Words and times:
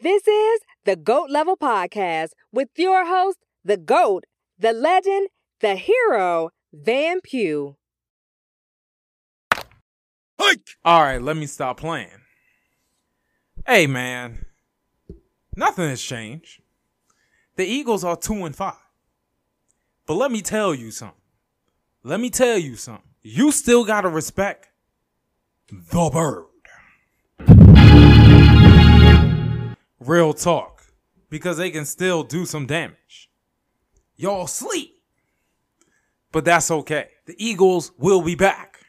This 0.00 0.28
is 0.28 0.60
the 0.84 0.94
GOAT 0.94 1.28
Level 1.28 1.56
Podcast 1.56 2.28
with 2.52 2.68
your 2.76 3.04
host, 3.04 3.38
the 3.64 3.76
GOAT, 3.76 4.26
the 4.56 4.72
legend, 4.72 5.26
the 5.58 5.74
hero, 5.74 6.50
Van 6.72 7.20
Pugh. 7.20 7.74
Hike! 10.38 10.68
All 10.84 11.02
right, 11.02 11.20
let 11.20 11.36
me 11.36 11.46
stop 11.46 11.80
playing. 11.80 12.20
Hey, 13.66 13.88
man. 13.88 14.46
Nothing 15.56 15.88
has 15.88 16.00
changed. 16.00 16.62
The 17.56 17.66
Eagles 17.66 18.04
are 18.04 18.16
2 18.16 18.44
and 18.44 18.54
5. 18.54 18.74
But 20.06 20.14
let 20.14 20.30
me 20.30 20.42
tell 20.42 20.76
you 20.76 20.92
something. 20.92 21.16
Let 22.04 22.20
me 22.20 22.30
tell 22.30 22.56
you 22.56 22.76
something. 22.76 23.02
You 23.22 23.50
still 23.50 23.84
got 23.84 24.02
to 24.02 24.08
respect 24.08 24.68
the 25.68 26.10
bird. 26.12 26.44
Real 30.00 30.32
talk. 30.32 30.82
Because 31.30 31.58
they 31.58 31.70
can 31.70 31.84
still 31.84 32.22
do 32.22 32.46
some 32.46 32.66
damage. 32.66 33.30
Y'all 34.16 34.46
sleep. 34.46 35.02
But 36.32 36.44
that's 36.44 36.70
okay. 36.70 37.08
The 37.26 37.34
Eagles 37.38 37.92
will 37.98 38.22
be 38.22 38.34
back. 38.34 38.80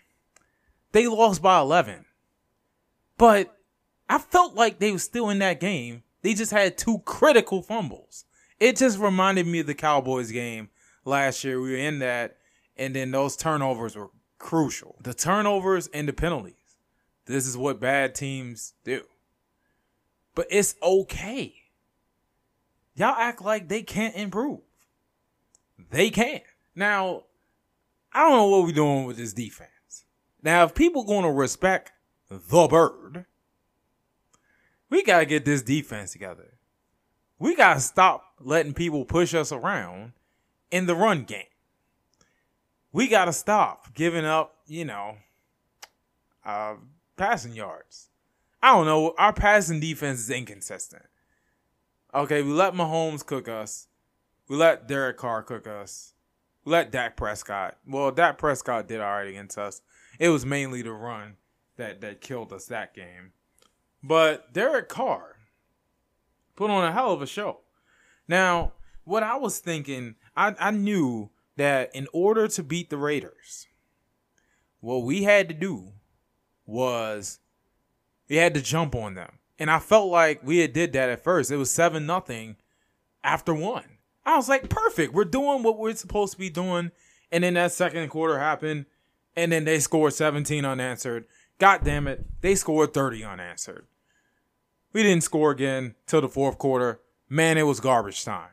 They 0.91 1.07
lost 1.07 1.41
by 1.41 1.59
11. 1.59 2.05
But 3.17 3.55
I 4.07 4.17
felt 4.17 4.55
like 4.55 4.79
they 4.79 4.91
were 4.91 4.99
still 4.99 5.29
in 5.29 5.39
that 5.39 5.59
game. 5.59 6.03
They 6.21 6.33
just 6.33 6.51
had 6.51 6.77
two 6.77 6.99
critical 6.99 7.61
fumbles. 7.61 8.25
It 8.59 8.77
just 8.77 8.97
reminded 8.99 9.47
me 9.47 9.59
of 9.59 9.67
the 9.67 9.73
Cowboys 9.73 10.31
game 10.31 10.69
last 11.05 11.43
year. 11.43 11.61
We 11.61 11.71
were 11.71 11.77
in 11.77 11.99
that, 11.99 12.37
and 12.75 12.95
then 12.95 13.11
those 13.11 13.37
turnovers 13.37 13.95
were 13.95 14.09
crucial. 14.37 14.95
The 15.01 15.13
turnovers 15.13 15.87
and 15.93 16.07
the 16.07 16.13
penalties. 16.13 16.55
This 17.25 17.45
is 17.45 17.55
what 17.55 17.79
bad 17.79 18.15
teams 18.15 18.73
do. 18.83 19.03
But 20.39 20.47
it's 20.51 20.75
okay. 20.81 21.53
Y'all 22.95 23.13
act 23.17 23.41
like 23.41 23.67
they 23.67 23.83
can't 23.83 24.15
improve. 24.15 24.61
They 25.91 26.09
can. 26.09 26.39
Now, 26.73 27.23
I 28.13 28.21
don't 28.21 28.37
know 28.37 28.47
what 28.47 28.63
we're 28.63 28.71
doing 28.71 29.03
with 29.03 29.17
this 29.17 29.33
defense. 29.33 30.05
Now, 30.41 30.63
if 30.63 30.73
people 30.73 31.03
to 31.25 31.29
respect 31.29 31.91
the 32.29 32.39
bird, 32.69 33.25
we 34.89 35.03
got 35.03 35.19
to 35.19 35.25
get 35.25 35.43
this 35.43 35.61
defense 35.61 36.13
together. 36.13 36.53
We 37.37 37.53
got 37.53 37.73
to 37.73 37.81
stop 37.81 38.23
letting 38.39 38.73
people 38.73 39.03
push 39.03 39.33
us 39.33 39.51
around 39.51 40.13
in 40.71 40.85
the 40.85 40.95
run 40.95 41.25
game. 41.25 41.51
We 42.93 43.09
got 43.09 43.25
to 43.25 43.33
stop 43.33 43.93
giving 43.93 44.23
up, 44.23 44.55
you 44.67 44.85
know, 44.85 45.17
uh, 46.45 46.75
passing 47.17 47.55
yards. 47.55 48.08
I 48.61 48.73
don't 48.73 48.85
know. 48.85 49.13
Our 49.17 49.33
passing 49.33 49.79
defense 49.79 50.19
is 50.19 50.29
inconsistent. 50.29 51.03
Okay, 52.13 52.41
we 52.41 52.51
let 52.51 52.73
Mahomes 52.73 53.25
cook 53.25 53.47
us. 53.47 53.87
We 54.47 54.55
let 54.55 54.87
Derek 54.87 55.17
Carr 55.17 55.43
cook 55.43 55.67
us. 55.67 56.13
We 56.65 56.71
let 56.71 56.91
Dak 56.91 57.15
Prescott. 57.15 57.77
Well, 57.87 58.11
Dak 58.11 58.37
Prescott 58.37 58.87
did 58.87 58.99
all 58.99 59.11
right 59.11 59.27
against 59.27 59.57
us. 59.57 59.81
It 60.19 60.29
was 60.29 60.45
mainly 60.45 60.81
the 60.81 60.91
run 60.91 61.37
that 61.77 62.01
that 62.01 62.21
killed 62.21 62.51
us 62.51 62.65
that 62.65 62.93
game. 62.93 63.31
But 64.03 64.53
Derek 64.53 64.89
Carr 64.89 65.37
put 66.55 66.69
on 66.69 66.83
a 66.83 66.91
hell 66.91 67.13
of 67.13 67.21
a 67.21 67.27
show. 67.27 67.61
Now, 68.27 68.73
what 69.03 69.23
I 69.23 69.37
was 69.37 69.59
thinking, 69.59 70.15
I, 70.35 70.55
I 70.59 70.71
knew 70.71 71.29
that 71.57 71.93
in 71.95 72.07
order 72.13 72.47
to 72.47 72.63
beat 72.63 72.89
the 72.89 72.97
Raiders, 72.97 73.67
what 74.79 75.03
we 75.03 75.23
had 75.23 75.47
to 75.49 75.53
do 75.53 75.93
was 76.65 77.39
we 78.29 78.37
had 78.37 78.53
to 78.53 78.61
jump 78.61 78.95
on 78.95 79.15
them. 79.15 79.39
And 79.57 79.69
I 79.69 79.79
felt 79.79 80.09
like 80.09 80.41
we 80.43 80.59
had 80.59 80.71
did 80.71 80.93
that 80.93 81.09
at 81.09 81.23
first. 81.23 81.51
It 81.51 81.57
was 81.57 81.71
seven 81.71 82.05
nothing 82.05 82.55
after 83.23 83.53
one. 83.53 83.83
I 84.25 84.37
was 84.37 84.47
like, 84.47 84.69
perfect. 84.69 85.13
We're 85.13 85.25
doing 85.25 85.63
what 85.63 85.77
we're 85.77 85.95
supposed 85.95 86.33
to 86.33 86.39
be 86.39 86.49
doing. 86.49 86.91
And 87.31 87.43
then 87.43 87.55
that 87.55 87.71
second 87.71 88.07
quarter 88.09 88.39
happened, 88.39 88.85
and 89.35 89.51
then 89.51 89.65
they 89.65 89.79
scored 89.79 90.13
17 90.13 90.65
unanswered. 90.65 91.25
God 91.59 91.81
damn 91.83 92.07
it, 92.07 92.25
they 92.41 92.55
scored 92.55 92.93
30 92.93 93.23
unanswered. 93.23 93.85
We 94.93 95.03
didn't 95.03 95.23
score 95.23 95.51
again 95.51 95.95
till 96.07 96.21
the 96.21 96.29
fourth 96.29 96.57
quarter. 96.57 97.01
Man, 97.27 97.57
it 97.57 97.63
was 97.63 97.79
garbage 97.79 98.23
time. 98.23 98.49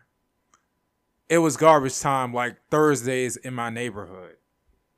It 1.28 1.38
was 1.38 1.56
garbage 1.56 1.98
time 1.98 2.34
like 2.34 2.56
Thursdays 2.70 3.36
in 3.36 3.54
my 3.54 3.70
neighborhood. 3.70 4.36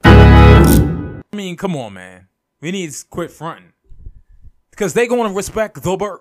I 0.03 1.22
mean, 1.33 1.56
come 1.56 1.77
on, 1.77 1.93
man. 1.93 2.28
We 2.60 2.72
need 2.72 2.91
to 2.91 3.06
quit 3.06 3.31
fronting. 3.31 3.72
Because 4.78 4.94
they 4.94 5.09
going 5.09 5.28
to 5.28 5.34
respect 5.34 5.83
the 5.83 5.97
bird. 5.97 6.21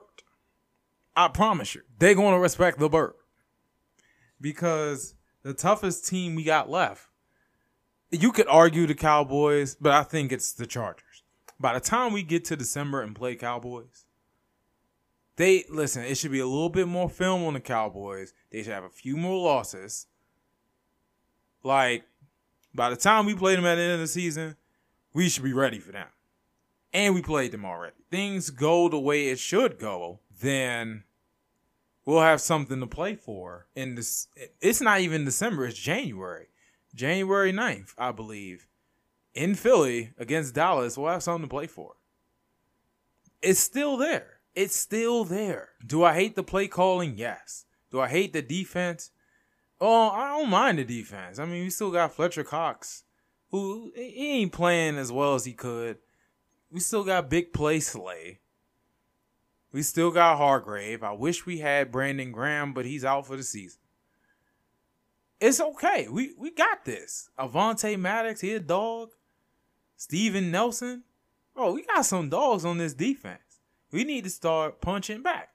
I 1.15 1.27
promise 1.27 1.75
you. 1.75 1.83
they 1.99 2.15
going 2.15 2.33
to 2.33 2.39
respect 2.39 2.79
the 2.79 2.89
bird. 2.89 3.13
Because 4.41 5.13
the 5.43 5.53
toughest 5.53 6.07
team 6.07 6.33
we 6.33 6.43
got 6.43 6.67
left, 6.67 7.07
you 8.09 8.31
could 8.31 8.47
argue 8.47 8.87
the 8.87 8.95
Cowboys, 8.95 9.75
but 9.79 9.91
I 9.91 10.01
think 10.01 10.31
it's 10.31 10.53
the 10.53 10.65
Chargers. 10.65 11.21
By 11.59 11.75
the 11.75 11.79
time 11.79 12.13
we 12.13 12.23
get 12.23 12.45
to 12.45 12.55
December 12.55 13.03
and 13.03 13.15
play 13.15 13.35
Cowboys, 13.35 14.05
they 15.35 15.63
listen, 15.69 16.03
it 16.03 16.17
should 16.17 16.31
be 16.31 16.39
a 16.39 16.47
little 16.47 16.69
bit 16.69 16.87
more 16.87 17.11
film 17.11 17.43
on 17.43 17.53
the 17.53 17.59
Cowboys. 17.59 18.33
They 18.49 18.63
should 18.63 18.73
have 18.73 18.83
a 18.83 18.89
few 18.89 19.17
more 19.17 19.39
losses. 19.39 20.07
Like 21.61 22.05
by 22.73 22.89
the 22.89 22.95
time 22.95 23.27
we 23.27 23.35
play 23.35 23.55
them 23.55 23.67
at 23.67 23.75
the 23.75 23.81
end 23.83 23.93
of 23.93 23.99
the 23.99 24.07
season, 24.07 24.55
we 25.13 25.29
should 25.29 25.43
be 25.43 25.53
ready 25.53 25.77
for 25.77 25.91
them. 25.91 26.07
And 26.97 27.13
we 27.13 27.21
played 27.21 27.51
them 27.51 27.63
already. 27.63 27.93
Things 28.09 28.49
go 28.49 28.89
the 28.89 28.97
way 28.97 29.27
it 29.27 29.37
should 29.37 29.77
go, 29.77 30.19
then 30.41 31.03
we'll 32.05 32.21
have 32.21 32.41
something 32.41 32.79
to 32.79 32.87
play 32.87 33.13
for. 33.13 33.67
In 33.75 33.93
this 33.93 34.29
it's 34.59 34.81
not 34.81 35.01
even 35.01 35.23
December, 35.23 35.67
it's 35.67 35.77
January. 35.77 36.47
January 36.95 37.53
9th, 37.53 37.93
I 37.99 38.11
believe. 38.11 38.65
In 39.35 39.53
Philly 39.53 40.13
against 40.17 40.55
Dallas, 40.55 40.97
we'll 40.97 41.11
have 41.11 41.21
something 41.21 41.47
to 41.47 41.53
play 41.53 41.67
for. 41.67 41.97
It's 43.43 43.59
still 43.59 43.97
there. 43.97 44.39
It's 44.55 44.75
still 44.75 45.23
there. 45.23 45.69
Do 45.85 46.03
I 46.03 46.15
hate 46.15 46.35
the 46.35 46.41
play 46.41 46.67
calling? 46.67 47.13
Yes. 47.15 47.65
Do 47.91 48.01
I 48.01 48.07
hate 48.07 48.33
the 48.33 48.41
defense? 48.41 49.11
Oh, 49.79 50.09
I 50.09 50.35
don't 50.35 50.49
mind 50.49 50.79
the 50.79 50.83
defense. 50.83 51.37
I 51.37 51.45
mean, 51.45 51.65
we 51.65 51.69
still 51.69 51.91
got 51.91 52.15
Fletcher 52.15 52.43
Cox, 52.43 53.03
who 53.51 53.91
he 53.95 54.41
ain't 54.41 54.51
playing 54.51 54.97
as 54.97 55.11
well 55.11 55.35
as 55.35 55.45
he 55.45 55.53
could. 55.53 55.99
We 56.71 56.79
still 56.79 57.03
got 57.03 57.29
Big 57.29 57.53
Play 57.53 57.79
Slay. 57.79 58.39
We 59.71 59.81
still 59.81 60.11
got 60.11 60.37
Hargrave. 60.37 61.03
I 61.03 61.11
wish 61.11 61.45
we 61.45 61.59
had 61.59 61.91
Brandon 61.91 62.31
Graham, 62.31 62.73
but 62.73 62.85
he's 62.85 63.05
out 63.05 63.27
for 63.27 63.35
the 63.35 63.43
season. 63.43 63.79
It's 65.39 65.59
okay. 65.59 66.07
We 66.09 66.33
we 66.37 66.51
got 66.51 66.83
this. 66.83 67.29
Avonte 67.37 67.97
Maddox, 67.99 68.41
he 68.41 68.53
a 68.53 68.59
dog. 68.59 69.11
Steven 69.95 70.51
Nelson. 70.51 71.03
Oh, 71.55 71.73
we 71.73 71.83
got 71.83 72.05
some 72.05 72.29
dogs 72.29 72.65
on 72.65 72.77
this 72.77 72.93
defense. 72.93 73.61
We 73.91 74.03
need 74.03 74.23
to 74.25 74.29
start 74.29 74.81
punching 74.81 75.23
back. 75.23 75.49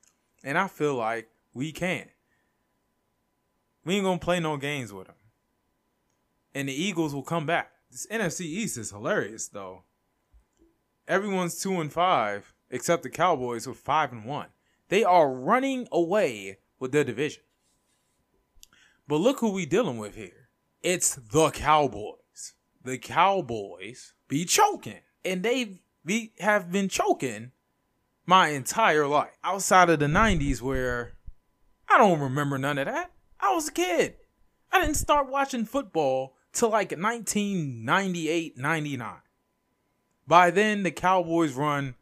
And 0.44 0.58
I 0.58 0.66
feel 0.66 0.94
like 0.94 1.28
we 1.54 1.72
can. 1.72 2.08
We 3.84 3.96
ain't 3.96 4.04
gonna 4.04 4.18
play 4.18 4.40
no 4.40 4.56
games 4.56 4.92
with 4.92 5.06
them. 5.06 5.16
And 6.54 6.68
the 6.68 6.72
Eagles 6.72 7.14
will 7.14 7.22
come 7.22 7.46
back. 7.46 7.72
This 7.90 8.06
NFC 8.06 8.42
East 8.42 8.78
is 8.78 8.90
hilarious 8.90 9.48
though. 9.48 9.84
Everyone's 11.08 11.60
two 11.60 11.80
and 11.80 11.92
five, 11.92 12.54
except 12.70 13.02
the 13.02 13.10
Cowboys 13.10 13.66
with 13.66 13.78
five 13.78 14.12
and 14.12 14.24
one. 14.24 14.48
They 14.88 15.04
are 15.04 15.32
running 15.32 15.88
away 15.90 16.58
with 16.78 16.92
their 16.92 17.04
division. 17.04 17.42
But 19.08 19.16
look 19.16 19.40
who 19.40 19.52
we 19.52 19.66
dealing 19.66 19.98
with 19.98 20.14
here. 20.14 20.48
It's 20.82 21.14
the 21.14 21.50
Cowboys. 21.50 22.54
The 22.82 22.98
Cowboys 22.98 24.14
be 24.28 24.44
choking. 24.44 25.00
And 25.24 25.42
they 25.42 25.82
be, 26.04 26.32
have 26.40 26.70
been 26.70 26.88
choking 26.88 27.52
my 28.26 28.48
entire 28.48 29.06
life. 29.06 29.36
Outside 29.44 29.90
of 29.90 29.98
the 29.98 30.06
90s, 30.06 30.60
where 30.60 31.14
I 31.88 31.99
don't 31.99 32.20
remember 32.20 32.58
none 32.58 32.78
of 32.78 32.87
that. 32.87 33.12
I 33.40 33.54
was 33.54 33.69
a 33.69 33.72
kid. 33.72 34.16
I 34.70 34.81
didn't 34.81 34.96
start 34.96 35.28
watching 35.28 35.64
football 35.64 36.37
till 36.52 36.70
like 36.70 36.93
1998, 36.93 38.56
99. 38.56 39.14
By 40.26 40.50
then, 40.50 40.82
the 40.82 40.90
Cowboys' 40.90 41.54
run 41.54 41.94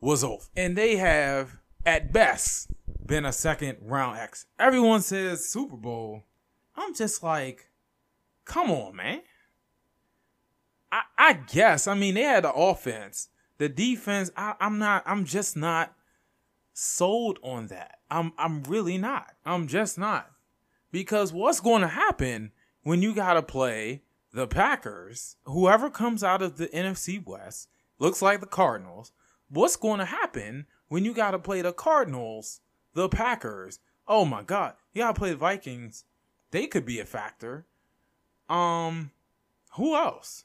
was 0.00 0.22
over. 0.22 0.44
And 0.56 0.76
they 0.76 0.96
have, 0.96 1.58
at 1.86 2.12
best, 2.12 2.70
been 3.04 3.24
a 3.24 3.32
second 3.32 3.78
round 3.82 4.18
X. 4.18 4.46
Everyone 4.58 5.02
says 5.02 5.44
Super 5.44 5.76
Bowl. 5.76 6.24
I'm 6.76 6.94
just 6.94 7.22
like, 7.22 7.70
come 8.44 8.70
on, 8.70 8.96
man. 8.96 9.22
I, 10.90 11.02
I 11.18 11.32
guess. 11.32 11.86
I 11.86 11.94
mean, 11.94 12.14
they 12.14 12.22
had 12.22 12.44
the 12.44 12.52
offense. 12.52 13.28
The 13.58 13.68
defense, 13.68 14.30
I, 14.36 14.54
I'm 14.60 14.78
not, 14.78 15.02
I'm 15.06 15.24
just 15.24 15.56
not 15.56 15.94
sold 16.72 17.38
on 17.42 17.66
that. 17.68 17.98
I'm 18.10 18.32
I'm 18.38 18.62
really 18.64 18.98
not. 18.98 19.32
I'm 19.44 19.66
just 19.66 19.98
not. 19.98 20.30
Because 20.90 21.32
what's 21.32 21.60
going 21.60 21.82
to 21.82 21.88
happen 21.88 22.52
when 22.82 23.02
you 23.02 23.14
got 23.14 23.34
to 23.34 23.42
play 23.42 24.02
the 24.32 24.46
Packers, 24.46 25.36
whoever 25.44 25.90
comes 25.90 26.24
out 26.24 26.42
of 26.42 26.56
the 26.56 26.68
NFC 26.68 27.24
West, 27.24 27.68
looks 27.98 28.22
like 28.22 28.40
the 28.40 28.46
Cardinals. 28.46 29.12
What's 29.48 29.76
going 29.76 29.98
to 29.98 30.06
happen 30.06 30.66
when 30.88 31.04
you 31.04 31.12
got 31.12 31.32
to 31.32 31.38
play 31.38 31.62
the 31.62 31.72
Cardinals 31.72 32.60
the 32.94 33.08
Packers. 33.08 33.78
Oh 34.06 34.24
my 34.24 34.42
God, 34.42 34.74
you 34.92 35.02
gotta 35.02 35.18
play 35.18 35.30
the 35.30 35.36
Vikings. 35.36 36.04
They 36.50 36.66
could 36.66 36.84
be 36.84 37.00
a 37.00 37.04
factor. 37.04 37.66
Um, 38.48 39.10
who 39.76 39.94
else? 39.94 40.44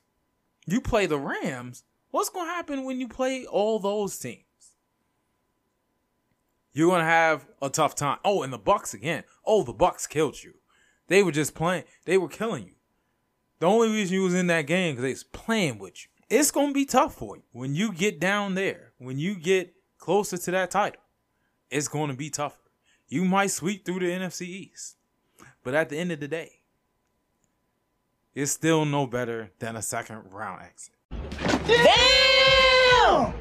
You 0.65 0.79
play 0.79 1.05
the 1.05 1.19
Rams. 1.19 1.83
What's 2.11 2.29
gonna 2.29 2.49
happen 2.49 2.83
when 2.83 2.99
you 2.99 3.07
play 3.07 3.45
all 3.45 3.79
those 3.79 4.17
teams? 4.17 4.43
You're 6.71 6.91
gonna 6.91 7.03
have 7.03 7.47
a 7.61 7.69
tough 7.69 7.95
time. 7.95 8.19
Oh, 8.23 8.43
and 8.43 8.53
the 8.53 8.57
Bucks 8.57 8.93
again. 8.93 9.23
Oh, 9.45 9.63
the 9.63 9.73
Bucks 9.73 10.07
killed 10.07 10.43
you. 10.43 10.55
They 11.07 11.23
were 11.23 11.31
just 11.31 11.55
playing. 11.55 11.85
They 12.05 12.17
were 12.17 12.27
killing 12.27 12.65
you. 12.65 12.73
The 13.59 13.65
only 13.65 13.89
reason 13.89 14.15
you 14.15 14.23
was 14.23 14.35
in 14.35 14.47
that 14.47 14.67
game 14.67 14.93
because 14.93 15.03
they 15.03 15.09
was 15.09 15.23
playing 15.23 15.79
with 15.79 16.03
you. 16.03 16.09
It's 16.29 16.51
gonna 16.51 16.73
be 16.73 16.85
tough 16.85 17.15
for 17.15 17.37
you 17.37 17.43
when 17.53 17.73
you 17.73 17.91
get 17.91 18.19
down 18.19 18.55
there. 18.55 18.91
When 18.99 19.17
you 19.17 19.35
get 19.35 19.73
closer 19.97 20.37
to 20.37 20.51
that 20.51 20.71
title, 20.71 21.01
it's 21.71 21.87
gonna 21.87 22.13
be 22.13 22.29
tougher. 22.29 22.57
You 23.07 23.25
might 23.25 23.51
sweep 23.51 23.85
through 23.85 23.99
the 23.99 24.11
NFC 24.11 24.41
East, 24.41 24.97
but 25.63 25.73
at 25.73 25.89
the 25.89 25.97
end 25.97 26.11
of 26.11 26.19
the 26.19 26.27
day, 26.27 26.61
it's 28.35 28.51
still 28.51 28.85
no 28.85 29.07
better 29.07 29.51
than 29.59 29.75
a 29.75 29.81
second 29.81 30.21
round 30.31 30.61
exit. 30.63 30.93
Damn! 31.65 33.33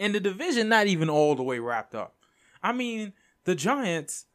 And 0.00 0.14
the 0.14 0.20
division 0.20 0.68
not 0.68 0.86
even 0.88 1.08
all 1.08 1.36
the 1.36 1.42
way 1.42 1.58
wrapped 1.58 1.94
up. 1.94 2.16
I 2.62 2.72
mean, 2.72 3.12
the 3.44 3.54
Giants. 3.54 4.26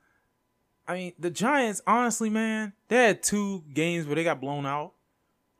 I 0.87 0.93
mean, 0.93 1.13
the 1.19 1.29
Giants. 1.29 1.81
Honestly, 1.85 2.29
man, 2.29 2.73
they 2.87 3.07
had 3.07 3.23
two 3.23 3.63
games 3.73 4.05
where 4.05 4.15
they 4.15 4.23
got 4.23 4.39
blown 4.39 4.65
out. 4.65 4.93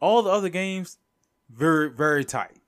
All 0.01 0.21
the 0.23 0.29
other 0.29 0.49
games, 0.49 0.97
very 1.49 1.89
very 1.89 2.25
tight. 2.25 2.59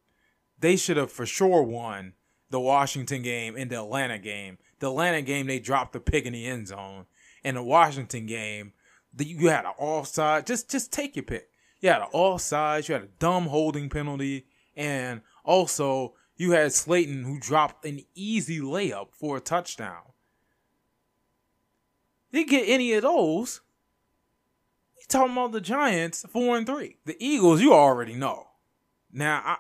They 0.60 0.78
should 0.78 0.96
have 0.96 1.12
for 1.12 1.26
sure 1.26 1.62
won 1.62 2.14
the 2.50 2.60
Washington 2.60 3.22
game 3.22 3.56
and 3.58 3.70
the 3.70 3.80
Atlanta 3.80 4.20
game. 4.20 4.60
The 4.80 4.90
Atlanta 4.90 5.22
game, 5.22 5.48
they 5.48 5.60
dropped 5.60 5.94
the 5.94 6.00
pick 6.00 6.26
in 6.26 6.34
the 6.34 6.46
end 6.46 6.68
zone. 6.68 7.06
In 7.44 7.56
the 7.56 7.64
Washington 7.64 8.26
game, 8.26 8.74
you 9.18 9.50
had 9.50 9.66
an 9.66 9.74
offside. 9.78 10.48
Just 10.48 10.70
just 10.70 10.94
take 10.94 11.16
your 11.16 11.24
pick. 11.24 11.50
You 11.82 11.90
had 11.90 12.02
an 12.02 12.08
offside. 12.14 12.88
You 12.88 12.94
had 12.94 13.04
a 13.04 13.10
dumb 13.20 13.48
holding 13.48 13.90
penalty, 13.90 14.46
and 14.76 15.22
also 15.44 16.14
you 16.38 16.52
had 16.52 16.74
Slayton 16.74 17.24
who 17.24 17.40
dropped 17.40 17.86
an 17.86 18.02
easy 18.16 18.60
layup 18.60 19.08
for 19.14 19.38
a 19.38 19.42
touchdown. 19.42 20.04
They 22.32 22.44
get 22.44 22.68
any 22.68 22.94
of 22.94 23.04
those. 23.04 23.62
Talking 25.08 25.34
about 25.34 25.52
the 25.52 25.62
Giants 25.62 26.26
four 26.30 26.58
and 26.58 26.66
three. 26.66 26.98
The 27.06 27.18
Eagles, 27.20 27.62
you 27.62 27.74
already 27.74 28.14
know. 28.14 28.48
Now, 29.12 29.42
I, 29.46 29.58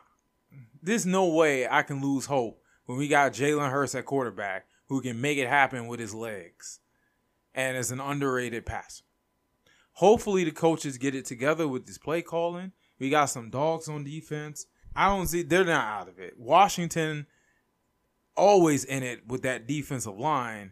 there's 0.81 1.05
no 1.05 1.27
way 1.27 1.67
I 1.67 1.83
can 1.83 2.01
lose 2.01 2.25
hope 2.25 2.61
when 2.85 2.97
we 2.97 3.07
got 3.07 3.33
Jalen 3.33 3.69
Hurts 3.69 3.95
at 3.95 4.05
quarterback 4.05 4.65
who 4.87 5.01
can 5.01 5.21
make 5.21 5.37
it 5.37 5.47
happen 5.47 5.87
with 5.87 5.99
his 5.99 6.13
legs 6.13 6.79
and 7.53 7.77
is 7.77 7.91
an 7.91 7.99
underrated 7.99 8.65
passer. 8.65 9.03
Hopefully, 9.93 10.43
the 10.43 10.51
coaches 10.51 10.97
get 10.97 11.15
it 11.15 11.25
together 11.25 11.67
with 11.67 11.85
this 11.85 11.97
play 11.97 12.21
calling. 12.21 12.71
We 12.99 13.09
got 13.09 13.25
some 13.25 13.49
dogs 13.49 13.87
on 13.87 14.03
defense. 14.03 14.65
I 14.95 15.07
don't 15.07 15.27
see 15.27 15.43
they're 15.43 15.65
not 15.65 16.01
out 16.01 16.07
of 16.09 16.19
it. 16.19 16.33
Washington 16.37 17.27
always 18.35 18.83
in 18.83 19.03
it 19.03 19.27
with 19.27 19.43
that 19.43 19.67
defensive 19.67 20.17
line. 20.17 20.71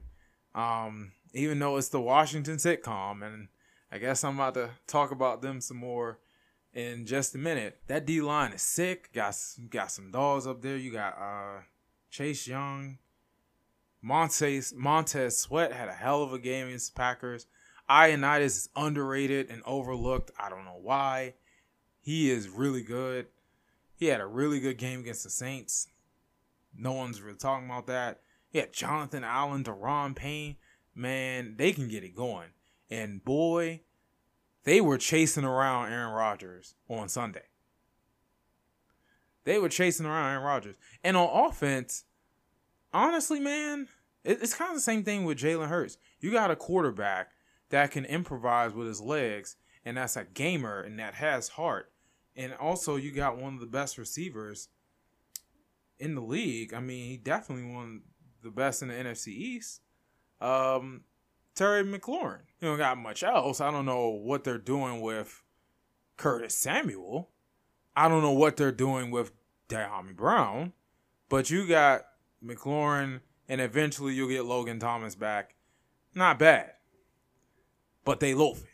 Um, 0.55 1.13
even 1.33 1.59
though 1.59 1.77
it's 1.77 1.89
the 1.89 2.01
Washington 2.01 2.57
sitcom, 2.57 3.23
and 3.23 3.47
I 3.91 3.97
guess 3.97 4.23
I'm 4.23 4.35
about 4.35 4.53
to 4.53 4.69
talk 4.87 5.11
about 5.11 5.41
them 5.41 5.59
some 5.59 5.77
more 5.77 6.19
in 6.73 7.05
just 7.05 7.35
a 7.35 7.37
minute. 7.37 7.79
That 7.87 8.05
D 8.05 8.21
line 8.21 8.53
is 8.53 8.61
sick. 8.61 9.11
Got 9.13 9.35
got 9.69 9.91
some 9.91 10.11
dogs 10.11 10.47
up 10.47 10.61
there. 10.61 10.77
You 10.77 10.91
got 10.91 11.17
uh, 11.19 11.61
Chase 12.09 12.47
Young, 12.47 12.99
Montez 14.01 14.73
Montez 14.75 15.37
Sweat 15.37 15.73
had 15.73 15.89
a 15.89 15.93
hell 15.93 16.23
of 16.23 16.33
a 16.33 16.39
game 16.39 16.67
against 16.67 16.93
the 16.93 16.99
Packers. 16.99 17.47
Ioannidis 17.89 18.45
is 18.45 18.69
underrated 18.75 19.49
and 19.49 19.61
overlooked. 19.65 20.31
I 20.39 20.49
don't 20.49 20.65
know 20.65 20.79
why. 20.81 21.33
He 21.99 22.31
is 22.31 22.47
really 22.47 22.83
good. 22.83 23.27
He 23.95 24.07
had 24.07 24.21
a 24.21 24.25
really 24.25 24.59
good 24.59 24.77
game 24.77 25.01
against 25.01 25.23
the 25.23 25.29
Saints. 25.29 25.87
No 26.75 26.93
one's 26.93 27.21
really 27.21 27.37
talking 27.37 27.65
about 27.65 27.87
that. 27.87 28.21
Had 28.53 28.73
Jonathan 28.73 29.23
Allen, 29.23 29.63
Daron 29.63 30.15
Payne. 30.15 30.55
Man, 30.95 31.55
they 31.57 31.73
can 31.73 31.89
get 31.89 32.03
it 32.03 32.15
going. 32.15 32.49
And 32.91 33.23
boy, 33.23 33.81
they 34.63 34.81
were 34.81 34.99
chasing 34.99 35.45
around 35.45 35.91
Aaron 35.91 36.13
Rodgers 36.13 36.75
on 36.87 37.09
Sunday. 37.09 37.45
They 39.43 39.57
were 39.57 39.69
chasing 39.69 40.05
around 40.05 40.31
Aaron 40.31 40.43
Rodgers. 40.43 40.75
And 41.03 41.17
on 41.17 41.49
offense, 41.49 42.03
honestly, 42.93 43.39
man, 43.39 43.87
it's 44.23 44.53
kind 44.53 44.69
of 44.69 44.75
the 44.75 44.81
same 44.81 45.03
thing 45.03 45.25
with 45.25 45.39
Jalen 45.39 45.69
Hurts. 45.69 45.97
You 46.19 46.31
got 46.31 46.51
a 46.51 46.55
quarterback 46.55 47.31
that 47.69 47.89
can 47.89 48.05
improvise 48.05 48.73
with 48.73 48.87
his 48.87 49.01
legs, 49.01 49.55
and 49.83 49.97
that's 49.97 50.15
a 50.15 50.25
gamer 50.25 50.81
and 50.81 50.99
that 50.99 51.15
has 51.15 51.47
heart 51.49 51.91
and 52.35 52.53
also 52.53 52.95
you 52.95 53.11
got 53.11 53.37
one 53.37 53.55
of 53.55 53.59
the 53.59 53.65
best 53.65 53.97
receivers 53.97 54.69
in 55.99 56.15
the 56.15 56.21
league. 56.21 56.73
I 56.73 56.79
mean, 56.79 57.09
he 57.09 57.17
definitely 57.17 57.73
of 57.73 58.01
the 58.43 58.51
best 58.51 58.81
in 58.81 58.87
the 58.87 58.93
NFC 58.93 59.27
East. 59.27 59.81
Um, 60.39 61.01
Terry 61.55 61.83
McLaurin. 61.83 62.41
You 62.59 62.69
don't 62.69 62.77
got 62.77 62.97
much 62.97 63.23
else. 63.23 63.59
I 63.59 63.71
don't 63.71 63.85
know 63.85 64.09
what 64.09 64.43
they're 64.43 64.57
doing 64.57 65.01
with 65.01 65.43
Curtis 66.17 66.55
Samuel. 66.55 67.29
I 67.95 68.07
don't 68.07 68.21
know 68.21 68.31
what 68.31 68.57
they're 68.57 68.71
doing 68.71 69.11
with 69.11 69.31
Dyami 69.69 70.15
Brown. 70.15 70.73
But 71.29 71.49
you 71.49 71.67
got 71.67 72.03
McLaurin, 72.43 73.21
and 73.47 73.61
eventually 73.61 74.13
you'll 74.13 74.29
get 74.29 74.45
Logan 74.45 74.79
Thomas 74.79 75.15
back. 75.15 75.55
Not 76.13 76.39
bad. 76.39 76.73
But 78.03 78.19
they 78.19 78.33
loafing 78.33 78.67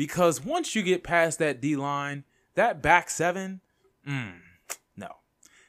because 0.00 0.42
once 0.42 0.74
you 0.74 0.82
get 0.82 1.04
past 1.04 1.38
that 1.40 1.60
D 1.60 1.76
line, 1.76 2.24
that 2.54 2.80
back 2.80 3.10
seven, 3.10 3.60
mm, 4.08 4.32
no. 4.96 5.16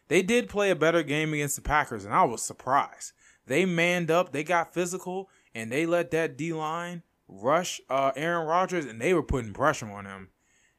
They 0.07 0.21
did 0.21 0.47
play 0.47 0.69
a 0.69 0.75
better 0.75 1.03
game 1.03 1.33
against 1.33 1.57
the 1.57 1.61
Packers, 1.61 2.05
and 2.05 2.13
I 2.13 2.23
was 2.23 2.41
surprised. 2.41 3.11
They 3.45 3.65
manned 3.65 4.09
up, 4.09 4.31
they 4.31 4.45
got 4.45 4.73
physical, 4.73 5.29
and 5.53 5.71
they 5.71 5.85
let 5.85 6.11
that 6.11 6.37
D 6.37 6.53
line 6.53 7.03
rush 7.27 7.81
uh, 7.89 8.11
Aaron 8.15 8.47
Rodgers, 8.47 8.85
and 8.85 9.01
they 9.01 9.13
were 9.13 9.23
putting 9.23 9.53
pressure 9.53 9.89
on 9.89 10.05
him. 10.05 10.29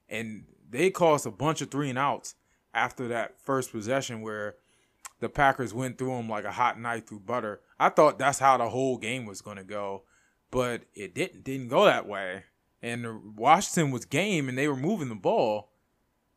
And 0.08 0.44
they 0.68 0.90
caused 0.90 1.26
a 1.26 1.30
bunch 1.30 1.60
of 1.62 1.70
three 1.70 1.90
and 1.90 1.98
outs 1.98 2.34
after 2.74 3.08
that 3.08 3.40
first 3.40 3.72
possession 3.72 4.20
where 4.20 4.56
the 5.20 5.28
Packers 5.28 5.72
went 5.72 5.98
through 5.98 6.16
them 6.16 6.28
like 6.28 6.44
a 6.44 6.52
hot 6.52 6.78
knife 6.78 7.06
through 7.06 7.20
butter. 7.20 7.60
I 7.78 7.88
thought 7.88 8.18
that's 8.18 8.38
how 8.38 8.56
the 8.56 8.68
whole 8.68 8.98
game 8.98 9.24
was 9.24 9.40
going 9.40 9.56
to 9.56 9.64
go, 9.64 10.02
but 10.50 10.82
it 10.94 11.14
didn't 11.14 11.44
didn't 11.44 11.68
go 11.68 11.84
that 11.84 12.06
way 12.06 12.44
and 12.82 13.36
Washington 13.36 13.92
was 13.92 14.04
game 14.04 14.48
and 14.48 14.58
they 14.58 14.68
were 14.68 14.76
moving 14.76 15.08
the 15.08 15.14
ball, 15.14 15.70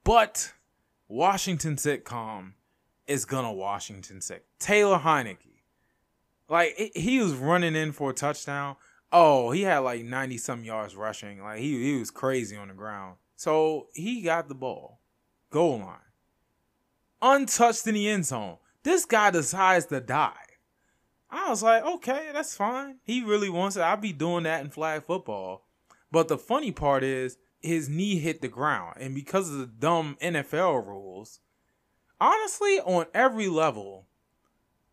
but 0.04 0.54
Washington 1.08 1.76
sitcom 1.76 2.54
is 3.08 3.26
gonna 3.26 3.52
Washington 3.52 4.22
sick. 4.22 4.46
Taylor 4.60 5.00
Heinicke, 5.00 5.55
like 6.50 6.92
he 6.96 7.20
was 7.20 7.34
running 7.34 7.76
in 7.76 7.92
for 7.92 8.12
a 8.12 8.14
touchdown. 8.14 8.76
Oh, 9.12 9.52
he 9.52 9.62
had 9.62 9.80
like 9.80 10.04
ninety 10.04 10.38
some 10.38 10.64
yards 10.64 10.96
rushing. 10.96 11.42
Like 11.42 11.60
he 11.60 11.84
he 11.84 12.00
was 12.00 12.12
crazy 12.12 12.56
on 12.56 12.68
the 12.68 12.74
ground. 12.74 13.18
So 13.36 13.88
he 13.94 14.22
got 14.22 14.48
the 14.48 14.56
ball, 14.56 15.02
goal 15.50 15.80
line, 15.80 15.98
untouched 17.22 17.86
in 17.88 17.96
the 17.96 18.10
end 18.10 18.26
zone. 18.26 18.58
This 18.84 19.06
guy 19.06 19.32
decides 19.32 19.88
to 19.88 20.00
die. 20.00 20.34
I 21.30 21.50
was 21.50 21.64
like, 21.64 21.84
okay, 21.84 22.30
that's 22.32 22.56
fine. 22.56 23.00
He 23.04 23.24
really 23.24 23.50
wants 23.50 23.76
it. 23.76 23.82
I'd 23.82 24.00
be 24.00 24.14
doing 24.14 24.44
that 24.44 24.64
in 24.64 24.70
flag 24.70 25.04
football. 25.04 25.66
But 26.12 26.28
the 26.28 26.38
funny 26.38 26.72
part 26.72 27.04
is 27.04 27.38
his 27.60 27.90
knee 27.90 28.20
hit 28.20 28.42
the 28.42 28.48
ground. 28.48 28.98
And 29.00 29.14
because 29.14 29.50
of 29.50 29.58
the 29.58 29.66
dumb 29.66 30.18
NFL 30.22 30.86
rules, 30.86 31.40
honestly, 32.22 32.80
on 32.80 33.08
every 33.14 33.48
level 33.48 34.06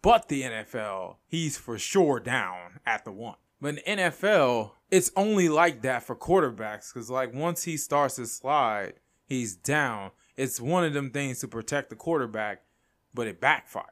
but 0.03 0.29
the 0.29 0.43
NFL, 0.43 1.17
he's 1.27 1.57
for 1.57 1.79
sure 1.79 2.21
down 2.21 2.81
at 2.85 3.05
the 3.05 3.13
one. 3.13 3.37
But 3.61 3.79
in 3.79 3.99
NFL, 3.99 4.73
it's 4.91 5.13
only 5.17 5.49
like 5.49 5.83
that 5.83 6.03
for 6.03 6.17
quarterbacks 6.17 6.93
because, 6.93 7.09
like, 7.09 7.33
once 7.33 7.63
he 7.63 7.77
starts 7.77 8.17
to 8.17 8.27
slide, 8.27 8.95
he's 9.25 9.55
down. 9.55 10.11
It's 10.37 10.61
one 10.61 10.85
of 10.85 10.93
them 10.93 11.11
things 11.11 11.39
to 11.41 11.49
protect 11.49 11.91
the 11.91 11.97
quarterback, 11.97 12.63
but 13.15 13.29
it 13.29 13.41
backfired. 13.41 13.87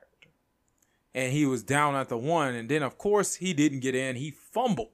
And 1.15 1.33
he 1.33 1.47
was 1.47 1.63
down 1.63 1.95
at 1.95 2.09
the 2.09 2.19
one. 2.19 2.55
And 2.55 2.69
then, 2.69 2.83
of 2.83 2.99
course, 2.99 3.37
he 3.37 3.53
didn't 3.53 3.81
get 3.81 3.95
in. 3.95 4.17
He 4.17 4.31
fumbled 4.31 4.91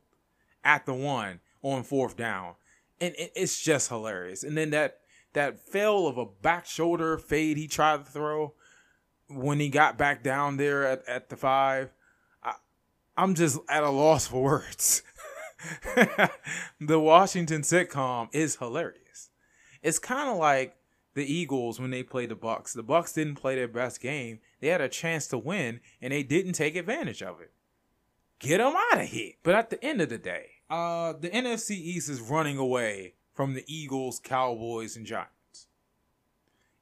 at 0.63 0.85
the 0.85 0.95
one 0.95 1.41
on 1.63 1.83
fourth 1.83 2.17
down, 2.17 2.55
and 3.01 3.15
it's 3.17 3.63
just 3.63 3.89
hilarious. 3.89 4.43
And 4.43 4.57
then 4.57 4.71
that 4.71 4.99
that 5.33 5.61
fail 5.61 6.07
of 6.07 6.17
a 6.19 6.27
back 6.27 6.67
shoulder 6.67 7.19
fade 7.19 7.57
he 7.57 7.69
tried 7.69 8.05
to 8.05 8.11
throw 8.11 8.55
when 9.29 9.61
he 9.61 9.69
got 9.69 9.99
back 9.99 10.23
down 10.23 10.57
there 10.57 10.85
at, 10.87 11.07
at 11.09 11.29
the 11.29 11.37
five. 11.37 11.91
I, 12.43 12.55
I'm 13.17 13.35
just 13.35 13.59
at 13.69 13.83
a 13.83 13.91
loss 13.91 14.27
for 14.27 14.43
words. 14.43 15.03
the 16.81 17.01
Washington 17.01 17.63
sitcom 17.63 18.29
is 18.33 18.57
hilarious. 18.57 19.31
It's 19.83 19.99
kind 19.99 20.29
of 20.29 20.37
like 20.37 20.77
the 21.15 21.25
Eagles 21.33 21.81
when 21.81 21.91
they 21.91 22.03
played 22.03 22.29
the 22.29 22.35
Bucks. 22.35 22.73
The 22.73 22.83
Bucks 22.83 23.13
didn't 23.13 23.37
play 23.37 23.55
their 23.55 23.69
best 23.69 24.01
game. 24.01 24.41
They 24.61 24.69
had 24.69 24.81
a 24.81 24.89
chance 24.89 25.27
to 25.29 25.39
win 25.39 25.81
and 26.01 26.13
they 26.13 26.23
didn't 26.23 26.53
take 26.53 26.77
advantage 26.77 27.23
of 27.23 27.41
it. 27.41 27.53
get 28.39 28.59
them 28.59 28.75
out 28.93 29.01
of 29.01 29.09
here. 29.09 29.33
But 29.43 29.55
at 29.55 29.71
the 29.71 29.83
end 29.85 30.01
of 30.01 30.11
the 30.11 30.19
day, 30.19 30.47
uh, 30.69 31.15
the 31.15 31.31
NFC 31.31 31.71
East 31.71 32.09
is 32.09 32.21
running 32.21 32.59
away 32.59 33.15
from 33.33 33.55
the 33.55 33.65
Eagles, 33.67 34.21
Cowboys, 34.23 34.97
and 34.97 35.07
Giants. 35.07 35.69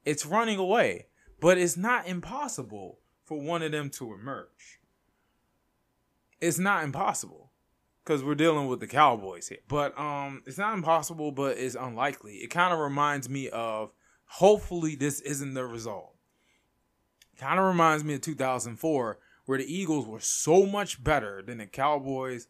It's 0.03 0.25
running 0.25 0.59
away, 0.59 1.07
but 1.45 1.59
it's 1.59 1.77
not 1.77 2.07
impossible 2.07 2.97
for 3.23 3.39
one 3.39 3.61
of 3.61 3.71
them 3.71 3.87
to 3.87 4.11
emerge. 4.11 4.79
It's 6.41 6.57
not 6.57 6.83
impossible 6.83 7.51
because 8.03 8.23
we're 8.23 8.33
dealing 8.33 8.65
with 8.65 8.79
the 8.79 8.87
Cowboys 8.87 9.49
here. 9.49 9.59
But 9.67 9.95
um, 9.95 10.41
it's 10.47 10.57
not 10.57 10.73
impossible, 10.73 11.31
but 11.31 11.59
it's 11.59 11.75
unlikely. 11.75 12.37
It 12.37 12.47
kind 12.47 12.73
of 12.73 12.79
reminds 12.79 13.29
me 13.29 13.49
of. 13.49 13.91
Hopefully, 14.25 14.95
this 14.95 15.21
isn't 15.21 15.53
the 15.53 15.67
result. 15.67 16.15
Kind 17.37 17.59
of 17.59 17.65
reminds 17.67 18.03
me 18.03 18.15
of 18.15 18.21
2004, 18.21 19.19
where 19.45 19.59
the 19.59 19.71
Eagles 19.71 20.07
were 20.07 20.21
so 20.21 20.65
much 20.65 21.03
better 21.03 21.43
than 21.43 21.59
the 21.59 21.67
Cowboys, 21.67 22.47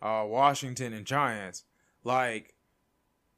uh, 0.00 0.22
Washington, 0.24 0.92
and 0.92 1.04
Giants. 1.06 1.64
Like 2.04 2.54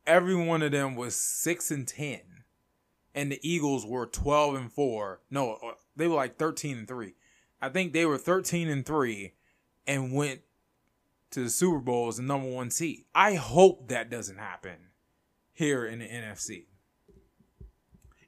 every 0.07 0.37
one 0.37 0.61
of 0.61 0.73
them 0.73 0.95
was 0.95 1.17
six 1.17 1.71
and 1.71 1.88
ten, 1.88 2.21
and 3.14 3.30
the 3.30 3.40
Eagles 3.49 3.87
were 3.87 4.06
12 4.06 4.54
and 4.54 4.73
four. 4.73 5.21
No, 5.30 5.54
uh, 5.54 5.73
they 5.97 6.09
were 6.09 6.16
like 6.16 6.37
13 6.37 6.78
and 6.78 6.88
three. 6.88 7.14
I 7.61 7.68
think 7.68 7.92
they 7.92 8.04
were 8.04 8.18
13 8.18 8.68
and 8.68 8.85
three, 8.85 9.35
and 9.87 10.12
went 10.12 10.40
to 11.30 11.44
the 11.44 11.50
Super 11.50 11.78
Bowl 11.78 12.09
as 12.09 12.16
the 12.16 12.23
number 12.23 12.49
one 12.49 12.71
seed. 12.71 13.04
I 13.14 13.35
hope 13.35 13.88
that 13.88 14.11
doesn't 14.11 14.38
happen 14.38 14.90
here 15.52 15.87
in 15.87 16.00
the 16.00 16.06
NFC. 16.06 16.66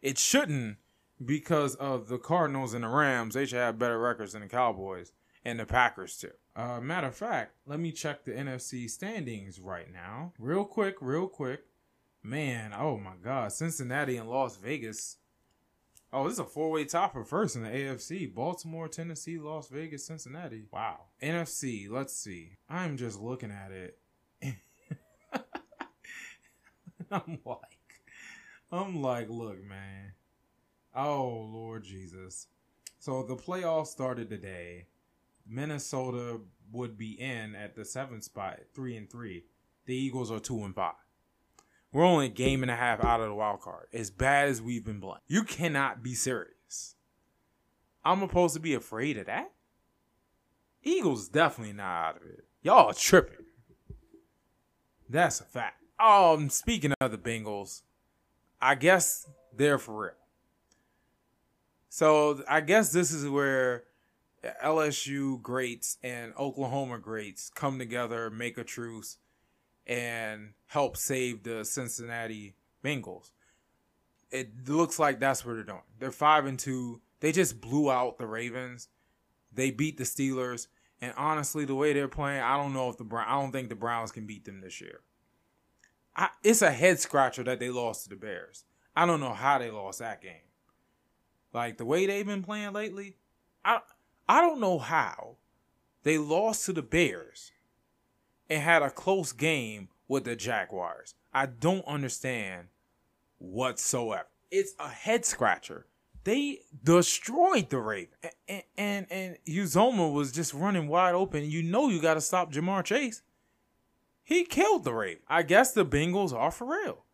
It 0.02 0.18
shouldn't 0.18 0.78
because 1.24 1.74
of 1.76 2.08
the 2.08 2.18
Cardinals 2.18 2.74
and 2.74 2.84
the 2.84 2.88
Rams. 2.88 3.34
They 3.34 3.46
should 3.46 3.58
have 3.58 3.78
better 3.78 3.98
records 3.98 4.32
than 4.32 4.42
the 4.42 4.48
Cowboys 4.48 5.12
and 5.44 5.58
the 5.58 5.66
Packers 5.66 6.16
too. 6.16 6.32
Uh, 6.54 6.80
matter 6.80 7.08
of 7.08 7.14
fact, 7.14 7.52
let 7.66 7.78
me 7.78 7.92
check 7.92 8.24
the 8.24 8.32
NFC 8.32 8.88
standings 8.88 9.60
right 9.60 9.92
now, 9.92 10.32
real 10.38 10.64
quick, 10.64 10.96
real 11.00 11.28
quick. 11.28 11.65
Man, 12.26 12.74
oh 12.76 12.98
my 12.98 13.12
God, 13.22 13.52
Cincinnati 13.52 14.16
and 14.16 14.28
Las 14.28 14.56
Vegas. 14.56 15.18
Oh, 16.12 16.24
this 16.24 16.32
is 16.32 16.38
a 16.40 16.44
four-way 16.44 16.84
tie 16.84 17.06
for 17.06 17.24
first 17.24 17.54
in 17.54 17.62
the 17.62 17.68
AFC. 17.68 18.34
Baltimore, 18.34 18.88
Tennessee, 18.88 19.38
Las 19.38 19.68
Vegas, 19.68 20.04
Cincinnati. 20.04 20.64
Wow. 20.72 21.02
NFC, 21.22 21.88
let's 21.88 22.16
see. 22.16 22.56
I'm 22.68 22.96
just 22.96 23.20
looking 23.20 23.52
at 23.52 23.70
it. 23.70 23.98
I'm 27.12 27.38
like, 27.44 28.02
I'm 28.72 29.00
like, 29.00 29.30
look, 29.30 29.62
man. 29.62 30.14
Oh, 30.96 31.48
Lord 31.48 31.84
Jesus. 31.84 32.48
So 32.98 33.22
the 33.22 33.36
playoffs 33.36 33.86
started 33.86 34.28
today. 34.28 34.86
Minnesota 35.48 36.40
would 36.72 36.98
be 36.98 37.12
in 37.20 37.54
at 37.54 37.76
the 37.76 37.84
seventh 37.84 38.24
spot, 38.24 38.58
three 38.74 38.96
and 38.96 39.08
three. 39.08 39.44
The 39.84 39.94
Eagles 39.94 40.32
are 40.32 40.40
two 40.40 40.64
and 40.64 40.74
five. 40.74 40.94
We're 41.96 42.04
only 42.04 42.26
a 42.26 42.28
game 42.28 42.60
and 42.60 42.70
a 42.70 42.76
half 42.76 43.02
out 43.02 43.22
of 43.22 43.28
the 43.28 43.34
wild 43.34 43.62
card. 43.62 43.86
As 43.90 44.10
bad 44.10 44.50
as 44.50 44.60
we've 44.60 44.84
been 44.84 45.00
playing, 45.00 45.22
you 45.28 45.44
cannot 45.44 46.02
be 46.02 46.12
serious. 46.12 46.94
I'm 48.04 48.20
supposed 48.20 48.52
to 48.52 48.60
be 48.60 48.74
afraid 48.74 49.16
of 49.16 49.24
that. 49.24 49.50
Eagles 50.82 51.26
definitely 51.30 51.72
not 51.72 51.86
out 51.86 52.16
of 52.16 52.28
it. 52.28 52.44
Y'all 52.60 52.92
tripping. 52.92 53.46
That's 55.08 55.40
a 55.40 55.44
fact. 55.44 55.82
Um, 55.98 56.50
speaking 56.50 56.92
of 57.00 57.12
the 57.12 57.16
Bengals, 57.16 57.80
I 58.60 58.74
guess 58.74 59.26
they're 59.56 59.78
for 59.78 59.98
real. 59.98 60.12
So 61.88 62.42
I 62.46 62.60
guess 62.60 62.92
this 62.92 63.10
is 63.10 63.26
where 63.26 63.84
LSU 64.62 65.40
greats 65.40 65.96
and 66.02 66.34
Oklahoma 66.38 66.98
greats 66.98 67.48
come 67.48 67.78
together, 67.78 68.28
make 68.28 68.58
a 68.58 68.64
truce, 68.64 69.16
and 69.86 70.52
help 70.66 70.96
save 70.96 71.42
the 71.42 71.64
Cincinnati 71.64 72.54
Bengals. 72.84 73.30
It 74.30 74.68
looks 74.68 74.98
like 74.98 75.20
that's 75.20 75.44
what 75.44 75.54
they're 75.54 75.64
doing. 75.64 75.82
They're 75.98 76.10
five 76.10 76.46
and 76.46 76.58
two. 76.58 77.00
They 77.20 77.32
just 77.32 77.60
blew 77.60 77.90
out 77.90 78.18
the 78.18 78.26
Ravens. 78.26 78.88
They 79.52 79.70
beat 79.70 79.96
the 79.96 80.04
Steelers. 80.04 80.66
And 81.00 81.12
honestly, 81.16 81.64
the 81.64 81.74
way 81.74 81.92
they're 81.92 82.08
playing, 82.08 82.42
I 82.42 82.56
don't 82.56 82.72
know 82.72 82.88
if 82.88 82.96
the 82.96 83.04
Brown. 83.04 83.26
I 83.28 83.40
don't 83.40 83.52
think 83.52 83.68
the 83.68 83.74
Browns 83.74 84.12
can 84.12 84.26
beat 84.26 84.44
them 84.44 84.60
this 84.60 84.80
year. 84.80 85.00
I, 86.16 86.30
it's 86.42 86.62
a 86.62 86.72
head 86.72 86.98
scratcher 86.98 87.42
that 87.44 87.60
they 87.60 87.68
lost 87.70 88.04
to 88.04 88.10
the 88.10 88.16
Bears. 88.16 88.64
I 88.96 89.04
don't 89.04 89.20
know 89.20 89.34
how 89.34 89.58
they 89.58 89.70
lost 89.70 89.98
that 89.98 90.22
game. 90.22 90.46
Like 91.52 91.76
the 91.76 91.84
way 91.84 92.06
they've 92.06 92.26
been 92.26 92.42
playing 92.42 92.72
lately, 92.72 93.16
I 93.64 93.80
I 94.28 94.40
don't 94.40 94.60
know 94.60 94.78
how 94.78 95.36
they 96.02 96.18
lost 96.18 96.66
to 96.66 96.72
the 96.72 96.82
Bears 96.82 97.52
and 98.48 98.62
had 98.62 98.82
a 98.82 98.90
close 98.90 99.32
game 99.32 99.88
with 100.08 100.24
the 100.24 100.36
Jaguars. 100.36 101.14
I 101.32 101.46
don't 101.46 101.86
understand 101.86 102.68
whatsoever. 103.38 104.28
It's 104.50 104.74
a 104.78 104.88
head 104.88 105.24
scratcher. 105.24 105.86
They 106.24 106.60
destroyed 106.82 107.70
the 107.70 107.78
Raven, 107.78 108.14
and 108.48 108.62
and, 108.76 109.06
and 109.10 109.38
Uzomah 109.46 110.12
was 110.12 110.32
just 110.32 110.54
running 110.54 110.88
wide 110.88 111.14
open. 111.14 111.48
You 111.48 111.62
know 111.62 111.88
you 111.88 112.00
got 112.00 112.14
to 112.14 112.20
stop 112.20 112.52
Ja'Marr 112.52 112.84
Chase. 112.84 113.22
He 114.24 114.44
killed 114.44 114.82
the 114.82 114.92
Raven. 114.92 115.22
I 115.28 115.44
guess 115.44 115.72
the 115.72 115.86
Bengals 115.86 116.32
are 116.32 116.50
for 116.50 116.66
real. 116.66 117.04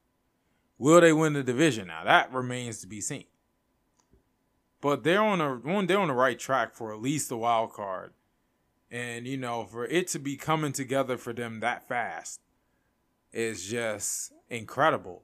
Will 0.79 1.01
they 1.03 1.13
win 1.13 1.35
the 1.35 1.43
division 1.43 1.89
now? 1.89 2.05
That 2.05 2.33
remains 2.33 2.81
to 2.81 2.87
be 2.87 3.03
seen. 3.03 3.25
But 4.81 5.05
they're 5.05 5.23
on 5.23 5.41
a 5.41 5.57
one. 5.57 5.87
They're 5.87 5.99
on 5.99 6.09
the 6.09 6.15
right 6.15 6.39
track 6.39 6.75
for 6.75 6.93
at 6.93 7.03
least 7.03 7.29
the 7.29 7.37
wild 7.37 7.73
card, 7.73 8.15
and 8.93 9.27
you 9.27 9.39
know 9.39 9.65
for 9.65 9.87
it 9.87 10.07
to 10.09 10.19
be 10.19 10.37
coming 10.37 10.73
together 10.73 11.17
for 11.17 11.33
them 11.33 11.61
that 11.61 11.89
fast 11.89 12.41
is 13.33 13.67
just 13.67 14.33
incredible. 14.51 15.23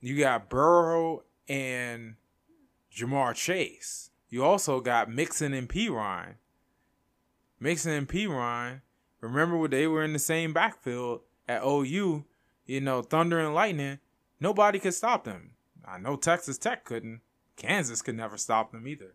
You 0.00 0.18
got 0.18 0.48
Burrow 0.48 1.24
and 1.48 2.14
Ja'Marr 2.94 3.34
Chase. 3.34 4.10
You 4.28 4.44
also 4.44 4.80
got 4.80 5.10
Mixon 5.10 5.52
and 5.52 5.68
Perine. 5.68 6.36
Mixon 7.58 7.92
and 7.92 8.08
Perine. 8.08 8.82
Remember 9.20 9.56
when 9.56 9.70
they 9.70 9.86
were 9.86 10.04
in 10.04 10.12
the 10.12 10.18
same 10.18 10.52
backfield 10.52 11.20
at 11.48 11.62
OU? 11.64 12.24
You 12.66 12.80
know, 12.80 13.02
Thunder 13.02 13.40
and 13.40 13.54
Lightning. 13.54 13.98
Nobody 14.40 14.78
could 14.78 14.94
stop 14.94 15.24
them. 15.24 15.50
I 15.84 15.98
know 15.98 16.16
Texas 16.16 16.58
Tech 16.58 16.84
couldn't. 16.84 17.20
Kansas 17.56 18.02
could 18.02 18.16
never 18.16 18.36
stop 18.36 18.72
them 18.72 18.86
either. 18.86 19.14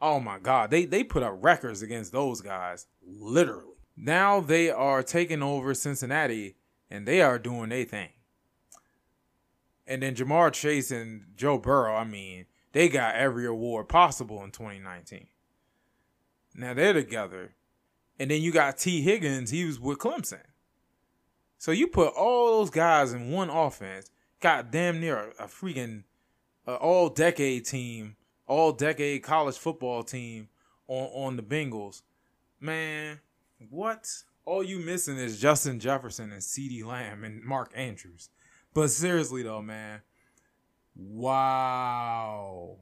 Oh 0.00 0.20
my 0.20 0.38
God, 0.38 0.70
they 0.70 0.84
they 0.84 1.02
put 1.02 1.24
up 1.24 1.38
records 1.40 1.82
against 1.82 2.12
those 2.12 2.40
guys, 2.40 2.86
literally. 3.08 3.64
Now 3.96 4.40
they 4.40 4.70
are 4.70 5.02
taking 5.02 5.42
over 5.42 5.74
Cincinnati, 5.74 6.56
and 6.90 7.06
they 7.06 7.20
are 7.20 7.38
doing 7.38 7.70
their 7.70 7.84
thing. 7.84 8.10
And 9.86 10.02
then 10.02 10.14
Ja'Marr 10.14 10.52
Chase 10.52 10.90
and 10.90 11.24
Joe 11.34 11.58
Burrow, 11.58 11.94
I 11.94 12.04
mean, 12.04 12.46
they 12.72 12.88
got 12.88 13.14
every 13.14 13.46
award 13.46 13.88
possible 13.88 14.44
in 14.44 14.50
2019. 14.50 15.26
Now 16.54 16.74
they're 16.74 16.92
together. 16.92 17.54
And 18.18 18.30
then 18.30 18.42
you 18.42 18.52
got 18.52 18.78
Tee 18.78 19.00
Higgins, 19.00 19.50
he 19.50 19.64
was 19.64 19.80
with 19.80 19.98
Clemson. 19.98 20.42
So 21.56 21.72
you 21.72 21.86
put 21.86 22.14
all 22.14 22.58
those 22.58 22.70
guys 22.70 23.12
in 23.12 23.30
one 23.30 23.50
offense, 23.50 24.10
got 24.40 24.70
damn 24.70 25.00
near 25.00 25.32
a, 25.38 25.44
a 25.44 25.46
freaking 25.46 26.04
uh, 26.66 26.74
all 26.74 27.08
decade 27.08 27.64
team, 27.64 28.16
all 28.46 28.72
decade 28.72 29.22
college 29.22 29.56
football 29.56 30.02
team 30.02 30.48
on, 30.86 31.06
on 31.14 31.36
the 31.36 31.42
Bengals. 31.42 32.02
Man, 32.60 33.20
what? 33.70 34.08
All 34.44 34.62
you 34.62 34.78
missing 34.78 35.18
is 35.18 35.40
Justin 35.40 35.78
Jefferson 35.78 36.32
and 36.32 36.40
CeeDee 36.40 36.84
Lamb 36.84 37.24
and 37.24 37.42
Mark 37.44 37.72
Andrews. 37.74 38.30
But 38.74 38.88
seriously 38.88 39.42
though, 39.42 39.62
man, 39.62 40.02
Wow. 40.98 42.78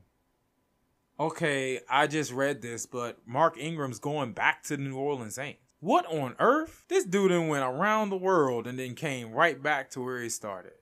Okay, 1.21 1.81
I 1.89 2.07
just 2.07 2.33
read 2.33 2.63
this, 2.63 2.87
but 2.87 3.19
Mark 3.27 3.59
Ingram's 3.59 3.99
going 3.99 4.33
back 4.33 4.63
to 4.65 4.77
the 4.77 4.83
New 4.83 4.97
Orleans 4.97 5.35
Saints. 5.35 5.61
What 5.81 6.07
on 6.07 6.35
earth? 6.39 6.85
This 6.89 7.05
dude 7.05 7.31
then 7.31 7.49
went 7.49 7.65
around 7.65 8.09
the 8.09 8.17
world 8.17 8.67
and 8.67 8.79
then 8.79 8.95
came 8.95 9.33
right 9.33 9.63
back 9.63 9.91
to 9.91 10.01
where 10.01 10.21
he 10.23 10.31
started. 10.31 10.73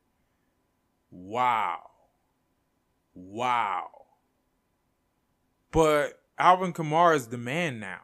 Wow. 1.11 1.91
Wow. 3.15 3.89
But 5.73 6.21
Alvin 6.39 6.73
Kamara 6.73 7.17
is 7.17 7.27
the 7.27 7.39
man 7.39 7.81
now. 7.81 8.01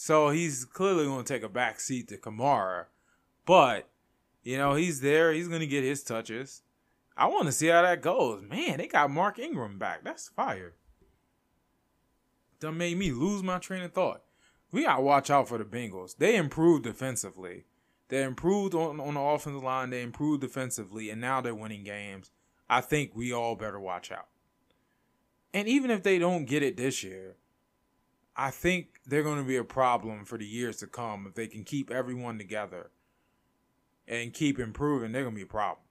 So 0.00 0.28
he's 0.28 0.64
clearly 0.64 1.06
going 1.06 1.24
to 1.24 1.34
take 1.34 1.42
a 1.42 1.48
back 1.48 1.80
seat 1.80 2.06
to 2.06 2.16
Kamara. 2.16 2.84
But, 3.44 3.88
you 4.44 4.56
know, 4.56 4.74
he's 4.74 5.00
there. 5.00 5.32
He's 5.32 5.48
going 5.48 5.58
to 5.58 5.66
get 5.66 5.82
his 5.82 6.04
touches. 6.04 6.62
I 7.16 7.26
want 7.26 7.46
to 7.46 7.52
see 7.52 7.66
how 7.66 7.82
that 7.82 8.00
goes. 8.00 8.40
Man, 8.40 8.78
they 8.78 8.86
got 8.86 9.10
Mark 9.10 9.40
Ingram 9.40 9.76
back. 9.76 10.04
That's 10.04 10.28
fire. 10.28 10.74
That 12.60 12.70
made 12.70 12.96
me 12.96 13.10
lose 13.10 13.42
my 13.42 13.58
train 13.58 13.82
of 13.82 13.92
thought. 13.92 14.22
We 14.70 14.84
gotta 14.84 15.02
watch 15.02 15.30
out 15.30 15.48
for 15.48 15.58
the 15.58 15.64
Bengals. 15.64 16.16
They 16.16 16.36
improved 16.36 16.84
defensively. 16.84 17.64
They 18.08 18.22
improved 18.22 18.74
on, 18.74 19.00
on 19.00 19.14
the 19.14 19.20
offensive 19.20 19.64
line. 19.64 19.90
They 19.90 20.02
improved 20.02 20.42
defensively, 20.42 21.10
and 21.10 21.20
now 21.20 21.40
they're 21.40 21.56
winning 21.56 21.82
games. 21.82 22.30
I 22.70 22.82
think 22.82 23.16
we 23.16 23.32
all 23.32 23.56
better 23.56 23.80
watch 23.80 24.12
out. 24.12 24.28
And 25.52 25.66
even 25.66 25.90
if 25.90 26.04
they 26.04 26.20
don't 26.20 26.44
get 26.44 26.62
it 26.62 26.76
this 26.76 27.02
year, 27.02 27.34
I 28.40 28.52
think 28.52 29.00
they're 29.04 29.24
going 29.24 29.38
to 29.38 29.48
be 29.48 29.56
a 29.56 29.64
problem 29.64 30.24
for 30.24 30.38
the 30.38 30.46
years 30.46 30.76
to 30.76 30.86
come 30.86 31.26
if 31.26 31.34
they 31.34 31.48
can 31.48 31.64
keep 31.64 31.90
everyone 31.90 32.38
together 32.38 32.90
and 34.06 34.32
keep 34.32 34.60
improving. 34.60 35.10
They're 35.10 35.24
going 35.24 35.34
to 35.34 35.38
be 35.40 35.42
a 35.42 35.46
problem. 35.46 35.84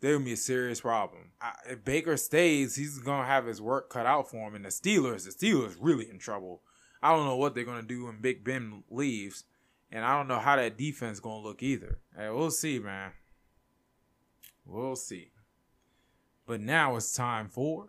They're 0.00 0.12
going 0.12 0.24
to 0.24 0.28
be 0.28 0.34
a 0.34 0.36
serious 0.36 0.82
problem. 0.82 1.30
I, 1.40 1.54
if 1.70 1.84
Baker 1.86 2.18
stays, 2.18 2.76
he's 2.76 2.98
going 2.98 3.22
to 3.22 3.26
have 3.26 3.46
his 3.46 3.62
work 3.62 3.88
cut 3.88 4.04
out 4.04 4.30
for 4.30 4.46
him. 4.46 4.54
And 4.54 4.66
the 4.66 4.68
Steelers, 4.68 5.24
the 5.24 5.30
Steelers 5.30 5.76
really 5.80 6.10
in 6.10 6.18
trouble. 6.18 6.60
I 7.02 7.10
don't 7.10 7.24
know 7.24 7.36
what 7.36 7.54
they're 7.54 7.64
going 7.64 7.80
to 7.80 7.86
do 7.86 8.04
when 8.04 8.20
Big 8.20 8.44
Ben 8.44 8.84
leaves. 8.90 9.44
And 9.90 10.04
I 10.04 10.14
don't 10.14 10.28
know 10.28 10.40
how 10.40 10.56
that 10.56 10.76
defense 10.76 11.16
is 11.16 11.20
going 11.20 11.40
to 11.40 11.48
look 11.48 11.62
either. 11.62 12.00
Hey, 12.14 12.28
we'll 12.28 12.50
see, 12.50 12.78
man. 12.78 13.12
We'll 14.66 14.94
see. 14.94 15.30
But 16.46 16.60
now 16.60 16.96
it's 16.96 17.14
time 17.14 17.48
for 17.48 17.88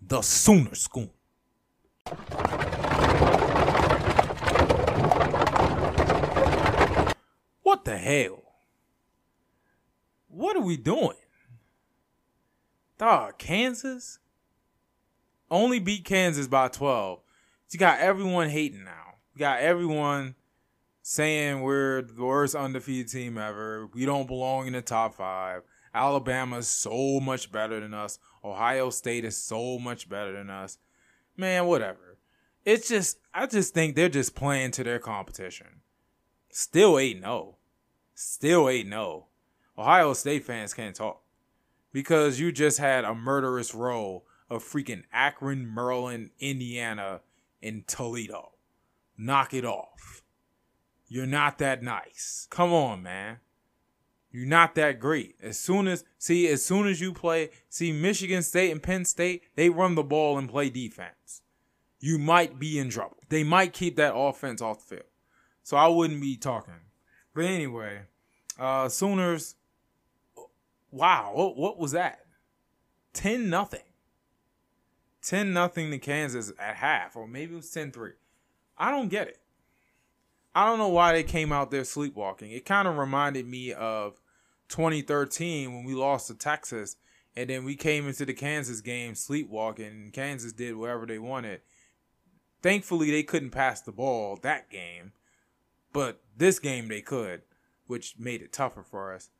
the 0.00 0.22
Sooner 0.22 0.76
School. 0.76 1.12
What 7.62 7.84
the 7.84 7.96
hell? 7.96 8.42
What 10.28 10.56
are 10.56 10.60
we 10.60 10.76
doing? 10.76 11.16
Dog, 12.98 13.38
Kansas 13.38 14.18
only 15.50 15.80
beat 15.80 16.04
Kansas 16.04 16.46
by 16.46 16.68
12. 16.68 17.20
You 17.70 17.78
got 17.78 18.00
everyone 18.00 18.50
hating 18.50 18.84
now. 18.84 19.14
You 19.34 19.38
got 19.40 19.60
everyone 19.60 20.34
saying 21.00 21.62
we're 21.62 22.02
the 22.02 22.22
worst 22.22 22.54
undefeated 22.54 23.10
team 23.10 23.38
ever. 23.38 23.88
We 23.94 24.04
don't 24.04 24.26
belong 24.26 24.66
in 24.66 24.74
the 24.74 24.82
top 24.82 25.14
five. 25.14 25.62
Alabama 25.94 26.58
is 26.58 26.68
so 26.68 27.18
much 27.20 27.50
better 27.50 27.80
than 27.80 27.94
us. 27.94 28.18
Ohio 28.44 28.90
State 28.90 29.24
is 29.24 29.36
so 29.36 29.78
much 29.78 30.08
better 30.08 30.32
than 30.32 30.50
us. 30.50 30.78
Man, 31.36 31.66
whatever. 31.66 32.18
It's 32.64 32.88
just, 32.88 33.18
I 33.34 33.46
just 33.46 33.74
think 33.74 33.96
they're 33.96 34.08
just 34.08 34.34
playing 34.34 34.72
to 34.72 34.84
their 34.84 34.98
competition. 34.98 35.80
Still 36.50 36.98
8 36.98 37.20
0. 37.20 37.56
Still 38.14 38.68
8 38.68 38.86
0. 38.86 39.26
Ohio 39.78 40.12
State 40.12 40.44
fans 40.44 40.74
can't 40.74 40.94
talk 40.94 41.22
because 41.92 42.38
you 42.38 42.52
just 42.52 42.78
had 42.78 43.04
a 43.04 43.14
murderous 43.14 43.74
row 43.74 44.22
of 44.50 44.62
freaking 44.62 45.02
Akron, 45.12 45.72
Maryland, 45.72 46.30
Indiana, 46.38 47.20
and 47.62 47.86
Toledo. 47.86 48.52
Knock 49.16 49.54
it 49.54 49.64
off. 49.64 50.22
You're 51.08 51.26
not 51.26 51.58
that 51.58 51.82
nice. 51.82 52.46
Come 52.50 52.72
on, 52.72 53.02
man. 53.02 53.38
You're 54.32 54.46
not 54.46 54.74
that 54.76 54.98
great. 54.98 55.36
As 55.42 55.58
soon 55.58 55.86
as 55.86 56.04
see, 56.18 56.48
as 56.48 56.64
soon 56.64 56.86
as 56.86 57.00
you 57.00 57.12
play, 57.12 57.50
see 57.68 57.92
Michigan 57.92 58.42
State 58.42 58.70
and 58.70 58.82
Penn 58.82 59.04
State, 59.04 59.42
they 59.56 59.68
run 59.68 59.94
the 59.94 60.02
ball 60.02 60.38
and 60.38 60.48
play 60.48 60.70
defense. 60.70 61.42
You 62.00 62.18
might 62.18 62.58
be 62.58 62.78
in 62.78 62.88
trouble. 62.88 63.18
They 63.28 63.44
might 63.44 63.74
keep 63.74 63.96
that 63.96 64.16
offense 64.16 64.62
off 64.62 64.80
the 64.80 64.96
field. 64.96 65.08
So 65.62 65.76
I 65.76 65.86
wouldn't 65.88 66.20
be 66.20 66.36
talking. 66.36 66.80
But 67.34 67.44
anyway, 67.44 68.02
uh 68.58 68.88
Sooners 68.88 69.56
wow, 70.90 71.32
what, 71.34 71.56
what 71.56 71.78
was 71.78 71.92
that? 71.92 72.20
10 73.12 73.50
nothing. 73.50 73.80
10 75.22 75.52
nothing 75.52 75.90
to 75.90 75.98
Kansas 75.98 76.52
at 76.58 76.76
half 76.76 77.16
or 77.16 77.28
maybe 77.28 77.52
it 77.52 77.56
was 77.56 77.66
10-3. 77.70 78.12
I 78.78 78.90
don't 78.90 79.08
get 79.08 79.28
it. 79.28 79.38
I 80.54 80.66
don't 80.66 80.78
know 80.78 80.88
why 80.88 81.12
they 81.12 81.22
came 81.22 81.52
out 81.52 81.70
there 81.70 81.84
sleepwalking. 81.84 82.50
It 82.50 82.64
kind 82.64 82.86
of 82.86 82.98
reminded 82.98 83.46
me 83.46 83.72
of 83.72 84.20
2013 84.72 85.72
when 85.72 85.84
we 85.84 85.94
lost 85.94 86.26
to 86.28 86.34
Texas 86.34 86.96
and 87.36 87.48
then 87.48 87.64
we 87.64 87.76
came 87.76 88.08
into 88.08 88.24
the 88.24 88.32
Kansas 88.32 88.80
game 88.80 89.14
sleepwalking 89.14 89.86
and 89.86 90.12
Kansas 90.12 90.52
did 90.52 90.76
whatever 90.76 91.06
they 91.06 91.18
wanted. 91.18 91.60
Thankfully, 92.62 93.10
they 93.10 93.22
couldn't 93.22 93.50
pass 93.50 93.80
the 93.80 93.92
ball 93.92 94.38
that 94.42 94.70
game, 94.70 95.12
but 95.92 96.22
this 96.36 96.58
game 96.58 96.88
they 96.88 97.02
could, 97.02 97.42
which 97.86 98.14
made 98.18 98.40
it 98.40 98.52
tougher 98.52 98.82
for 98.82 99.14
us. 99.14 99.30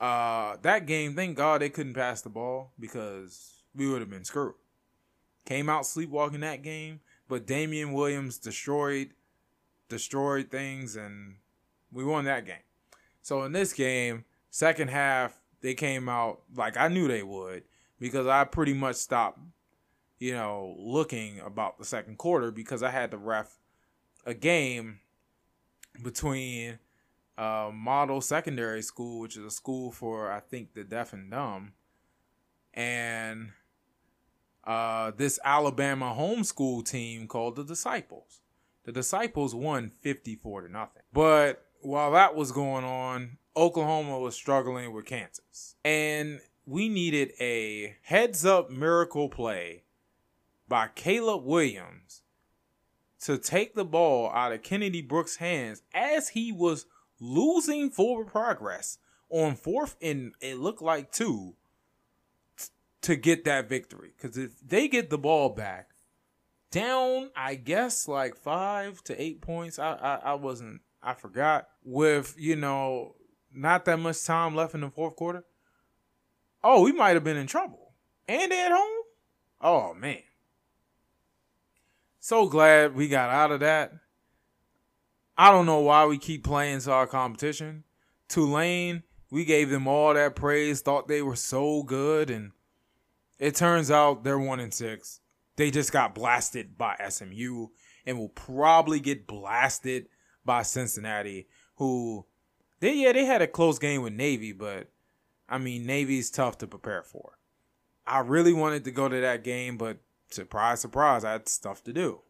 Uh, 0.00 0.56
that 0.62 0.86
game, 0.86 1.14
thank 1.14 1.36
God 1.36 1.60
they 1.60 1.70
couldn't 1.70 1.94
pass 1.94 2.22
the 2.22 2.30
ball 2.30 2.72
because 2.80 3.62
we 3.74 3.88
would 3.88 4.00
have 4.00 4.10
been 4.10 4.24
screwed. 4.24 4.54
Came 5.44 5.68
out 5.68 5.86
sleepwalking 5.86 6.40
that 6.40 6.62
game, 6.62 7.00
but 7.28 7.46
Damien 7.46 7.92
Williams 7.92 8.38
destroyed 8.38 9.10
destroyed 9.88 10.50
things 10.50 10.96
and 10.96 11.36
we 11.92 12.02
won 12.02 12.24
that 12.24 12.46
game. 12.46 12.64
So 13.20 13.42
in 13.42 13.52
this 13.52 13.74
game, 13.74 14.24
second 14.52 14.88
half, 14.88 15.40
they 15.62 15.74
came 15.74 16.08
out 16.08 16.42
like 16.54 16.76
I 16.76 16.86
knew 16.86 17.08
they 17.08 17.22
would 17.22 17.64
because 17.98 18.26
I 18.26 18.44
pretty 18.44 18.74
much 18.74 18.96
stopped, 18.96 19.40
you 20.18 20.34
know, 20.34 20.76
looking 20.78 21.40
about 21.40 21.78
the 21.78 21.84
second 21.84 22.18
quarter 22.18 22.52
because 22.52 22.82
I 22.82 22.90
had 22.90 23.10
to 23.10 23.16
ref 23.16 23.58
a 24.24 24.34
game 24.34 25.00
between 26.02 26.78
uh, 27.38 27.70
Model 27.72 28.20
Secondary 28.20 28.82
School, 28.82 29.20
which 29.20 29.36
is 29.36 29.44
a 29.44 29.50
school 29.50 29.90
for 29.90 30.30
I 30.30 30.40
think 30.40 30.74
the 30.74 30.84
deaf 30.84 31.12
and 31.12 31.30
dumb, 31.30 31.72
and 32.74 33.50
uh, 34.64 35.12
this 35.16 35.38
Alabama 35.44 36.14
homeschool 36.16 36.84
team 36.84 37.26
called 37.26 37.56
the 37.56 37.64
Disciples. 37.64 38.40
The 38.84 38.92
Disciples 38.92 39.54
won 39.54 39.90
54 39.90 40.62
to 40.62 40.72
nothing. 40.72 41.02
But 41.12 41.64
while 41.80 42.12
that 42.12 42.34
was 42.34 42.52
going 42.52 42.84
on, 42.84 43.38
Oklahoma 43.56 44.18
was 44.18 44.34
struggling 44.34 44.92
with 44.92 45.06
Kansas. 45.06 45.76
And 45.84 46.40
we 46.66 46.88
needed 46.88 47.32
a 47.40 47.96
heads 48.02 48.44
up 48.44 48.70
miracle 48.70 49.28
play 49.28 49.84
by 50.68 50.88
Caleb 50.94 51.44
Williams 51.44 52.22
to 53.20 53.38
take 53.38 53.74
the 53.74 53.84
ball 53.84 54.30
out 54.30 54.52
of 54.52 54.62
Kennedy 54.62 55.02
Brooks' 55.02 55.36
hands 55.36 55.82
as 55.94 56.30
he 56.30 56.52
was 56.52 56.86
losing 57.20 57.90
forward 57.90 58.28
progress 58.28 58.98
on 59.28 59.54
fourth 59.54 59.96
and 60.02 60.34
it 60.40 60.58
looked 60.58 60.82
like 60.82 61.12
two 61.12 61.54
to 63.02 63.16
get 63.16 63.44
that 63.44 63.68
victory. 63.68 64.12
Because 64.16 64.36
if 64.36 64.52
they 64.60 64.88
get 64.88 65.10
the 65.10 65.18
ball 65.18 65.50
back, 65.50 65.92
down, 66.72 67.30
I 67.36 67.54
guess, 67.54 68.08
like 68.08 68.34
five 68.34 69.04
to 69.04 69.22
eight 69.22 69.40
points. 69.40 69.78
I, 69.78 69.92
I, 69.92 70.14
I 70.30 70.34
wasn't, 70.34 70.80
I 71.00 71.14
forgot. 71.14 71.68
With, 71.84 72.34
you 72.36 72.56
know, 72.56 73.14
not 73.54 73.84
that 73.84 73.98
much 73.98 74.24
time 74.24 74.54
left 74.54 74.74
in 74.74 74.80
the 74.80 74.90
fourth 74.90 75.16
quarter. 75.16 75.44
Oh, 76.64 76.82
we 76.82 76.92
might 76.92 77.14
have 77.14 77.24
been 77.24 77.36
in 77.36 77.46
trouble. 77.46 77.92
And 78.28 78.52
they 78.52 78.64
at 78.64 78.72
home? 78.72 79.04
Oh, 79.60 79.94
man. 79.94 80.22
So 82.20 82.46
glad 82.46 82.94
we 82.94 83.08
got 83.08 83.30
out 83.30 83.50
of 83.50 83.60
that. 83.60 83.92
I 85.36 85.50
don't 85.50 85.66
know 85.66 85.80
why 85.80 86.06
we 86.06 86.18
keep 86.18 86.44
playing 86.44 86.86
our 86.88 87.06
competition. 87.06 87.84
Tulane, 88.28 89.02
we 89.30 89.44
gave 89.44 89.70
them 89.70 89.88
all 89.88 90.14
that 90.14 90.36
praise, 90.36 90.80
thought 90.80 91.08
they 91.08 91.22
were 91.22 91.36
so 91.36 91.82
good, 91.82 92.30
and 92.30 92.52
it 93.38 93.56
turns 93.56 93.90
out 93.90 94.24
they're 94.24 94.38
one 94.38 94.60
and 94.60 94.72
six. 94.72 95.20
They 95.56 95.70
just 95.70 95.92
got 95.92 96.14
blasted 96.14 96.78
by 96.78 96.96
SMU 97.08 97.68
and 98.06 98.18
will 98.18 98.28
probably 98.28 99.00
get 99.00 99.26
blasted 99.26 100.06
by 100.44 100.62
Cincinnati, 100.62 101.48
who 101.76 102.26
they 102.82 102.94
yeah, 102.94 103.12
they 103.12 103.24
had 103.24 103.40
a 103.40 103.46
close 103.46 103.78
game 103.78 104.02
with 104.02 104.12
Navy, 104.12 104.50
but 104.50 104.88
I 105.48 105.58
mean 105.58 105.86
Navy's 105.86 106.30
tough 106.30 106.58
to 106.58 106.66
prepare 106.66 107.04
for. 107.04 107.38
I 108.04 108.18
really 108.18 108.52
wanted 108.52 108.82
to 108.84 108.90
go 108.90 109.08
to 109.08 109.20
that 109.20 109.44
game, 109.44 109.78
but 109.78 109.98
surprise, 110.30 110.80
surprise, 110.80 111.24
I 111.24 111.30
had 111.30 111.48
stuff 111.48 111.84
to 111.84 111.92
do. 111.92 112.22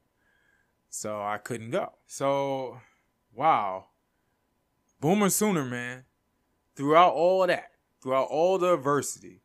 So 0.91 1.23
I 1.23 1.39
couldn't 1.39 1.71
go. 1.71 1.95
So 2.07 2.81
wow. 3.35 3.87
Boomer 5.01 5.31
Sooner, 5.31 5.65
man. 5.65 6.05
Throughout 6.77 7.15
all 7.15 7.47
that, 7.47 7.71
throughout 8.03 8.29
all 8.29 8.59
the 8.59 8.75
adversity, 8.75 9.41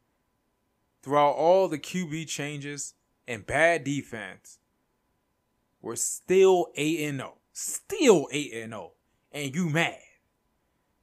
throughout 1.02 1.36
all 1.36 1.70
the 1.70 1.80
QB 1.80 2.28
changes, 2.28 2.96
and 3.26 3.46
bad 3.46 3.86
defense, 3.86 4.60
we're 5.82 5.96
still 5.96 6.68
8 6.76 7.00
and 7.10 7.20
0. 7.20 7.38
Still 7.54 8.28
8 8.30 8.54
and 8.56 8.72
0. 8.74 8.92
And 9.32 9.56
you 9.56 9.70
mad. 9.70 10.00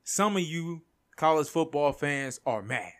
Some 0.04 0.36
of 0.36 0.42
you 0.42 0.82
college 1.16 1.48
football 1.48 1.92
fans 1.92 2.38
are 2.44 2.62
mad. 2.62 2.92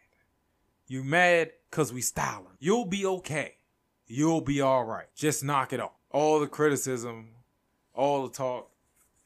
You 0.87 1.05
mad 1.05 1.53
cuz 1.71 1.93
we 1.93 2.01
styling. 2.01 2.57
You'll 2.59 2.87
be 2.87 3.05
okay. 3.07 3.59
You'll 4.07 4.41
be 4.41 4.61
all 4.61 4.85
right. 4.85 5.07
Just 5.15 5.45
knock 5.45 5.73
it 5.73 5.81
off. 5.81 5.93
All 6.11 6.41
the 6.41 6.47
criticism, 6.47 7.35
all 7.95 8.27
the 8.27 8.33
talk. 8.33 8.71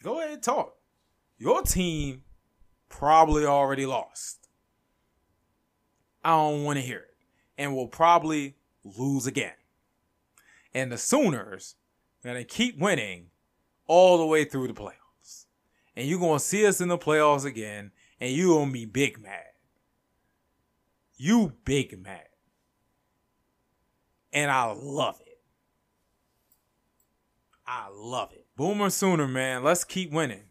Go 0.02 0.18
ahead 0.18 0.32
and 0.32 0.42
talk. 0.42 0.76
Your 1.38 1.62
team 1.62 2.24
probably 2.88 3.46
already 3.46 3.86
lost. 3.86 4.48
I 6.24 6.30
don't 6.30 6.64
want 6.64 6.78
to 6.78 6.84
hear 6.84 6.98
it. 6.98 7.14
And 7.56 7.74
will 7.74 7.88
probably 7.88 8.56
lose 8.84 9.26
again 9.26 9.52
and 10.74 10.92
the 10.92 10.98
Sooners 10.98 11.76
to 12.24 12.44
keep 12.44 12.78
winning 12.78 13.30
all 13.86 14.18
the 14.18 14.26
way 14.26 14.44
through 14.44 14.68
the 14.68 14.74
playoffs. 14.74 14.97
And 15.98 16.06
you're 16.06 16.20
to 16.38 16.44
see 16.44 16.64
us 16.64 16.80
in 16.80 16.86
the 16.86 16.96
playoffs 16.96 17.44
again, 17.44 17.90
and 18.20 18.32
you're 18.32 18.54
going 18.54 18.68
to 18.68 18.72
be 18.72 18.84
big 18.84 19.20
mad. 19.20 19.42
You 21.16 21.54
big 21.64 22.00
mad. 22.00 22.28
And 24.32 24.48
I 24.48 24.70
love 24.70 25.20
it. 25.26 25.40
I 27.66 27.88
love 27.92 28.30
it. 28.32 28.46
Boomer 28.54 28.90
Sooner, 28.90 29.26
man. 29.26 29.64
Let's 29.64 29.82
keep 29.82 30.12
winning. 30.12 30.44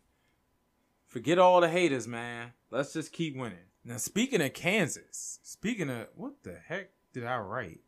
Forget 1.06 1.40
all 1.40 1.62
the 1.62 1.70
haters, 1.70 2.10
man. 2.10 2.52
Let's 2.70 2.92
just 2.92 3.14
keep 3.14 3.38
winning. 3.38 3.58
Now, 3.86 3.96
speaking 3.96 4.42
of 4.42 4.52
Kansas, 4.54 5.40
speaking 5.44 5.90
of 5.90 6.08
what 6.14 6.44
the 6.44 6.58
heck 6.68 6.90
did 7.14 7.24
I 7.24 7.38
write? 7.38 7.80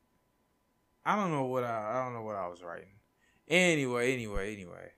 I 1.06 1.18
don't 1.18 1.32
know 1.32 1.44
what 1.44 1.66
I 1.66 1.92
I 1.92 2.06
don't 2.06 2.14
know 2.14 2.22
what 2.22 2.38
I 2.38 2.48
was 2.48 2.64
writing. 2.64 2.96
Anyway, 3.50 4.14
anyway, 4.14 4.54
anyway. 4.54 4.92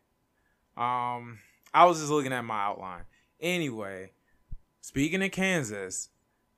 Um, 0.77 1.39
I 1.73 1.85
was 1.85 1.99
just 1.99 2.11
looking 2.11 2.33
at 2.33 2.45
my 2.45 2.61
outline. 2.61 3.03
Anyway, 3.39 4.11
speaking 4.81 5.23
of 5.23 5.31
Kansas, 5.31 6.09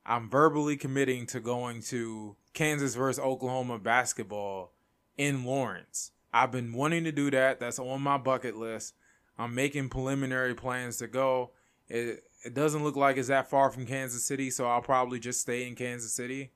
I'm 0.06 0.30
verbally 0.30 0.76
committing 0.76 1.26
to 1.28 1.39
going 1.39 1.82
to 1.84 2.36
Kansas 2.54 2.95
versus 2.95 3.23
Oklahoma 3.23 3.80
basketball 3.80 4.73
in 5.17 5.45
Lawrence. 5.45 6.12
I've 6.34 6.52
been 6.52 6.73
wanting 6.73 7.04
to 7.04 7.12
do 7.12 7.30
that. 7.32 7.60
That's 7.60 7.80
on 7.80 8.02
my 8.02 8.17
bucket 8.17 8.58
list. 8.58 8.95
I'm 9.38 9.56
making 9.56 9.89
preliminary 9.89 10.56
plans 10.56 10.97
to 10.97 11.08
go. 11.08 11.52
It 11.88 12.23
it 12.43 12.54
doesn't 12.54 12.84
look 12.84 12.95
like 12.95 13.17
it's 13.17 13.30
that 13.30 13.49
far 13.49 13.69
from 13.71 13.86
Kansas 13.86 14.26
City, 14.26 14.49
so 14.49 14.65
I'll 14.65 14.82
probably 14.82 15.19
just 15.19 15.39
stay 15.39 15.65
in 15.65 15.76
Kansas 15.76 16.12
City 16.12 16.52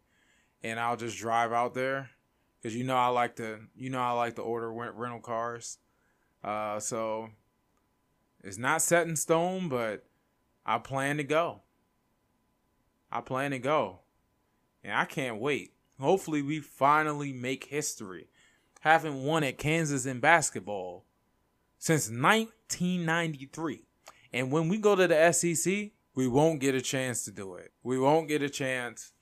and 0.62 0.80
I'll 0.80 0.98
just 0.98 1.18
drive 1.18 1.54
out 1.54 1.74
there 1.74 2.10
cuz 2.62 2.76
you 2.76 2.84
know 2.84 2.98
I 2.98 3.08
like 3.08 3.36
to 3.38 3.60
you 3.76 3.90
know 3.90 4.02
I 4.02 4.12
like 4.12 4.36
to 4.36 4.42
order 4.42 4.72
rental 4.72 5.20
cars. 5.20 5.78
Uh, 6.44 6.80
so 6.80 7.30
it's 8.44 8.58
not 8.58 8.82
set 8.82 9.08
in 9.08 9.16
stone, 9.16 9.70
but 9.70 10.06
I 10.66 10.78
plan 10.78 11.18
to 11.18 11.24
go. 11.24 11.62
I 13.12 13.22
plan 13.22 13.52
to 13.52 13.60
go. 13.60 14.00
And 14.84 14.94
I 14.94 15.06
can't 15.06 15.40
wait. 15.40 15.74
Hopefully 16.00 16.42
we 16.42 16.60
finally 16.60 17.34
make 17.34 17.66
history. 17.66 18.30
Haven't 18.82 19.24
won 19.24 19.44
at 19.44 19.58
Kansas 19.58 20.06
in 20.06 20.20
basketball 20.20 21.06
since 21.80 22.10
1993. 22.10 23.84
And 24.34 24.52
when 24.52 24.70
we 24.70 24.78
go 24.78 24.96
to 24.96 25.08
the 25.08 25.32
SEC, 25.32 25.92
we 26.14 26.28
won't 26.28 26.60
get 26.60 26.76
a 26.76 26.82
chance 26.82 27.26
to 27.26 27.32
do 27.32 27.56
it. 27.56 27.72
We 27.84 27.98
won't 27.98 28.28
get 28.28 28.42
a 28.42 28.50
chance 28.50 29.14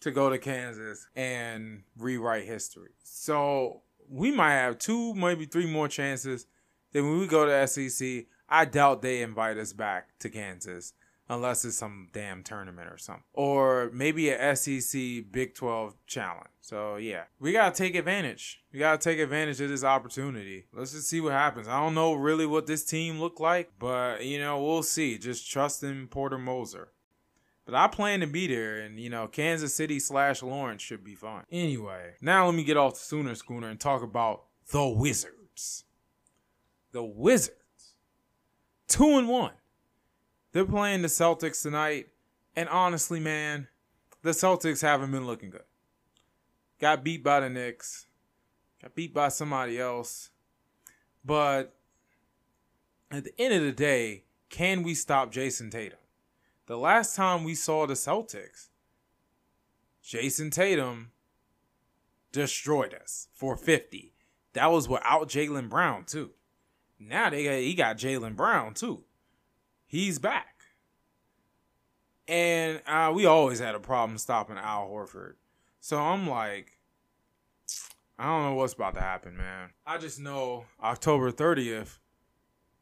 to 0.00 0.10
go 0.10 0.30
to 0.30 0.38
Kansas 0.38 1.06
and 1.14 1.82
rewrite 1.96 2.44
history. 2.44 2.90
So 3.02 3.82
we 4.08 4.30
might 4.30 4.52
have 4.52 4.78
two, 4.78 5.14
maybe 5.14 5.44
three 5.44 5.66
more 5.66 5.88
chances. 5.88 6.46
Then 6.92 7.04
when 7.04 7.20
we 7.20 7.26
go 7.26 7.46
to 7.46 7.66
SEC, 7.66 8.26
I 8.48 8.64
doubt 8.64 9.02
they 9.02 9.22
invite 9.22 9.58
us 9.58 9.72
back 9.72 10.18
to 10.20 10.28
Kansas 10.28 10.92
unless 11.30 11.64
it's 11.64 11.76
some 11.76 12.08
damn 12.12 12.42
tournament 12.42 12.88
or 12.90 12.98
something. 12.98 13.22
Or 13.32 13.90
maybe 13.94 14.30
a 14.30 14.56
SEC 14.56 15.00
Big 15.30 15.54
12 15.54 15.94
challenge. 16.06 16.48
So 16.60 16.96
yeah, 16.96 17.24
we 17.38 17.52
got 17.52 17.74
to 17.74 17.82
take 17.82 17.94
advantage. 17.94 18.62
We 18.72 18.80
got 18.80 19.00
to 19.00 19.08
take 19.08 19.20
advantage 19.20 19.60
of 19.60 19.68
this 19.68 19.84
opportunity. 19.84 20.66
Let's 20.72 20.92
just 20.92 21.08
see 21.08 21.20
what 21.20 21.32
happens. 21.32 21.68
I 21.68 21.80
don't 21.80 21.94
know 21.94 22.14
really 22.14 22.46
what 22.46 22.66
this 22.66 22.84
team 22.84 23.20
look 23.20 23.38
like, 23.38 23.70
but 23.78 24.24
you 24.24 24.38
know, 24.38 24.62
we'll 24.62 24.82
see. 24.82 25.16
Just 25.18 25.48
trust 25.48 25.82
in 25.84 26.08
Porter 26.08 26.38
Moser. 26.38 26.88
But 27.64 27.74
I 27.76 27.86
plan 27.86 28.18
to 28.20 28.26
be 28.26 28.48
there, 28.48 28.80
and 28.80 28.98
you 28.98 29.10
know, 29.10 29.28
Kansas 29.28 29.74
City 29.74 30.00
slash 30.00 30.42
Lawrence 30.42 30.82
should 30.82 31.04
be 31.04 31.14
fun. 31.14 31.44
Anyway, 31.52 32.14
now 32.20 32.46
let 32.46 32.54
me 32.56 32.64
get 32.64 32.76
off 32.76 32.94
the 32.94 33.00
Sooner 33.00 33.36
Schooner 33.36 33.68
and 33.68 33.78
talk 33.78 34.02
about 34.02 34.46
the 34.72 34.88
Wizards. 34.88 35.84
The 36.92 37.04
Wizards. 37.04 37.56
Two 38.88 39.18
and 39.18 39.28
one. 39.28 39.52
They're 40.52 40.64
playing 40.64 41.02
the 41.02 41.08
Celtics 41.08 41.62
tonight, 41.62 42.08
and 42.56 42.68
honestly, 42.68 43.20
man, 43.20 43.68
the 44.22 44.30
Celtics 44.30 44.82
haven't 44.82 45.12
been 45.12 45.26
looking 45.26 45.50
good. 45.50 45.62
Got 46.80 47.04
beat 47.04 47.22
by 47.22 47.40
the 47.40 47.48
Knicks, 47.48 48.06
got 48.82 48.94
beat 48.94 49.14
by 49.14 49.28
somebody 49.28 49.78
else, 49.78 50.30
but 51.24 51.76
at 53.12 53.24
the 53.24 53.40
end 53.40 53.54
of 53.54 53.62
the 53.62 53.72
day, 53.72 54.24
can 54.48 54.82
we 54.82 54.94
stop 54.94 55.30
Jayson 55.30 55.70
Tatum? 55.70 55.98
The 56.66 56.76
last 56.76 57.14
time 57.14 57.44
we 57.44 57.54
saw 57.54 57.86
the 57.86 57.94
Celtics, 57.94 58.68
Jayson 60.02 60.50
Tatum 60.50 61.12
destroyed 62.32 62.94
us 62.94 63.28
for 63.32 63.56
50. 63.56 64.14
That 64.54 64.70
was 64.72 64.88
without 64.88 65.28
Jaylen 65.28 65.68
Brown, 65.68 66.04
too. 66.04 66.30
Now 67.00 67.30
they 67.30 67.44
got, 67.44 67.54
he 67.54 67.74
got 67.74 67.96
Jaylen 67.96 68.36
Brown, 68.36 68.74
too 68.74 69.04
he's 69.90 70.20
back. 70.20 70.54
And 72.28 72.80
uh, 72.86 73.10
we 73.12 73.26
always 73.26 73.58
had 73.58 73.74
a 73.74 73.80
problem 73.80 74.18
stopping 74.18 74.56
Al 74.56 74.88
Horford. 74.88 75.34
So 75.80 75.98
I'm 75.98 76.28
like, 76.28 76.78
I 78.16 78.26
don't 78.26 78.44
know 78.44 78.54
what's 78.54 78.74
about 78.74 78.94
to 78.94 79.00
happen, 79.00 79.36
man. 79.36 79.70
I 79.84 79.98
just 79.98 80.20
know 80.20 80.66
October 80.80 81.32
30th, 81.32 81.98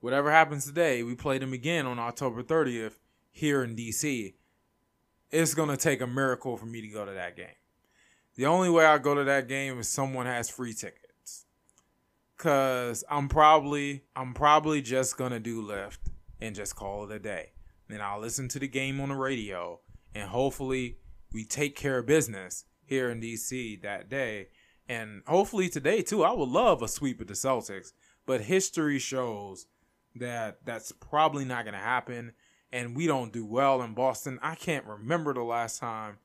whatever 0.00 0.30
happens 0.30 0.66
today, 0.66 1.02
we 1.02 1.14
play 1.14 1.38
them 1.38 1.54
again 1.54 1.86
on 1.86 1.98
October 1.98 2.42
30th 2.42 2.98
here 3.30 3.64
in 3.64 3.74
DC. 3.74 4.34
It's 5.30 5.54
to 5.70 5.76
take 5.78 6.02
a 6.02 6.06
miracle 6.06 6.58
for 6.58 6.66
me 6.66 6.82
to 6.82 6.88
go 6.88 7.06
to 7.06 7.12
that 7.12 7.36
game. 7.36 7.46
The 8.34 8.46
only 8.46 8.68
way 8.68 8.84
I 8.84 8.98
go 8.98 9.14
to 9.14 9.24
that 9.24 9.48
game 9.48 9.80
is 9.80 9.88
someone 9.88 10.26
has 10.26 10.50
free 10.50 10.74
tickets. 10.74 11.07
Cause 12.38 13.02
I'm 13.10 13.28
probably 13.28 14.04
I'm 14.14 14.32
probably 14.32 14.80
just 14.80 15.16
gonna 15.16 15.40
do 15.40 15.60
left 15.60 16.08
and 16.40 16.54
just 16.54 16.76
call 16.76 17.04
it 17.04 17.14
a 17.14 17.18
day. 17.18 17.50
Then 17.88 18.00
I'll 18.00 18.20
listen 18.20 18.46
to 18.48 18.60
the 18.60 18.68
game 18.68 19.00
on 19.00 19.08
the 19.08 19.16
radio 19.16 19.80
and 20.14 20.30
hopefully 20.30 20.98
we 21.32 21.44
take 21.44 21.74
care 21.74 21.98
of 21.98 22.06
business 22.06 22.64
here 22.84 23.10
in 23.10 23.20
DC 23.20 23.82
that 23.82 24.08
day. 24.08 24.48
And 24.88 25.22
hopefully 25.26 25.68
today 25.68 26.00
too. 26.00 26.22
I 26.22 26.30
would 26.30 26.48
love 26.48 26.80
a 26.80 26.86
sweep 26.86 27.20
of 27.20 27.26
the 27.26 27.34
Celtics, 27.34 27.92
but 28.24 28.42
history 28.42 29.00
shows 29.00 29.66
that 30.14 30.64
that's 30.64 30.92
probably 30.92 31.44
not 31.44 31.64
to 31.74 31.80
happen 31.80 32.32
and 32.70 32.94
we 32.96 33.08
don't 33.08 33.32
do 33.32 33.44
well 33.44 33.82
in 33.82 33.94
Boston. 33.94 34.38
I 34.42 34.54
can't 34.54 34.86
remember 34.86 35.34
the 35.34 35.42
last 35.42 35.80
time 35.80 36.18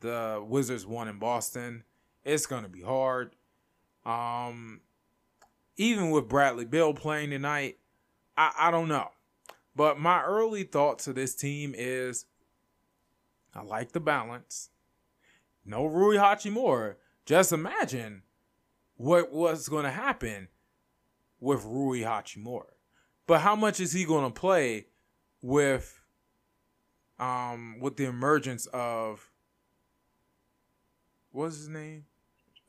the 0.00 0.42
Wizards 0.46 0.86
won 0.86 1.08
in 1.08 1.18
Boston. 1.18 1.84
It's 2.24 2.46
to 2.62 2.70
be 2.70 2.80
hard. 2.80 3.36
Um 4.06 4.80
even 5.76 6.10
with 6.10 6.28
Bradley 6.28 6.64
Beal 6.64 6.94
playing 6.94 7.30
tonight, 7.30 7.78
I, 8.36 8.52
I 8.58 8.70
don't 8.70 8.88
know. 8.88 9.10
But 9.74 9.98
my 9.98 10.22
early 10.22 10.62
thoughts 10.62 11.06
of 11.06 11.14
this 11.14 11.34
team 11.34 11.74
is 11.76 12.26
I 13.54 13.62
like 13.62 13.92
the 13.92 14.00
balance. 14.00 14.70
No 15.64 15.84
Rui 15.86 16.16
Hachimura. 16.16 16.94
Just 17.24 17.52
imagine 17.52 18.22
what 18.96 19.32
what's 19.32 19.68
going 19.68 19.84
to 19.84 19.90
happen 19.90 20.48
with 21.40 21.64
Rui 21.64 22.00
Hachimura. 22.00 22.72
But 23.26 23.40
how 23.40 23.56
much 23.56 23.80
is 23.80 23.92
he 23.92 24.04
going 24.04 24.32
to 24.32 24.40
play 24.40 24.86
with 25.42 26.00
um 27.18 27.78
with 27.80 27.96
the 27.96 28.04
emergence 28.04 28.66
of 28.66 29.30
what's 31.32 31.56
his 31.56 31.68
name? 31.68 32.06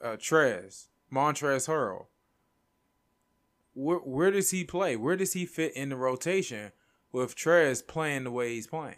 Uh 0.02 0.18
Trez, 0.18 0.88
Montrezl 1.12 1.70
Harrell. 1.70 2.06
Where 3.78 3.98
where 4.00 4.32
does 4.32 4.52
he 4.52 4.64
play? 4.64 4.96
Where 4.96 5.16
does 5.16 5.34
he 5.34 5.46
fit 5.46 5.76
in 5.76 5.90
the 5.90 5.96
rotation 5.96 6.72
with 7.12 7.36
Trez 7.36 7.86
playing 7.86 8.26
the 8.26 8.32
way 8.32 8.54
he's 8.54 8.68
playing. 8.68 8.98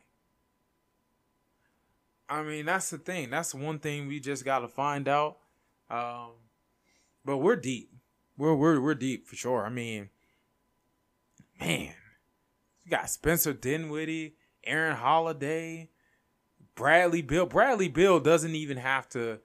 I 2.28 2.44
mean, 2.44 2.66
that's 2.66 2.90
the 2.90 2.98
thing. 2.98 3.30
That's 3.30 3.56
one 3.56 3.80
thing 3.80 4.08
we 4.08 4.20
just 4.20 4.46
got 4.46 4.60
to 4.60 4.68
find 4.68 5.08
out. 5.08 5.38
Um, 5.90 6.32
but 7.26 7.38
we're 7.38 7.56
deep. 7.56 7.92
We're 8.38 8.56
we're 8.56 8.80
we're 8.80 8.96
deep 8.96 9.28
for 9.28 9.36
sure. 9.36 9.66
I 9.66 9.70
mean, 9.70 10.10
man, 11.60 11.94
you 12.84 12.92
got 12.92 13.10
Spencer 13.10 13.54
Dinwiddie, 13.54 14.36
Aaron 14.64 14.96
Holiday, 14.96 15.90
Bradley 16.76 17.22
Beal. 17.22 17.48
Bradley 17.48 17.88
Beal 17.88 18.20
doesn't 18.20 18.56
even 18.56 18.78
have 18.78 19.10
to 19.10 19.40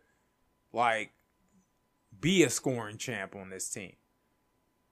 like 0.72 1.12
be 2.20 2.42
a 2.42 2.50
scoring 2.50 2.98
champ 2.98 3.34
on 3.34 3.48
this 3.48 3.68
team. 3.70 3.94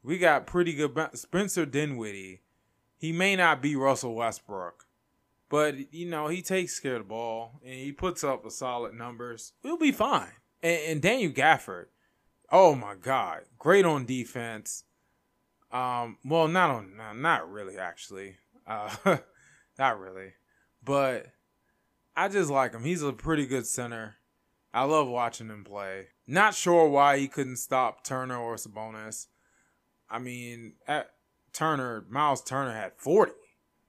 We 0.02 0.18
got 0.18 0.46
pretty 0.46 0.72
good 0.72 0.96
Spencer 1.14 1.64
Dinwiddie 1.64 2.42
he 3.02 3.10
may 3.10 3.34
not 3.34 3.60
be 3.60 3.74
Russell 3.74 4.14
Westbrook, 4.14 4.86
but 5.48 5.92
you 5.92 6.08
know 6.08 6.28
he 6.28 6.40
takes 6.40 6.78
care 6.78 6.94
of 6.94 7.00
the 7.00 7.08
ball 7.08 7.58
and 7.64 7.74
he 7.74 7.90
puts 7.90 8.22
up 8.22 8.44
the 8.44 8.50
solid 8.50 8.94
numbers. 8.94 9.54
We'll 9.64 9.76
be 9.76 9.90
fine. 9.90 10.30
And, 10.62 10.80
and 10.86 11.02
Daniel 11.02 11.32
Gafford, 11.32 11.86
oh 12.52 12.76
my 12.76 12.94
God, 12.94 13.40
great 13.58 13.84
on 13.84 14.06
defense. 14.06 14.84
Um, 15.72 16.18
well, 16.24 16.46
not 16.46 16.70
on, 16.70 16.92
not 17.20 17.50
really 17.50 17.76
actually, 17.76 18.36
uh, 18.68 18.94
not 19.80 19.98
really, 19.98 20.34
but 20.84 21.26
I 22.14 22.28
just 22.28 22.50
like 22.50 22.72
him. 22.72 22.84
He's 22.84 23.02
a 23.02 23.12
pretty 23.12 23.46
good 23.46 23.66
center. 23.66 24.14
I 24.72 24.84
love 24.84 25.08
watching 25.08 25.48
him 25.48 25.64
play. 25.64 26.06
Not 26.24 26.54
sure 26.54 26.88
why 26.88 27.18
he 27.18 27.26
couldn't 27.26 27.56
stop 27.56 28.04
Turner 28.04 28.38
or 28.38 28.54
Sabonis. 28.54 29.26
I 30.12 30.18
mean, 30.18 30.74
at, 30.86 31.10
Turner, 31.52 32.04
Miles 32.08 32.42
Turner 32.42 32.72
had 32.72 32.92
40. 32.96 33.32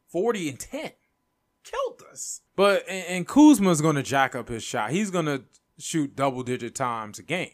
40 0.07 0.49
and 0.49 0.59
10. 0.59 0.91
Killed 1.63 2.03
us. 2.11 2.41
But 2.55 2.83
and, 2.87 3.05
and 3.07 3.27
Kuzma's 3.27 3.81
gonna 3.81 4.03
jack 4.03 4.35
up 4.35 4.49
his 4.49 4.63
shot. 4.63 4.91
He's 4.91 5.11
gonna 5.11 5.43
shoot 5.77 6.15
double 6.15 6.43
digit 6.43 6.75
times 6.75 7.19
a 7.19 7.23
game. 7.23 7.51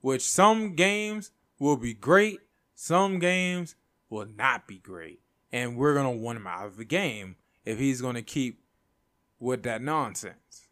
Which 0.00 0.22
some 0.22 0.74
games 0.74 1.30
will 1.58 1.76
be 1.76 1.94
great, 1.94 2.40
Some 2.74 3.18
games 3.18 3.76
will 4.10 4.26
not 4.26 4.66
be 4.66 4.78
great, 4.78 5.20
and 5.52 5.76
we're 5.76 5.94
gonna 5.94 6.10
want 6.10 6.38
him 6.38 6.46
out 6.46 6.66
of 6.66 6.76
the 6.76 6.84
game 6.84 7.36
if 7.64 7.78
he's 7.78 8.00
gonna 8.00 8.22
keep 8.22 8.62
with 9.38 9.62
that 9.64 9.82
nonsense 9.82 10.68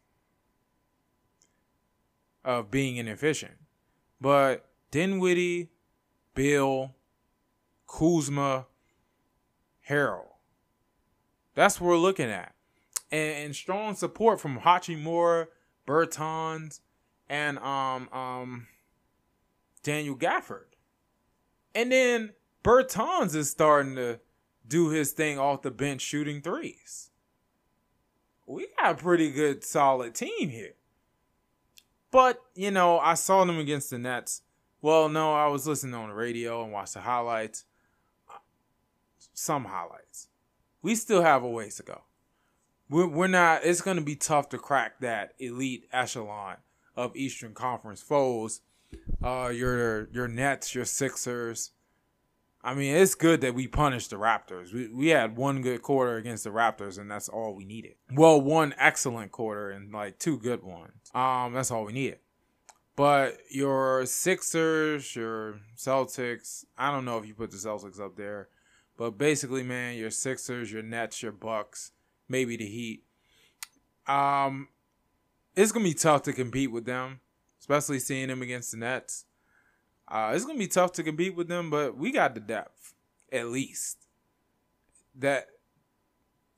of 2.43 2.71
being 2.71 2.97
inefficient. 2.97 3.53
But 4.19 4.69
Dinwiddie, 4.91 5.69
Beal, 6.35 6.95
Kuzma, 7.93 8.65
Harrell. 9.87 10.37
That's 11.53 11.79
what 11.79 11.89
we're 11.89 11.97
looking 11.97 12.29
at. 12.29 12.55
And, 13.11 13.45
and 13.45 13.55
strong 13.55 13.93
support 13.93 14.39
from 14.39 14.61
Hachimura, 14.61 15.47
Bertans, 15.87 16.79
and 17.29 17.59
um 17.59 18.09
um 18.11 18.67
Daniel 19.83 20.15
Gafford. 20.15 20.75
And 21.75 21.91
then 21.91 22.33
Bertans 22.63 23.35
is 23.35 23.51
starting 23.51 23.95
to 23.95 24.19
do 24.67 24.89
his 24.89 25.11
thing 25.11 25.37
off 25.37 25.61
the 25.61 25.71
bench 25.71 26.01
shooting 26.01 26.41
threes. 26.41 27.11
We 28.47 28.67
got 28.79 28.91
a 28.93 28.95
pretty 28.95 29.31
good 29.31 29.63
solid 29.63 30.15
team 30.15 30.49
here. 30.49 30.73
But, 32.11 32.41
you 32.55 32.71
know, 32.71 32.99
I 32.99 33.15
saw 33.15 33.43
them 33.43 33.57
against 33.57 33.89
the 33.89 33.97
Nets. 33.97 34.41
Well, 34.81 35.09
no, 35.09 35.33
I 35.33 35.47
was 35.47 35.67
listening 35.67 35.95
on 35.95 36.09
the 36.09 36.15
radio 36.15 36.63
and 36.63 36.71
watched 36.71 36.93
the 36.93 37.01
highlights. 37.01 37.65
Some 39.33 39.65
highlights. 39.65 40.27
We 40.81 40.95
still 40.95 41.21
have 41.21 41.43
a 41.43 41.49
ways 41.49 41.75
to 41.77 41.83
go. 41.83 42.01
We're, 42.89 43.07
we're 43.07 43.27
not, 43.27 43.63
it's 43.63 43.81
going 43.81 43.97
to 43.97 44.03
be 44.03 44.15
tough 44.15 44.49
to 44.49 44.57
crack 44.57 44.99
that 44.99 45.33
elite 45.39 45.87
echelon 45.91 46.57
of 46.95 47.15
Eastern 47.15 47.53
Conference 47.53 48.01
foes. 48.01 48.61
Uh, 49.23 49.51
your 49.53 50.07
your 50.11 50.27
Nets, 50.27 50.75
your 50.75 50.85
Sixers. 50.85 51.71
I 52.63 52.73
mean, 52.73 52.95
it's 52.95 53.15
good 53.15 53.41
that 53.41 53.55
we 53.55 53.67
punished 53.67 54.11
the 54.11 54.17
Raptors. 54.17 54.71
We 54.71 54.87
we 54.87 55.07
had 55.07 55.35
one 55.35 55.61
good 55.61 55.81
quarter 55.81 56.17
against 56.17 56.43
the 56.43 56.51
Raptors, 56.51 56.99
and 56.99 57.09
that's 57.09 57.27
all 57.29 57.55
we 57.55 57.65
needed. 57.65 57.95
Well, 58.13 58.39
one 58.39 58.75
excellent 58.77 59.31
quarter 59.31 59.71
and 59.71 59.91
like 59.91 60.19
two 60.19 60.37
good 60.37 60.63
ones. 60.63 60.91
Um, 61.15 61.53
that's 61.53 61.71
all 61.71 61.85
we 61.85 61.93
needed. 61.93 62.19
But 62.95 63.39
your 63.49 64.05
Sixers, 64.05 65.15
your 65.15 65.59
Celtics, 65.75 66.65
I 66.77 66.91
don't 66.91 67.05
know 67.05 67.17
if 67.17 67.25
you 67.25 67.33
put 67.33 67.49
the 67.49 67.57
Celtics 67.57 67.99
up 67.99 68.15
there, 68.15 68.49
but 68.97 69.17
basically, 69.17 69.63
man, 69.63 69.97
your 69.97 70.11
Sixers, 70.11 70.71
your 70.71 70.83
Nets, 70.83 71.23
your 71.23 71.31
Bucks, 71.31 71.91
maybe 72.27 72.57
the 72.57 72.65
Heat. 72.65 73.03
Um, 74.07 74.67
it's 75.55 75.71
gonna 75.71 75.85
be 75.85 75.93
tough 75.93 76.23
to 76.23 76.33
compete 76.33 76.71
with 76.71 76.85
them, 76.85 77.19
especially 77.59 77.99
seeing 77.99 78.27
them 78.27 78.41
against 78.41 78.71
the 78.71 78.77
Nets. 78.77 79.25
Uh, 80.07 80.31
it's 80.35 80.45
gonna 80.45 80.59
be 80.59 80.67
tough 80.67 80.91
to 80.93 81.03
compete 81.03 81.35
with 81.35 81.47
them, 81.47 81.69
but 81.69 81.97
we 81.97 82.11
got 82.11 82.33
the 82.33 82.41
depth, 82.41 82.93
at 83.31 83.47
least. 83.47 83.97
That 85.15 85.47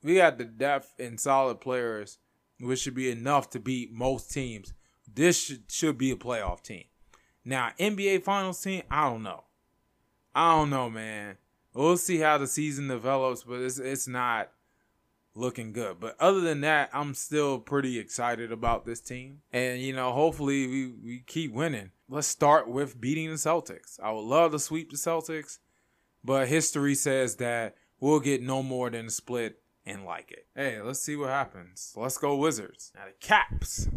we 0.02 0.16
got 0.16 0.38
the 0.38 0.44
depth 0.44 0.94
and 0.98 1.20
solid 1.20 1.60
players, 1.60 2.18
which 2.60 2.80
should 2.80 2.94
be 2.94 3.10
enough 3.10 3.50
to 3.50 3.60
beat 3.60 3.92
most 3.92 4.30
teams. 4.30 4.72
This 5.12 5.42
should, 5.42 5.70
should 5.70 5.98
be 5.98 6.10
a 6.10 6.16
playoff 6.16 6.62
team. 6.62 6.84
Now, 7.44 7.70
NBA 7.78 8.22
Finals 8.24 8.60
team, 8.60 8.82
I 8.90 9.08
don't 9.08 9.22
know. 9.22 9.44
I 10.34 10.56
don't 10.56 10.70
know, 10.70 10.90
man. 10.90 11.36
We'll 11.76 11.98
see 11.98 12.18
how 12.18 12.38
the 12.38 12.46
season 12.46 12.88
develops, 12.88 13.42
but 13.42 13.60
it's 13.60 13.78
it's 13.78 14.08
not 14.08 14.50
looking 15.34 15.72
good. 15.72 16.00
But 16.00 16.16
other 16.18 16.40
than 16.40 16.62
that, 16.62 16.88
I'm 16.92 17.14
still 17.14 17.58
pretty 17.58 17.98
excited 17.98 18.50
about 18.50 18.86
this 18.86 19.00
team. 19.00 19.42
And, 19.52 19.80
you 19.80 19.92
know, 19.92 20.12
hopefully 20.12 20.66
we, 20.66 20.86
we 20.86 21.24
keep 21.26 21.52
winning. 21.52 21.90
Let's 22.08 22.26
start 22.26 22.68
with 22.68 23.00
beating 23.00 23.28
the 23.28 23.34
Celtics. 23.34 24.00
I 24.02 24.10
would 24.10 24.24
love 24.24 24.52
to 24.52 24.58
sweep 24.58 24.90
the 24.90 24.96
Celtics, 24.96 25.58
but 26.24 26.48
history 26.48 26.94
says 26.94 27.36
that 27.36 27.76
we'll 28.00 28.20
get 28.20 28.42
no 28.42 28.62
more 28.62 28.88
than 28.88 29.06
a 29.06 29.10
split 29.10 29.60
and 29.84 30.04
like 30.04 30.32
it. 30.32 30.46
Hey, 30.54 30.80
let's 30.80 31.00
see 31.00 31.16
what 31.16 31.28
happens. 31.28 31.92
Let's 31.94 32.16
go 32.16 32.36
Wizards. 32.36 32.92
Now 32.94 33.02
the 33.06 33.26
Caps. 33.26 33.88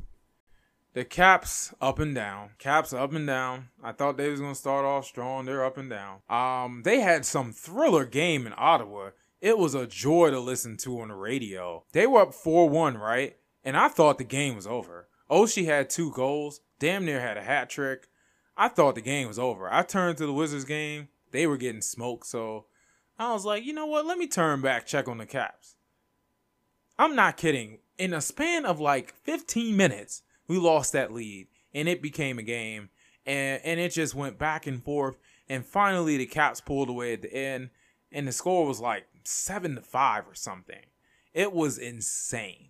The 1.00 1.06
Caps 1.06 1.74
up 1.80 1.98
and 2.00 2.14
down. 2.14 2.50
Caps 2.58 2.92
up 2.92 3.14
and 3.14 3.26
down. 3.26 3.70
I 3.82 3.94
thought 3.94 4.18
they 4.18 4.30
was 4.30 4.42
gonna 4.42 4.54
start 4.54 4.84
off 4.84 5.06
strong. 5.06 5.46
They're 5.46 5.64
up 5.64 5.78
and 5.78 5.90
down. 5.90 6.20
Um, 6.30 6.82
they 6.84 7.00
had 7.00 7.26
some 7.26 7.54
thriller 7.54 8.04
game 8.04 8.46
in 8.46 8.54
Ottawa 8.58 9.12
it 9.40 9.58
was 9.58 9.74
a 9.76 9.88
joy 9.88 10.30
to 10.30 10.42
listen 10.42 10.76
to 10.76 11.00
on 11.00 11.08
the 11.08 11.16
radio. 11.16 11.86
They 11.94 12.06
were 12.06 12.24
up 12.24 12.34
4 12.34 12.68
1, 12.68 12.98
right? 12.98 13.38
And 13.64 13.78
I 13.78 13.88
thought 13.88 14.18
the 14.18 14.26
game 14.26 14.58
was 14.58 14.68
over. 14.68 15.08
Oshie 15.32 15.64
had 15.64 15.90
two 15.90 16.12
goals, 16.12 16.60
damn 16.80 17.06
near 17.06 17.22
had 17.22 17.38
a 17.38 17.44
hat 17.44 17.70
trick. 17.70 18.10
I 18.58 18.68
thought 18.68 18.96
the 18.96 19.02
game 19.02 19.30
was 19.30 19.40
over. 19.40 19.74
I 19.74 19.84
turned 19.84 20.18
to 20.18 20.26
the 20.26 20.34
Wizards 20.34 20.66
game. 20.66 21.08
They 21.32 21.48
were 21.48 21.56
getting 21.56 21.80
smoked, 21.80 22.28
so 22.28 22.66
I 23.18 23.32
was 23.32 23.46
like, 23.46 23.64
you 23.64 23.72
know 23.72 23.86
what? 23.86 24.06
Let 24.06 24.18
me 24.18 24.28
turn 24.28 24.60
back, 24.60 24.86
check 24.86 25.08
on 25.08 25.20
the 25.20 25.26
Caps. 25.26 25.78
I'm 26.98 27.16
not 27.16 27.38
kidding. 27.38 27.80
In 27.98 28.14
a 28.14 28.20
span 28.20 28.66
of 28.66 28.82
like 28.82 29.14
15 29.24 29.78
minutes, 29.78 30.24
we 30.50 30.58
lost 30.58 30.92
that 30.92 31.14
lead, 31.14 31.48
and 31.74 31.88
it 31.88 32.02
became 32.02 32.38
a 32.38 32.44
game, 32.44 32.90
and 33.26 33.62
and 33.64 33.80
it 33.80 33.94
just 33.94 34.14
went 34.14 34.38
back 34.38 34.68
and 34.68 34.84
forth. 34.84 35.18
And 35.48 35.66
finally, 35.66 36.18
the 36.18 36.26
Caps 36.26 36.60
pulled 36.60 36.90
away 36.90 37.14
at 37.14 37.22
the 37.22 37.34
end, 37.34 37.70
and 38.12 38.28
the 38.28 38.34
score 38.34 38.66
was 38.66 38.82
like 38.82 39.06
seven 39.24 39.76
to 39.76 39.82
five 39.82 40.28
or 40.28 40.36
something. 40.36 40.82
It 41.34 41.54
was 41.54 41.78
insane. 41.78 42.70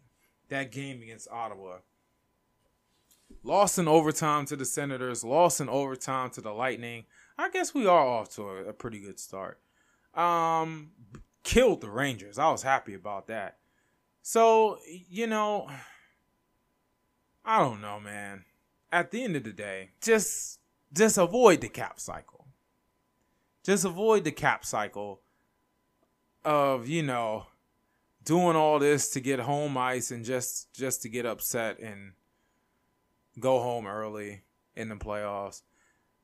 That 0.49 0.71
game 0.71 1.01
against 1.01 1.31
Ottawa. 1.31 1.77
Lost 3.43 3.77
in 3.77 3.87
overtime 3.87 4.45
to 4.47 4.55
the 4.55 4.65
Senators, 4.65 5.23
lost 5.23 5.61
in 5.61 5.69
overtime 5.69 6.29
to 6.31 6.41
the 6.41 6.51
Lightning. 6.51 7.05
I 7.37 7.49
guess 7.49 7.73
we 7.73 7.87
are 7.87 8.05
off 8.05 8.29
to 8.35 8.49
a, 8.49 8.63
a 8.65 8.73
pretty 8.73 8.99
good 8.99 9.19
start. 9.19 9.59
Um, 10.13 10.91
killed 11.43 11.81
the 11.81 11.89
Rangers. 11.89 12.37
I 12.37 12.51
was 12.51 12.63
happy 12.63 12.93
about 12.93 13.27
that. 13.27 13.57
So, 14.21 14.79
you 15.09 15.27
know, 15.27 15.69
I 17.49 17.57
don't 17.62 17.81
know, 17.81 17.99
man. 17.99 18.45
At 18.91 19.09
the 19.09 19.23
end 19.23 19.35
of 19.35 19.43
the 19.43 19.51
day, 19.51 19.89
just 20.03 20.59
just 20.93 21.17
avoid 21.17 21.62
the 21.62 21.67
cap 21.67 21.99
cycle. 21.99 22.45
Just 23.65 23.85
avoid 23.85 24.23
the 24.23 24.31
cap 24.31 24.63
cycle 24.63 25.21
of 26.45 26.88
you 26.88 27.01
know 27.01 27.47
doing 28.23 28.55
all 28.55 28.77
this 28.77 29.09
to 29.09 29.19
get 29.19 29.39
home 29.39 29.75
ice 29.79 30.12
and 30.12 30.23
just 30.23 30.71
just 30.73 31.01
to 31.01 31.09
get 31.09 31.25
upset 31.25 31.79
and 31.79 32.12
go 33.39 33.59
home 33.59 33.88
early 33.88 34.43
in 34.75 34.89
the 34.89 34.95
playoffs. 34.95 35.63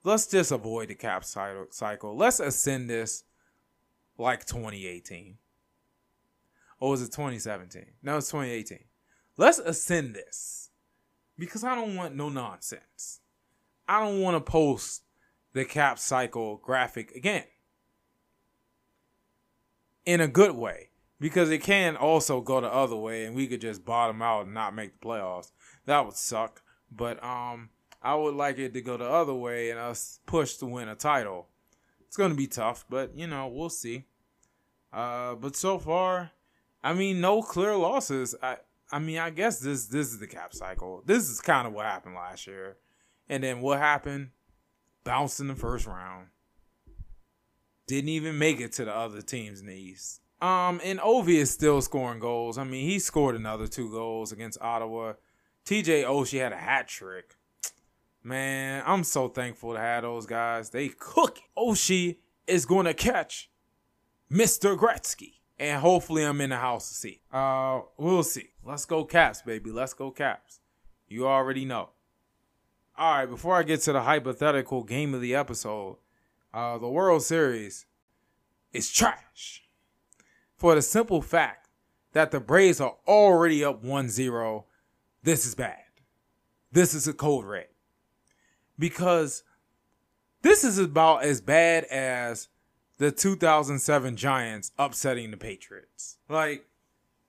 Let's 0.03 0.27
just 0.27 0.51
avoid 0.51 0.89
the 0.89 0.95
cap 0.95 1.25
cycle. 1.25 2.15
Let's 2.15 2.39
ascend 2.39 2.87
this 2.87 3.23
like 4.19 4.45
2018. 4.45 5.39
Or 6.79 6.91
was 6.91 7.01
it 7.01 7.11
2017? 7.11 7.83
No, 8.03 8.17
it's 8.17 8.29
2018. 8.29 8.83
Let's 9.37 9.57
ascend 9.57 10.13
this 10.13 10.69
because 11.37 11.63
I 11.63 11.75
don't 11.75 11.95
want 11.95 12.15
no 12.15 12.29
nonsense. 12.29 13.19
I 13.87 13.99
don't 13.99 14.21
want 14.21 14.35
to 14.35 14.51
post 14.51 15.03
the 15.53 15.65
cap 15.65 15.99
cycle 15.99 16.57
graphic 16.57 17.11
again 17.11 17.45
in 20.05 20.21
a 20.21 20.27
good 20.27 20.55
way 20.55 20.89
because 21.19 21.49
it 21.49 21.63
can 21.63 21.95
also 21.95 22.41
go 22.41 22.61
the 22.61 22.71
other 22.71 22.95
way 22.95 23.25
and 23.25 23.35
we 23.35 23.47
could 23.47 23.61
just 23.61 23.85
bottom 23.85 24.21
out 24.21 24.45
and 24.45 24.53
not 24.53 24.75
make 24.75 24.99
the 24.99 25.05
playoffs. 25.05 25.51
That 25.85 26.05
would 26.05 26.15
suck. 26.15 26.61
But 26.91 27.23
um 27.23 27.69
I 28.01 28.15
would 28.15 28.35
like 28.35 28.59
it 28.59 28.73
to 28.73 28.81
go 28.81 28.97
the 28.97 29.05
other 29.05 29.33
way 29.33 29.71
and 29.71 29.79
us 29.79 30.19
push 30.25 30.55
to 30.55 30.65
win 30.65 30.89
a 30.89 30.95
title. 30.95 31.47
It's 32.05 32.17
going 32.17 32.29
to 32.29 32.37
be 32.37 32.47
tough, 32.47 32.85
but 32.89 33.17
you 33.17 33.27
know, 33.27 33.47
we'll 33.47 33.69
see. 33.69 34.05
Uh 34.93 35.35
but 35.35 35.55
so 35.55 35.79
far, 35.79 36.31
I 36.83 36.93
mean, 36.93 37.21
no 37.21 37.41
clear 37.41 37.75
losses. 37.75 38.35
I 38.41 38.57
I 38.95 38.99
mean, 38.99 39.17
I 39.17 39.29
guess 39.29 39.59
this 39.59 39.87
this 39.87 40.07
is 40.07 40.19
the 40.19 40.27
cap 40.27 40.53
cycle. 40.53 41.03
This 41.05 41.29
is 41.29 41.41
kind 41.41 41.67
of 41.67 41.73
what 41.73 41.85
happened 41.85 42.15
last 42.15 42.47
year. 42.47 42.77
And 43.27 43.43
then 43.43 43.59
what 43.59 43.77
happened? 43.77 44.29
Bounced 45.03 45.41
in 45.41 45.49
the 45.49 45.55
first 45.55 45.85
round. 45.85 46.27
Didn't 47.87 48.07
even 48.07 48.37
make 48.37 48.61
it 48.61 48.71
to 48.73 48.85
the 48.85 48.95
other 48.95 49.21
teams 49.21 49.59
in 49.59 49.67
the 49.67 49.75
East. 49.75 50.21
Um, 50.41 50.79
and 50.81 50.99
Ovi 50.99 51.35
is 51.35 51.51
still 51.51 51.81
scoring 51.81 52.19
goals. 52.19 52.57
I 52.57 52.63
mean, 52.63 52.87
he 52.87 52.99
scored 52.99 53.35
another 53.35 53.67
two 53.67 53.91
goals 53.91 54.31
against 54.31 54.61
Ottawa. 54.61 55.15
TJ 55.65 56.05
Oshie 56.05 56.39
had 56.39 56.53
a 56.53 56.57
hat 56.57 56.87
trick. 56.87 57.35
Man, 58.23 58.81
I'm 58.85 59.03
so 59.03 59.27
thankful 59.27 59.73
to 59.73 59.79
have 59.79 60.03
those 60.03 60.25
guys. 60.25 60.69
They 60.69 60.87
cook. 60.87 61.39
Oshie 61.57 62.19
is 62.47 62.65
going 62.65 62.85
to 62.85 62.93
catch 62.93 63.49
Mr. 64.31 64.77
Gretzky. 64.77 65.39
And 65.57 65.81
hopefully 65.81 66.23
I'm 66.23 66.41
in 66.41 66.49
the 66.49 66.57
house 66.57 66.89
to 66.89 66.95
see. 66.95 67.21
Uh, 67.31 67.81
we'll 67.97 68.23
see. 68.23 68.49
Let's 68.63 68.85
go 68.85 69.05
Caps, 69.05 69.41
baby. 69.41 69.71
Let's 69.71 69.93
go 69.93 70.11
Caps. 70.11 70.59
You 71.07 71.27
already 71.27 71.65
know. 71.65 71.89
All 72.97 73.17
right, 73.17 73.25
before 73.25 73.55
I 73.55 73.63
get 73.63 73.81
to 73.81 73.93
the 73.93 74.01
hypothetical 74.01 74.83
game 74.83 75.13
of 75.13 75.21
the 75.21 75.35
episode, 75.35 75.97
uh, 76.53 76.77
the 76.77 76.87
World 76.87 77.23
Series 77.23 77.85
is 78.71 78.91
trash 78.91 79.63
for 80.57 80.75
the 80.75 80.81
simple 80.81 81.21
fact 81.21 81.67
that 82.13 82.31
the 82.31 82.39
Braves 82.39 82.79
are 82.79 82.95
already 83.07 83.63
up 83.63 83.83
1 83.83 84.09
0. 84.09 84.65
This 85.23 85.45
is 85.45 85.55
bad. 85.55 85.79
This 86.71 86.93
is 86.93 87.07
a 87.07 87.13
code 87.13 87.45
red. 87.45 87.67
Because 88.79 89.43
This 90.41 90.63
is 90.63 90.77
about 90.77 91.23
as 91.23 91.41
bad 91.41 91.85
as 91.85 92.49
the 92.97 93.11
2007 93.11 94.15
Giants 94.15 94.71
upsetting 94.77 95.31
the 95.31 95.37
Patriots. 95.37 96.17
Like, 96.29 96.65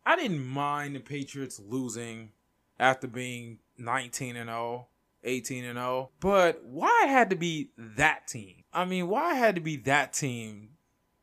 I 0.04 0.16
didn't 0.16 0.46
mind 0.46 0.94
the 0.94 1.00
Patriots 1.00 1.60
losing 1.64 2.30
after 2.78 3.06
being 3.08 3.58
19 3.78 4.36
and 4.36 4.48
0, 4.48 4.86
18 5.24 5.64
and 5.64 5.78
0, 5.78 6.10
but 6.20 6.64
why 6.64 7.04
it 7.04 7.10
had 7.10 7.30
to 7.30 7.36
be 7.36 7.70
that 7.76 8.28
team? 8.28 8.64
I 8.72 8.84
mean, 8.84 9.08
why 9.08 9.32
it 9.32 9.38
had 9.38 9.54
to 9.56 9.60
be 9.60 9.76
that 9.78 10.12
team 10.12 10.70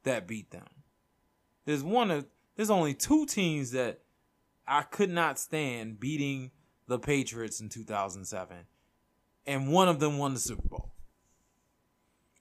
that 0.03 0.27
beat 0.27 0.51
them? 0.51 0.67
There's 1.65 1.83
one 1.83 2.11
of 2.11 2.25
there's 2.55 2.69
only 2.69 2.93
two 2.93 3.25
teams 3.25 3.71
that 3.71 4.01
I 4.67 4.81
could 4.81 5.09
not 5.09 5.39
stand 5.39 5.99
beating 5.99 6.51
the 6.87 6.99
Patriots 6.99 7.61
in 7.61 7.69
2007, 7.69 8.57
and 9.47 9.71
one 9.71 9.87
of 9.87 9.99
them 9.99 10.17
won 10.17 10.33
the 10.33 10.39
Super 10.39 10.67
Bowl. 10.67 10.91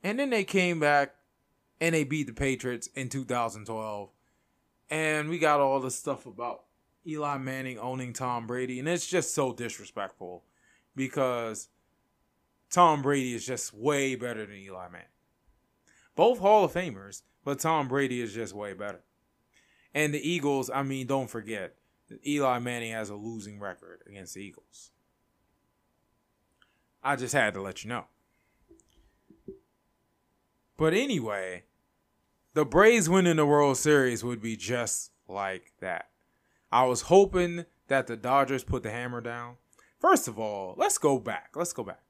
And 0.03 0.19
then 0.19 0.31
they 0.31 0.43
came 0.43 0.81
back 0.81 1.15
and 1.83 1.97
they 1.97 2.05
beat 2.05 2.29
the 2.29 2.33
Patriots 2.33 2.87
in 2.95 3.09
2012. 3.09 4.09
And 4.89 5.29
we 5.29 5.41
got 5.41 5.59
all 5.59 5.81
the 5.81 5.91
stuff 5.91 6.27
about 6.27 6.63
Eli 7.05 7.39
Manning 7.39 7.77
owning 7.77 8.13
Tom 8.13 8.47
Brady. 8.47 8.79
And 8.79 8.89
it's 8.89 9.09
just 9.09 9.35
so 9.35 9.53
disrespectful 9.53 10.45
because 10.95 11.69
Tom 12.71 13.03
Brady 13.03 13.35
is 13.35 13.45
just 13.45 13.75
way 13.75 14.15
better 14.15 14.47
than 14.47 14.55
Eli 14.55 14.89
Manning. 14.91 15.09
Both 16.15 16.39
Hall 16.39 16.65
of 16.65 16.73
Famers, 16.73 17.23
but 17.45 17.59
Tom 17.59 17.89
Brady 17.89 18.21
is 18.21 18.33
just 18.33 18.55
way 18.55 18.75
better. 18.75 19.01
And 19.93 20.15
the 20.15 20.27
Eagles, 20.27 20.71
I 20.73 20.85
mean, 20.85 21.09
don't 21.09 21.29
forget, 21.29 21.75
Eli 22.25 22.61
Manning 22.61 22.93
has 22.93 23.11
a 23.11 23.17
losing 23.17 23.59
record 23.59 24.03
against 24.07 24.35
the 24.35 24.41
Eagles. 24.41 24.93
I 27.03 27.17
just 27.17 27.35
had 27.35 27.55
to 27.55 27.61
let 27.61 27.83
you 27.83 27.91
know. 27.91 28.05
But 30.77 30.95
anyway, 30.95 31.65
the 32.55 32.65
Braves 32.65 33.09
winning 33.09 33.37
the 33.37 33.47
World 33.47 33.77
Series 33.79 34.23
would 34.23 34.43
be 34.43 34.57
just 34.57 35.11
like 35.27 35.73
that. 35.81 36.09
I 36.71 36.85
was 36.85 37.03
hoping 37.03 37.65
that 37.89 38.07
the 38.07 38.17
Dodgers 38.17 38.65
put 38.65 38.83
the 38.83 38.91
hammer 38.91 39.21
down. 39.21 39.57
First 39.99 40.29
of 40.29 40.39
all, 40.39 40.75
let's 40.77 40.99
go 40.99 41.19
back. 41.19 41.51
Let's 41.55 41.73
go 41.73 41.85
back. 41.85 42.03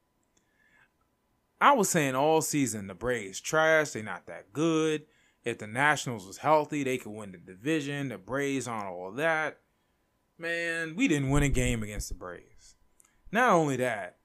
I 1.61 1.73
was 1.73 1.89
saying 1.89 2.15
all 2.15 2.43
season 2.43 2.89
the 2.89 2.95
Braves 2.95 3.41
trash, 3.41 3.91
they 3.91 4.03
not 4.03 4.27
that 4.27 4.53
good. 4.53 5.05
If 5.45 5.59
the 5.59 5.67
Nationals 5.67 6.27
was 6.27 6.39
healthy, 6.39 6.83
they 6.85 6.99
could 6.99 7.13
win 7.13 7.33
the 7.33 7.39
division. 7.39 8.09
The 8.09 8.19
Braves 8.19 8.67
on 8.67 8.87
all 8.87 9.13
that. 9.13 9.59
Man, 10.39 10.97
we 10.97 11.07
didn't 11.07 11.31
win 11.31 11.43
a 11.43 11.49
game 11.49 11.83
against 11.83 12.09
the 12.09 12.15
Braves. 12.15 12.75
Not 13.31 13.51
only 13.51 13.77
that, 13.77 14.17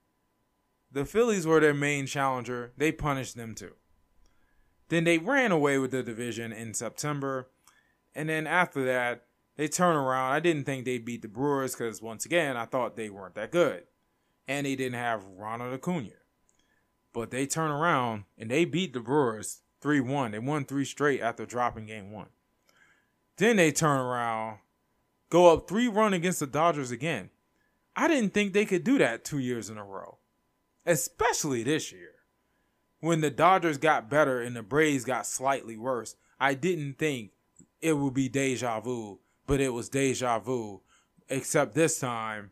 the 0.90 1.04
Phillies 1.04 1.46
were 1.46 1.60
their 1.60 1.74
main 1.74 2.06
challenger. 2.06 2.72
They 2.76 2.92
punished 2.92 3.36
them 3.36 3.54
too. 3.54 3.74
Then 4.88 5.04
they 5.04 5.18
ran 5.18 5.52
away 5.52 5.78
with 5.78 5.90
the 5.90 6.02
division 6.02 6.52
in 6.52 6.74
September. 6.74 7.48
And 8.14 8.28
then 8.28 8.46
after 8.46 8.84
that, 8.84 9.24
they 9.56 9.68
turn 9.68 9.96
around. 9.96 10.32
I 10.32 10.40
didn't 10.40 10.64
think 10.64 10.84
they'd 10.84 11.04
beat 11.04 11.22
the 11.22 11.28
Brewers 11.28 11.74
because, 11.74 12.00
once 12.00 12.24
again, 12.24 12.56
I 12.56 12.64
thought 12.64 12.96
they 12.96 13.10
weren't 13.10 13.34
that 13.34 13.52
good. 13.52 13.84
And 14.46 14.66
they 14.66 14.76
didn't 14.76 14.98
have 14.98 15.24
Ronald 15.36 15.74
Acuna. 15.74 16.10
But 17.12 17.30
they 17.30 17.46
turn 17.46 17.70
around 17.70 18.24
and 18.38 18.50
they 18.50 18.64
beat 18.64 18.92
the 18.92 19.00
Brewers 19.00 19.60
3 19.80 20.00
1. 20.00 20.30
They 20.30 20.38
won 20.38 20.64
three 20.64 20.84
straight 20.84 21.20
after 21.20 21.44
dropping 21.44 21.86
game 21.86 22.10
one. 22.12 22.28
Then 23.36 23.56
they 23.56 23.72
turn 23.72 24.00
around, 24.00 24.58
go 25.30 25.52
up 25.52 25.68
three 25.68 25.88
run 25.88 26.12
against 26.12 26.40
the 26.40 26.46
Dodgers 26.46 26.90
again. 26.90 27.30
I 27.94 28.08
didn't 28.08 28.34
think 28.34 28.52
they 28.52 28.64
could 28.64 28.84
do 28.84 28.98
that 28.98 29.24
two 29.24 29.38
years 29.38 29.70
in 29.70 29.78
a 29.78 29.84
row, 29.84 30.18
especially 30.86 31.62
this 31.62 31.92
year 31.92 32.17
when 33.00 33.20
the 33.20 33.30
Dodgers 33.30 33.78
got 33.78 34.10
better 34.10 34.40
and 34.40 34.56
the 34.56 34.62
Braves 34.62 35.04
got 35.04 35.26
slightly 35.26 35.76
worse, 35.76 36.16
I 36.40 36.54
didn't 36.54 36.98
think 36.98 37.32
it 37.80 37.94
would 37.94 38.14
be 38.14 38.28
deja 38.28 38.80
vu, 38.80 39.20
but 39.46 39.60
it 39.60 39.72
was 39.72 39.88
deja 39.88 40.38
vu. 40.38 40.80
Except 41.28 41.74
this 41.74 42.00
time, 42.00 42.50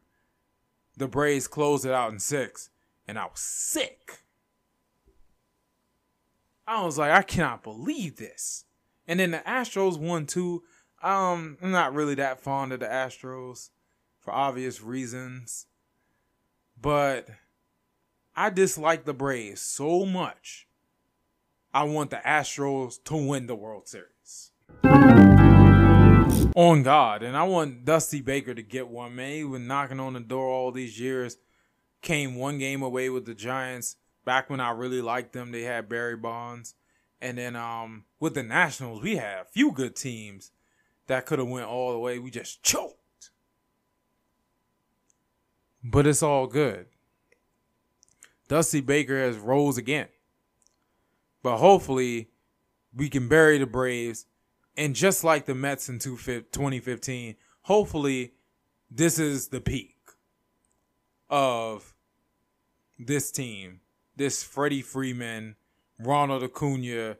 the 0.96 1.08
Braves 1.08 1.48
closed 1.48 1.84
it 1.84 1.92
out 1.92 2.12
in 2.12 2.18
six, 2.18 2.70
and 3.08 3.18
I 3.18 3.24
was 3.24 3.40
sick. 3.40 4.20
I 6.66 6.84
was 6.84 6.98
like, 6.98 7.12
I 7.12 7.22
cannot 7.22 7.62
believe 7.62 8.16
this. 8.16 8.64
And 9.06 9.20
then 9.20 9.30
the 9.30 9.38
Astros 9.38 9.98
won 9.98 10.26
too. 10.26 10.64
Um, 11.02 11.58
I'm 11.62 11.70
not 11.70 11.94
really 11.94 12.16
that 12.16 12.40
fond 12.40 12.72
of 12.72 12.80
the 12.80 12.86
Astros 12.86 13.70
for 14.18 14.32
obvious 14.32 14.82
reasons. 14.82 15.66
But 16.80 17.28
I 18.38 18.50
dislike 18.50 19.06
the 19.06 19.14
Braves 19.14 19.62
so 19.62 20.04
much. 20.04 20.68
I 21.72 21.84
want 21.84 22.10
the 22.10 22.16
Astros 22.16 23.02
to 23.04 23.16
win 23.16 23.46
the 23.46 23.56
World 23.56 23.88
Series. 23.88 24.50
On 26.54 26.82
God. 26.82 27.22
And 27.22 27.34
I 27.34 27.44
want 27.44 27.86
Dusty 27.86 28.20
Baker 28.20 28.54
to 28.54 28.62
get 28.62 28.88
one, 28.88 29.16
man. 29.16 29.32
He 29.32 29.44
was 29.44 29.62
knocking 29.62 30.00
on 30.00 30.12
the 30.12 30.20
door 30.20 30.48
all 30.48 30.70
these 30.70 31.00
years. 31.00 31.38
Came 32.02 32.34
one 32.34 32.58
game 32.58 32.82
away 32.82 33.08
with 33.08 33.24
the 33.24 33.34
Giants. 33.34 33.96
Back 34.26 34.50
when 34.50 34.60
I 34.60 34.70
really 34.70 35.00
liked 35.00 35.32
them, 35.32 35.50
they 35.50 35.62
had 35.62 35.88
Barry 35.88 36.16
Bonds. 36.16 36.74
And 37.22 37.38
then 37.38 37.56
um 37.56 38.04
with 38.20 38.34
the 38.34 38.42
Nationals, 38.42 39.02
we 39.02 39.16
had 39.16 39.38
a 39.38 39.44
few 39.46 39.72
good 39.72 39.96
teams 39.96 40.50
that 41.06 41.24
could 41.24 41.38
have 41.38 41.48
went 41.48 41.66
all 41.66 41.92
the 41.92 41.98
way. 41.98 42.18
We 42.18 42.30
just 42.30 42.62
choked. 42.62 43.30
But 45.82 46.06
it's 46.06 46.22
all 46.22 46.46
good. 46.46 46.86
Dusty 48.48 48.80
Baker 48.80 49.18
has 49.18 49.36
rose 49.36 49.78
again. 49.78 50.08
But 51.42 51.58
hopefully, 51.58 52.30
we 52.94 53.08
can 53.08 53.28
bury 53.28 53.58
the 53.58 53.66
Braves. 53.66 54.26
And 54.76 54.94
just 54.94 55.24
like 55.24 55.46
the 55.46 55.54
Mets 55.54 55.88
in 55.88 55.98
2015, 55.98 57.36
hopefully, 57.62 58.32
this 58.90 59.18
is 59.18 59.48
the 59.48 59.60
peak 59.60 59.96
of 61.30 61.94
this 62.98 63.30
team. 63.30 63.80
This 64.16 64.42
Freddie 64.42 64.82
Freeman, 64.82 65.56
Ronald 65.98 66.42
Acuna, 66.42 67.16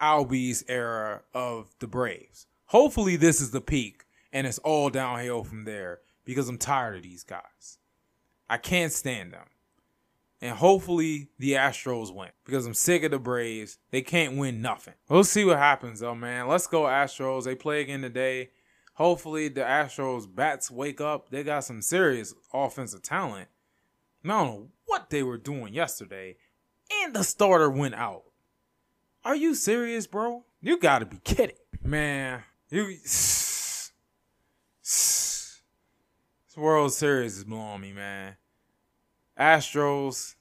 Albies 0.00 0.64
era 0.68 1.22
of 1.34 1.74
the 1.78 1.86
Braves. 1.86 2.46
Hopefully, 2.66 3.16
this 3.16 3.40
is 3.40 3.50
the 3.50 3.60
peak 3.60 4.04
and 4.32 4.46
it's 4.46 4.58
all 4.58 4.90
downhill 4.90 5.44
from 5.44 5.64
there 5.64 6.00
because 6.24 6.48
I'm 6.48 6.58
tired 6.58 6.96
of 6.96 7.02
these 7.02 7.24
guys. 7.24 7.78
I 8.48 8.56
can't 8.56 8.92
stand 8.92 9.32
them. 9.32 9.46
And 10.42 10.56
hopefully 10.56 11.28
the 11.38 11.52
Astros 11.52 12.14
win 12.14 12.30
because 12.44 12.66
I'm 12.66 12.74
sick 12.74 13.02
of 13.02 13.10
the 13.10 13.18
Braves. 13.18 13.78
They 13.90 14.00
can't 14.00 14.38
win 14.38 14.62
nothing. 14.62 14.94
We'll 15.08 15.24
see 15.24 15.44
what 15.44 15.58
happens 15.58 16.00
though, 16.00 16.14
man. 16.14 16.48
Let's 16.48 16.66
go 16.66 16.82
Astros. 16.82 17.44
They 17.44 17.54
play 17.54 17.82
again 17.82 18.00
today. 18.00 18.50
Hopefully 18.94 19.48
the 19.48 19.60
Astros 19.60 20.32
bats 20.32 20.70
wake 20.70 21.00
up. 21.00 21.30
They 21.30 21.42
got 21.42 21.64
some 21.64 21.82
serious 21.82 22.34
offensive 22.54 23.02
talent. 23.02 23.48
I 24.24 24.28
don't 24.28 24.46
know 24.46 24.68
what 24.86 25.10
they 25.10 25.22
were 25.22 25.38
doing 25.38 25.74
yesterday. 25.74 26.36
And 27.02 27.14
the 27.14 27.22
starter 27.22 27.70
went 27.70 27.94
out. 27.94 28.24
Are 29.24 29.36
you 29.36 29.54
serious, 29.54 30.06
bro? 30.06 30.44
You 30.62 30.78
gotta 30.78 31.06
be 31.06 31.18
kidding. 31.18 31.56
Man, 31.82 32.42
you 32.70 32.96
this 34.82 36.56
World 36.56 36.92
Series 36.92 37.38
is 37.38 37.44
blowing 37.44 37.80
me, 37.80 37.92
man. 37.92 38.36
Astros, 39.40 40.34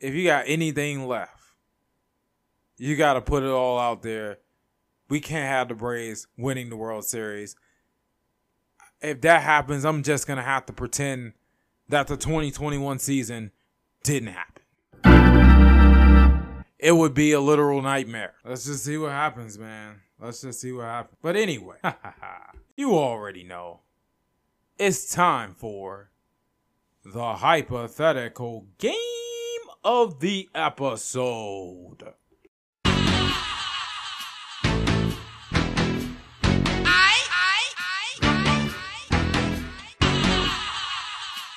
if 0.00 0.14
you 0.14 0.24
got 0.24 0.44
anything 0.46 1.08
left, 1.08 1.42
you 2.76 2.96
got 2.96 3.14
to 3.14 3.20
put 3.20 3.42
it 3.42 3.50
all 3.50 3.78
out 3.78 4.02
there. 4.02 4.38
We 5.08 5.20
can't 5.20 5.48
have 5.48 5.68
the 5.68 5.74
Braves 5.74 6.28
winning 6.36 6.70
the 6.70 6.76
World 6.76 7.04
Series. 7.04 7.56
If 9.00 9.20
that 9.22 9.42
happens, 9.42 9.84
I'm 9.84 10.04
just 10.04 10.28
going 10.28 10.36
to 10.36 10.44
have 10.44 10.66
to 10.66 10.72
pretend 10.72 11.32
that 11.88 12.06
the 12.06 12.16
2021 12.16 13.00
season 13.00 13.50
didn't 14.04 14.34
happen. 14.34 14.62
It 16.78 16.92
would 16.92 17.14
be 17.14 17.32
a 17.32 17.40
literal 17.40 17.82
nightmare. 17.82 18.34
Let's 18.44 18.66
just 18.66 18.84
see 18.84 18.96
what 18.96 19.10
happens, 19.10 19.58
man. 19.58 19.96
Let's 20.20 20.42
just 20.42 20.60
see 20.60 20.70
what 20.70 20.84
happens. 20.84 21.16
But 21.20 21.34
anyway, 21.34 21.78
you 22.76 22.94
already 22.94 23.42
know. 23.42 23.80
It's 24.78 25.12
time 25.12 25.56
for 25.56 26.10
the 27.04 27.34
hypothetical 27.34 28.66
game 28.78 28.94
of 29.84 30.20
the 30.20 30.48
episode. 30.54 32.14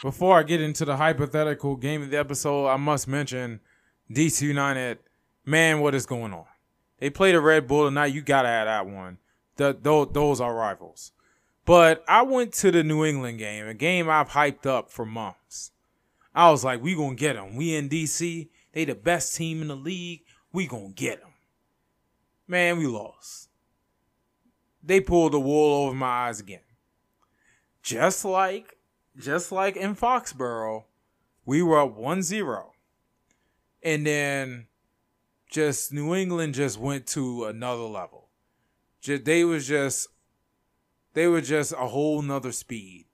Before 0.01 0.39
I 0.39 0.43
get 0.43 0.61
into 0.61 0.83
the 0.83 0.97
hypothetical 0.97 1.75
game 1.75 2.01
of 2.01 2.09
the 2.09 2.17
episode, 2.17 2.67
I 2.67 2.77
must 2.77 3.07
mention 3.07 3.59
DC 4.11 4.41
United. 4.41 4.97
Man, 5.45 5.79
what 5.79 5.93
is 5.93 6.05
going 6.05 6.33
on? 6.33 6.45
They 6.99 7.09
played 7.09 7.35
a 7.35 7.41
Red 7.41 7.67
Bull 7.67 7.85
tonight. 7.85 8.13
You 8.13 8.21
gotta 8.21 8.47
have 8.47 8.67
that 8.67 8.87
one. 8.87 9.17
The, 9.57 9.77
those, 9.79 10.09
those 10.11 10.41
are 10.41 10.55
rivals. 10.55 11.11
But 11.66 12.03
I 12.07 12.24
went 12.24 12.53
to 12.55 12.72
the 12.72 12.84
New 12.84 13.05
England 13.05 13.38
game, 13.38 13.68
a 13.68 13.74
game 13.74 14.09
I've 14.09 14.30
hyped 14.30 14.66
up 14.66 14.89
for 14.91 15.05
months. 15.05 15.72
I 16.34 16.49
was 16.49 16.64
like, 16.64 16.82
we 16.82 16.95
gonna 16.95 17.16
get 17.16 17.34
them. 17.34 17.55
We 17.55 17.76
in 17.76 17.89
DC. 17.89 18.49
They 18.74 18.86
the 18.86 18.95
best 18.95 19.36
team 19.36 19.62
in 19.62 19.68
the 19.68 19.76
league. 19.76 20.22
We 20.51 20.66
gonna 20.66 20.89
get 20.89 21.22
them. 21.22 21.34
Man, 22.47 22.78
we 22.78 22.88
lost. 22.88 23.49
They 24.84 24.99
pulled 24.99 25.34
the 25.34 25.39
wool 25.39 25.86
over 25.86 25.95
my 25.95 26.28
eyes 26.28 26.39
again. 26.39 26.62
Just 27.84 28.26
like, 28.26 28.78
just 29.18 29.51
like 29.51 29.76
in 29.76 29.95
Foxborough, 29.95 30.86
we 31.45 31.62
were 31.62 31.80
up 31.80 31.97
1-0. 31.97 32.64
And 33.84 34.05
then 34.05 34.68
just 35.49 35.91
New 35.91 36.16
England 36.16 36.55
just 36.55 36.80
went 36.80 37.07
to 37.07 37.45
another 37.45 37.84
level. 37.84 38.30
Just, 39.01 39.26
they 39.26 39.43
was 39.43 39.68
just 39.68 40.07
they 41.14 41.28
were 41.28 41.41
just 41.41 41.74
a 41.74 41.88
whole 41.88 42.22
nother 42.22 42.51
speed. 42.51 43.05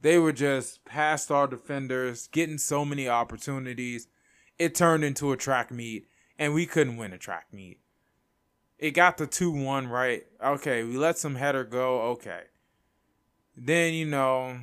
They 0.00 0.18
were 0.18 0.32
just 0.32 0.84
past 0.84 1.30
our 1.30 1.46
defenders, 1.46 2.26
getting 2.28 2.58
so 2.58 2.84
many 2.84 3.08
opportunities. 3.08 4.08
It 4.58 4.74
turned 4.74 5.02
into 5.02 5.32
a 5.32 5.36
track 5.36 5.70
meet, 5.70 6.08
and 6.38 6.52
we 6.52 6.66
couldn't 6.66 6.98
win 6.98 7.12
a 7.12 7.18
track 7.18 7.46
meet. 7.52 7.80
It 8.78 8.90
got 8.90 9.16
the 9.16 9.26
2 9.26 9.50
1 9.50 9.88
right. 9.88 10.24
Okay, 10.44 10.82
we 10.82 10.96
let 10.96 11.16
some 11.16 11.36
header 11.36 11.64
go. 11.64 12.02
Okay. 12.02 12.42
Then, 13.56 13.94
you 13.94 14.04
know, 14.04 14.60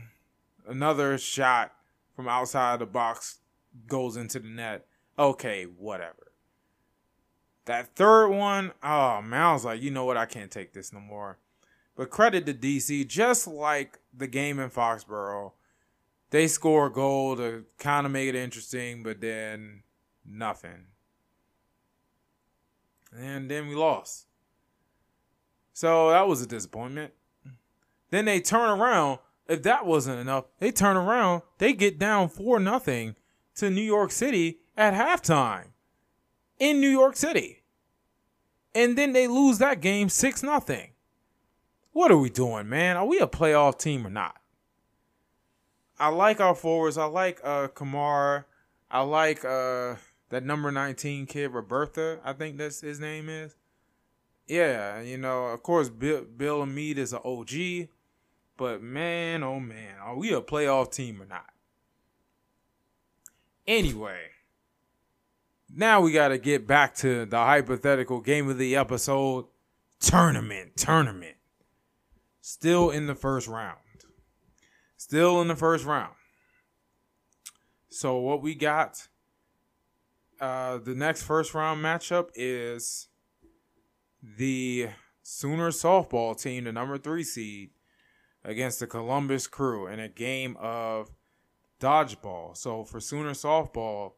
another 0.68 1.18
shot 1.18 1.74
from 2.16 2.28
outside 2.28 2.80
the 2.80 2.86
box 2.86 3.40
goes 3.88 4.18
into 4.18 4.40
the 4.40 4.48
net. 4.48 4.86
Okay, 5.18 5.64
whatever. 5.64 6.32
That 7.66 7.96
third 7.96 8.30
one, 8.30 8.74
oh 8.84 9.22
man, 9.22 9.42
I 9.42 9.54
was 9.54 9.66
like, 9.66 9.82
you 9.82 9.92
know 9.92 10.06
what? 10.06 10.18
I 10.18 10.26
can't 10.26 10.52
take 10.52 10.74
this 10.74 10.92
no 10.92 11.00
more. 11.00 11.38
But 12.02 12.10
credit 12.10 12.48
to 12.48 12.54
DC, 12.56 13.08
just 13.08 13.46
like 13.46 14.00
the 14.12 14.26
game 14.26 14.58
in 14.58 14.72
Foxborough, 14.72 15.52
they 16.32 16.48
score 16.48 16.88
a 16.88 16.92
goal 16.92 17.36
to 17.36 17.66
kind 17.78 18.08
of 18.08 18.12
make 18.12 18.28
it 18.28 18.34
interesting, 18.34 19.04
but 19.04 19.22
then 19.22 19.84
nothing. 20.26 20.88
And 23.16 23.52
then 23.52 23.68
we 23.68 23.76
lost. 23.76 24.26
So 25.74 26.10
that 26.10 26.28
was 26.28 26.42
a 26.42 26.48
disappointment. 26.48 27.14
Then 28.10 28.26
they 28.26 28.42
turn 28.42 28.80
around. 28.82 29.20
If 29.48 29.62
that 29.62 29.86
wasn't 29.86 30.22
enough, 30.22 30.46
they 30.58 30.72
turn 30.72 30.98
around. 30.98 31.44
They 31.60 31.74
get 31.74 32.00
down 32.00 32.30
4 32.30 32.60
nothing 32.60 33.16
to 33.58 33.70
New 33.70 33.80
York 33.80 34.10
City 34.12 34.58
at 34.76 34.96
halftime 34.96 35.68
in 36.58 36.82
New 36.82 36.90
York 36.90 37.16
City. 37.16 37.62
And 38.74 38.98
then 38.98 39.14
they 39.14 39.28
lose 39.28 39.60
that 39.60 39.82
game 39.82 40.10
6 40.10 40.42
nothing. 40.42 40.91
What 41.94 42.12
are 42.12 42.18
we 42.18 42.30
doing, 42.30 42.70
man? 42.70 42.98
Are 42.98 43.06
we 43.06 43.20
a 43.20 43.28
playoff 43.28 43.78
team 43.78 44.08
or 44.08 44.10
not? 44.10 44.38
I 46.00 46.08
like 46.08 46.40
our 46.40 46.56
forwards. 46.56 46.98
I 46.98 47.06
like 47.06 47.40
uh 47.44 47.68
Kamara. 47.68 48.46
I 48.90 49.02
like 49.02 49.46
uh 49.46 49.96
that 50.30 50.44
number 50.46 50.72
19 50.72 51.26
kid, 51.26 51.52
Robertha, 51.52 52.20
I 52.24 52.34
think 52.34 52.58
that's 52.58 52.82
his 52.82 53.00
name 53.00 53.30
is. 53.30 53.56
Yeah, 54.48 55.02
you 55.02 55.18
know, 55.18 55.48
of 55.48 55.62
course 55.62 55.90
Bill 55.90 56.24
Bill 56.24 56.62
Hamid 56.62 56.98
is 56.98 57.14
an 57.14 57.20
OG, 57.24 57.90
but 58.58 58.82
man, 58.82 59.44
oh 59.44 59.60
man, 59.60 59.96
are 60.02 60.16
we 60.16 60.34
a 60.34 60.42
playoff 60.42 60.92
team 60.92 61.22
or 61.22 61.26
not? 61.26 61.50
Anyway, 63.68 64.22
now 65.74 66.02
we 66.02 66.12
got 66.12 66.30
to 66.30 66.38
get 66.38 66.66
back 66.66 66.96
to 66.96 67.26
the 67.26 67.38
hypothetical 67.38 68.22
game 68.22 68.50
of 68.50 68.58
the 68.58 68.76
episode 68.76 69.46
tournament, 70.00 70.76
tournament. 70.76 71.36
Still 72.42 72.90
in 72.90 73.08
the 73.08 73.16
first 73.16 73.48
round. 73.48 73.78
Still 74.98 75.42
in 75.42 75.48
the 75.48 75.56
first 75.56 75.86
round. 75.86 76.14
So 77.90 78.18
what 78.18 78.42
we 78.42 78.56
got 78.56 79.08
uh 80.40 80.80
the 80.80 80.96
next 80.96 81.24
first 81.24 81.54
round 81.54 81.84
matchup 81.84 82.30
is 82.36 83.08
the 84.24 84.90
Sooner 85.24 85.70
softball 85.70 86.40
team, 86.40 86.64
the 86.64 86.72
number 86.72 86.98
3 86.98 87.24
seed 87.24 87.70
against 88.44 88.80
the 88.80 88.88
Columbus 88.88 89.46
Crew 89.46 89.88
in 89.88 90.00
a 90.00 90.10
game 90.10 90.58
of 90.60 91.12
dodgeball. 91.80 92.58
So 92.58 92.84
for 92.84 93.00
Sooner 93.00 93.32
softball, 93.32 94.14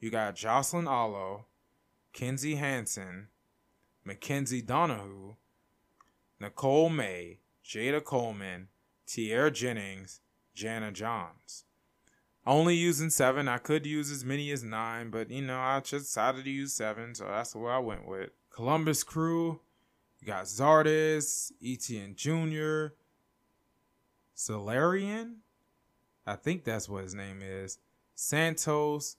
you 0.00 0.10
got 0.10 0.34
Jocelyn 0.34 0.88
Alo, 0.88 1.46
Kinzie 2.12 2.56
Hansen, 2.56 3.28
Mackenzie 4.04 4.62
Donihoo, 4.62 5.36
Nicole 6.40 6.90
May, 6.90 7.38
Jayda 7.70 8.02
Coleman, 8.02 8.66
Tiare 9.06 9.52
Jennings, 9.52 10.20
Jana 10.54 10.90
Johns. 10.90 11.66
Only 12.44 12.74
using 12.74 13.10
seven. 13.10 13.46
I 13.46 13.58
could 13.58 13.86
use 13.86 14.10
as 14.10 14.24
many 14.24 14.50
as 14.50 14.64
nine, 14.64 15.10
but 15.10 15.30
you 15.30 15.42
know, 15.42 15.60
I 15.60 15.78
just 15.78 16.06
decided 16.06 16.44
to 16.46 16.50
use 16.50 16.72
seven, 16.72 17.14
so 17.14 17.26
that's 17.26 17.54
what 17.54 17.70
I 17.70 17.78
went 17.78 18.08
with. 18.08 18.30
Columbus 18.50 19.04
Crew, 19.04 19.60
you 20.18 20.26
got 20.26 20.46
Zardes, 20.46 21.52
Etienne 21.64 22.16
Jr., 22.16 22.94
Solarian, 24.34 25.36
I 26.26 26.34
think 26.34 26.64
that's 26.64 26.88
what 26.88 27.04
his 27.04 27.14
name 27.14 27.40
is, 27.40 27.78
Santos, 28.16 29.16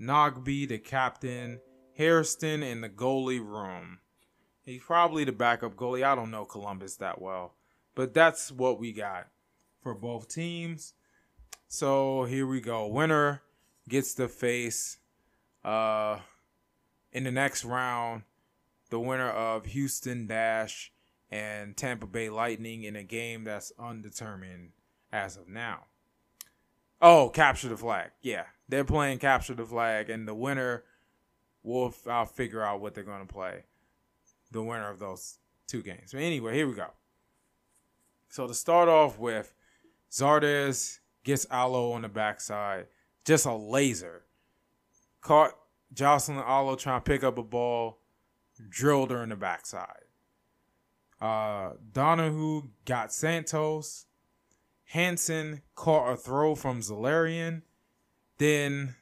Nagbe, 0.00 0.66
the 0.66 0.78
captain, 0.78 1.60
Hairston 1.98 2.62
in 2.62 2.80
the 2.80 2.88
goalie 2.88 3.44
room. 3.44 3.98
He's 4.64 4.82
probably 4.82 5.24
the 5.24 5.32
backup 5.32 5.74
goalie. 5.74 6.02
I 6.02 6.14
don't 6.14 6.30
know 6.30 6.46
Columbus 6.46 6.96
that 6.96 7.20
well. 7.20 7.56
But 7.94 8.14
that's 8.14 8.50
what 8.50 8.78
we 8.78 8.92
got 8.92 9.28
for 9.82 9.94
both 9.94 10.28
teams. 10.28 10.94
So 11.68 12.24
here 12.24 12.46
we 12.46 12.60
go. 12.60 12.86
Winner 12.86 13.42
gets 13.88 14.14
to 14.14 14.28
face 14.28 14.98
uh 15.64 16.18
in 17.12 17.24
the 17.24 17.30
next 17.30 17.64
round 17.64 18.22
the 18.90 19.00
winner 19.00 19.30
of 19.30 19.66
Houston 19.66 20.26
Dash 20.26 20.92
and 21.30 21.76
Tampa 21.76 22.06
Bay 22.06 22.28
Lightning 22.28 22.82
in 22.82 22.96
a 22.96 23.04
game 23.04 23.44
that's 23.44 23.72
undetermined 23.78 24.72
as 25.12 25.36
of 25.36 25.48
now. 25.48 25.84
Oh, 27.00 27.30
capture 27.30 27.68
the 27.68 27.76
flag. 27.76 28.10
Yeah, 28.20 28.44
they're 28.68 28.84
playing 28.84 29.18
capture 29.18 29.54
the 29.54 29.64
flag, 29.64 30.10
and 30.10 30.28
the 30.28 30.34
winner 30.34 30.84
will 31.62 31.94
I'll 32.06 32.26
figure 32.26 32.62
out 32.62 32.80
what 32.80 32.94
they're 32.94 33.04
going 33.04 33.26
to 33.26 33.32
play. 33.32 33.64
The 34.50 34.62
winner 34.62 34.90
of 34.90 34.98
those 34.98 35.38
two 35.66 35.82
games. 35.82 36.12
But 36.12 36.22
anyway, 36.22 36.54
here 36.54 36.66
we 36.66 36.74
go. 36.74 36.88
So 38.30 38.46
to 38.46 38.54
start 38.54 38.88
off 38.88 39.18
with, 39.18 39.52
Zardes 40.10 41.00
gets 41.24 41.46
Alo 41.50 41.92
on 41.92 42.02
the 42.02 42.08
backside, 42.08 42.86
just 43.24 43.44
a 43.44 43.54
laser. 43.54 44.22
Caught 45.20 45.52
Jocelyn 45.92 46.38
Alo 46.38 46.76
trying 46.76 47.00
to 47.00 47.04
pick 47.04 47.24
up 47.24 47.38
a 47.38 47.42
ball, 47.42 47.98
drilled 48.68 49.10
her 49.10 49.22
in 49.24 49.30
the 49.30 49.36
backside. 49.36 50.04
Uh, 51.20 51.72
Donihoo 51.92 52.70
got 52.84 53.12
Santos. 53.12 54.06
Hansen 54.84 55.62
caught 55.74 56.12
a 56.12 56.16
throw 56.16 56.54
from 56.54 56.80
Zelarayán, 56.80 57.62
then 58.38 58.94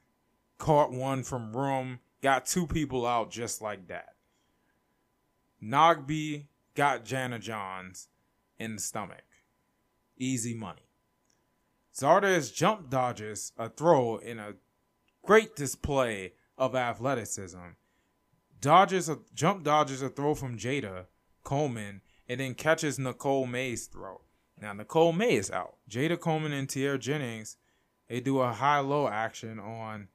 caught 0.58 0.90
one 0.90 1.22
from 1.22 1.56
Room, 1.56 2.00
got 2.22 2.44
two 2.44 2.66
people 2.66 3.06
out 3.06 3.30
just 3.30 3.62
like 3.62 3.88
that. 3.88 4.14
Nagbe 5.62 6.46
got 6.74 7.04
Jana 7.06 7.38
Johns, 7.38 8.08
in 8.58 8.76
the 8.76 8.82
stomach. 8.82 9.24
Easy 10.16 10.54
money. 10.54 10.88
Zardes 11.94 12.54
jump 12.54 12.90
dodges 12.90 13.52
a 13.56 13.68
throw 13.68 14.18
in 14.18 14.38
a 14.38 14.54
great 15.24 15.56
display 15.56 16.32
of 16.56 16.74
athleticism. 16.74 17.58
Dodges 18.60 19.08
a 19.08 19.18
jump 19.34 19.64
dodges 19.64 20.02
a 20.02 20.08
throw 20.08 20.34
from 20.34 20.58
Jayda 20.58 21.06
Coleman 21.44 22.02
and 22.28 22.40
then 22.40 22.54
catches 22.54 22.98
Nicole 22.98 23.46
May's 23.46 23.86
throw. 23.86 24.20
Now 24.60 24.72
Nicole 24.72 25.12
May 25.12 25.36
is 25.36 25.50
out. 25.50 25.76
Jayda 25.88 26.18
Coleman 26.18 26.52
and 26.52 26.68
Tiare 26.68 26.98
Jennings, 26.98 27.56
they 28.08 28.20
do 28.20 28.40
a 28.40 28.52
high-low 28.52 29.08
action 29.08 29.58
on 29.58 30.08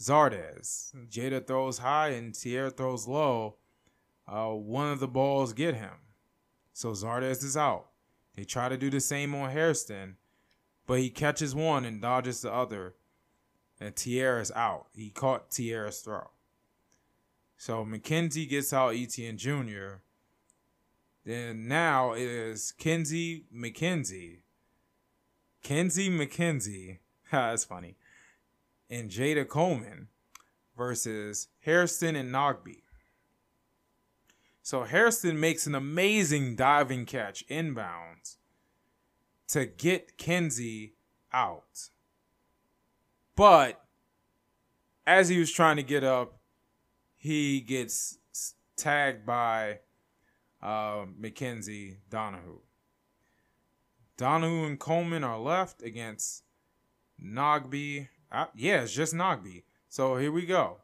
Zardes. 0.00 0.92
Jayda 1.10 1.46
throws 1.46 1.78
high 1.78 2.10
and 2.10 2.32
Tiare 2.34 2.70
throws 2.70 3.06
low. 3.06 3.56
Uh, 4.26 4.50
one 4.50 4.92
of 4.92 5.00
the 5.00 5.08
balls 5.08 5.52
get 5.52 5.74
him. 5.74 5.90
So 6.80 6.92
Zardes 6.92 7.44
is 7.44 7.58
out. 7.58 7.88
They 8.34 8.44
try 8.44 8.70
to 8.70 8.78
do 8.78 8.88
the 8.88 9.00
same 9.00 9.34
on 9.34 9.50
Hairston, 9.50 10.16
but 10.86 10.98
he 10.98 11.10
catches 11.10 11.54
one 11.54 11.84
and 11.84 12.00
dodges 12.00 12.40
the 12.40 12.50
other. 12.50 12.94
And 13.78 13.94
Tiare's 13.94 14.50
out. 14.52 14.86
He 14.94 15.10
caught 15.10 15.50
Tiare's 15.50 16.00
throw. 16.00 16.30
So 17.58 17.84
McKenzie 17.84 18.48
gets 18.48 18.72
out 18.72 18.94
Etienne 18.94 19.36
Jr. 19.36 20.00
Then 21.26 21.68
now 21.68 22.14
it 22.14 22.22
is 22.22 22.72
Kinzie 22.72 23.44
McKenzie. 23.54 24.38
Kinzie 25.62 26.08
McKenzie. 26.08 27.00
That's 27.30 27.64
funny. 27.64 27.98
And 28.88 29.10
Jayda 29.10 29.46
Coleman 29.46 30.08
versus 30.78 31.48
Hairston 31.60 32.16
and 32.16 32.32
Nagbe. 32.32 32.80
So 34.70 34.84
Hairston 34.84 35.40
makes 35.40 35.66
an 35.66 35.74
amazing 35.74 36.54
diving 36.54 37.04
catch 37.04 37.44
inbounds 37.48 38.36
to 39.48 39.66
get 39.66 40.16
Kinzie 40.16 40.92
out. 41.32 41.88
But 43.34 43.84
as 45.04 45.28
he 45.28 45.40
was 45.40 45.50
trying 45.50 45.74
to 45.78 45.82
get 45.82 46.04
up, 46.04 46.38
he 47.16 47.60
gets 47.60 48.18
tagged 48.76 49.26
by 49.26 49.80
uh, 50.62 51.06
Mackenzie 51.18 51.96
Donihoo. 52.08 52.60
Donihoo 54.18 54.68
and 54.68 54.78
Coleman 54.78 55.24
are 55.24 55.40
left 55.40 55.82
against 55.82 56.44
Nagbe. 57.20 58.06
Uh, 58.30 58.46
yeah, 58.54 58.82
it's 58.82 58.92
just 58.92 59.14
Nagbe. 59.14 59.64
So 59.88 60.16
here 60.16 60.30
we 60.30 60.46
go. 60.46 60.76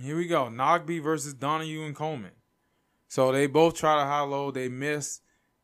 Here 0.00 0.16
we 0.16 0.28
go. 0.28 0.44
Nagbe 0.44 1.02
versus 1.02 1.34
Donihoo 1.34 1.84
and 1.84 1.96
Coleman. 1.96 2.30
So 3.08 3.32
they 3.32 3.46
both 3.46 3.74
try 3.74 3.96
to 3.96 4.04
high 4.04 4.22
low. 4.22 4.50
They 4.50 4.68
miss. 4.68 5.20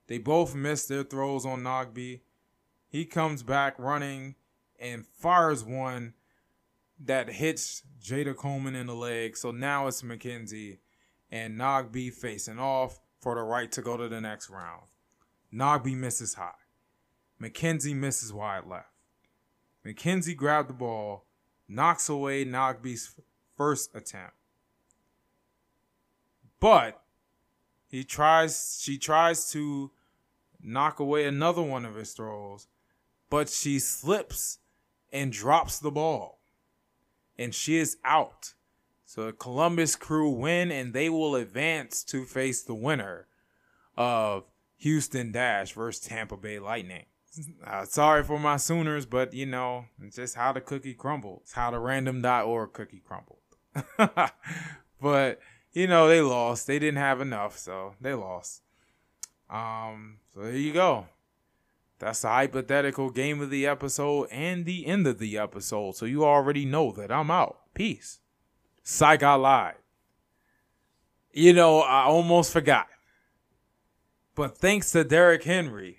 They 0.07 0.19
both 0.19 0.55
miss 0.55 0.87
their 0.87 1.03
throws 1.03 1.47
on 1.47 1.63
Nagbe. 1.63 2.21
He 2.89 3.05
comes 3.05 3.43
back 3.43 3.75
running 3.79 4.35
and 4.79 5.07
fires 5.07 5.65
one 5.65 6.15
that 7.05 7.31
hits 7.31 7.83
Jayda 8.03 8.37
Coleman 8.37 8.77
in 8.77 8.87
the 8.87 8.95
leg. 8.95 9.37
So 9.37 9.51
now 9.51 9.87
it's 9.87 10.03
McKenzie 10.03 10.79
and 11.31 11.59
Nagbe 11.59 12.13
facing 12.13 12.59
off 12.59 13.01
for 13.21 13.35
the 13.35 13.43
right 13.43 13.71
to 13.73 13.83
go 13.83 13.97
to 13.97 14.09
the 14.09 14.21
next 14.21 14.51
round. 14.51 14.83
Nagbe 15.53 15.97
misses 15.97 16.35
high. 16.35 16.53
McKenzie 17.41 17.97
misses 17.97 18.33
wide 18.33 18.67
left. 18.67 18.89
McKenzie 19.85 20.37
grabbed 20.37 20.69
the 20.69 20.75
ball, 20.75 21.27
knocks 21.69 22.09
away 22.09 22.45
Nagbe's 22.45 23.17
first 23.57 23.95
attempt. 23.95 24.35
But 26.61 27.02
he 27.93 28.05
tries 28.05 28.81
she 28.81 28.97
tries 28.97 29.51
to 29.51 29.91
knock 30.63 30.99
away 30.99 31.27
another 31.27 31.61
one 31.61 31.85
of 31.85 31.95
his 31.95 32.13
throws, 32.13 32.67
but 33.29 33.51
she 33.51 33.79
slips 33.79 34.59
and 35.13 35.31
drops 35.31 35.79
the 35.79 35.91
ball. 35.91 36.41
And 37.39 37.55
she 37.55 37.77
is 37.77 37.99
out. 38.03 38.55
So 39.05 39.27
the 39.27 39.33
Columbus 39.33 39.95
crew 39.95 40.31
win 40.31 40.73
and 40.73 40.95
they 40.95 41.11
will 41.11 41.37
advance 41.37 42.03
to 42.05 42.25
face 42.25 42.63
the 42.63 42.75
winner 42.75 43.27
of 43.95 44.45
Houston 44.79 45.31
Dash 45.31 45.73
versus 45.73 46.03
Tampa 46.03 46.37
Bay 46.37 46.59
Lightning. 46.59 47.05
Uh, 47.67 47.87
sorry 47.87 48.23
for 48.23 48.39
my 48.39 48.59
Sooners, 48.59 49.07
but 49.07 49.33
you 49.33 49.47
know, 49.47 49.87
it's 50.03 50.17
just 50.17 50.35
how 50.35 50.53
the 50.53 50.61
cookie 50.61 50.93
crumbles. 50.93 51.41
It's 51.45 51.53
how 51.55 51.71
the 51.71 51.79
random.org 51.79 52.75
cookie 52.75 53.03
crumbled. 53.03 53.39
but 55.01 55.41
you 55.73 55.87
know, 55.87 56.09
they 56.09 56.21
lost. 56.21 56.67
They 56.67 56.79
didn't 56.79 56.99
have 56.99 57.21
enough, 57.21 57.57
so 57.59 57.95
they 58.01 58.15
lost. 58.15 58.63
Um, 59.49 60.19
so 60.35 60.41
there 60.41 60.57
you 60.57 60.73
go. 60.73 61.07
That's 61.99 62.23
the 62.23 62.29
hypothetical 62.29 63.11
game 63.11 63.41
of 63.41 63.51
the 63.51 63.67
episode 63.67 64.29
and 64.31 64.65
the 64.65 64.87
end 64.87 65.07
of 65.07 65.19
the 65.19 65.39
episode. 65.39 65.95
So 65.95 66.05
you 66.05 66.25
already 66.25 66.65
know 66.65 66.91
that 66.93 67.13
I'm 67.13 67.31
out. 67.31 67.61
Peace. 67.75 68.19
Psych, 68.83 69.23
I 69.23 69.35
lied. 69.35 69.75
You 71.33 71.53
know, 71.53 71.79
I 71.81 72.05
almost 72.05 72.53
forgot. 72.53 72.89
But 74.35 74.59
thanks 74.59 74.91
to 74.93 75.05
Derrick 75.05 75.45
Henry 75.45 75.99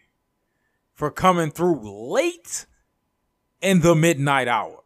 for 0.94 1.10
coming 1.10 1.52
through 1.52 1.80
late 1.84 2.66
in 3.62 3.80
the 3.80 3.96
midnight 3.96 4.48
hour. 4.48 4.83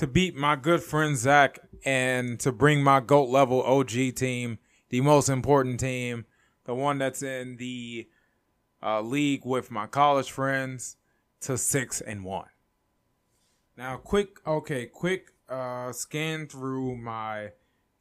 To 0.00 0.06
beat 0.06 0.34
my 0.34 0.56
good 0.56 0.82
friend 0.82 1.14
Zach 1.14 1.58
and 1.84 2.40
to 2.40 2.52
bring 2.52 2.82
my 2.82 3.00
GOAT 3.00 3.28
level 3.28 3.62
OG 3.62 4.14
team, 4.16 4.58
the 4.88 5.02
most 5.02 5.28
important 5.28 5.78
team, 5.78 6.24
the 6.64 6.74
one 6.74 6.96
that's 6.96 7.22
in 7.22 7.58
the 7.58 8.08
uh, 8.82 9.02
league 9.02 9.44
with 9.44 9.70
my 9.70 9.86
college 9.86 10.30
friends, 10.30 10.96
to 11.42 11.58
six 11.58 12.00
and 12.00 12.24
one. 12.24 12.48
Now, 13.76 13.98
quick, 13.98 14.38
okay, 14.46 14.86
quick 14.86 15.32
uh, 15.50 15.92
scan 15.92 16.46
through 16.46 16.96
my 16.96 17.50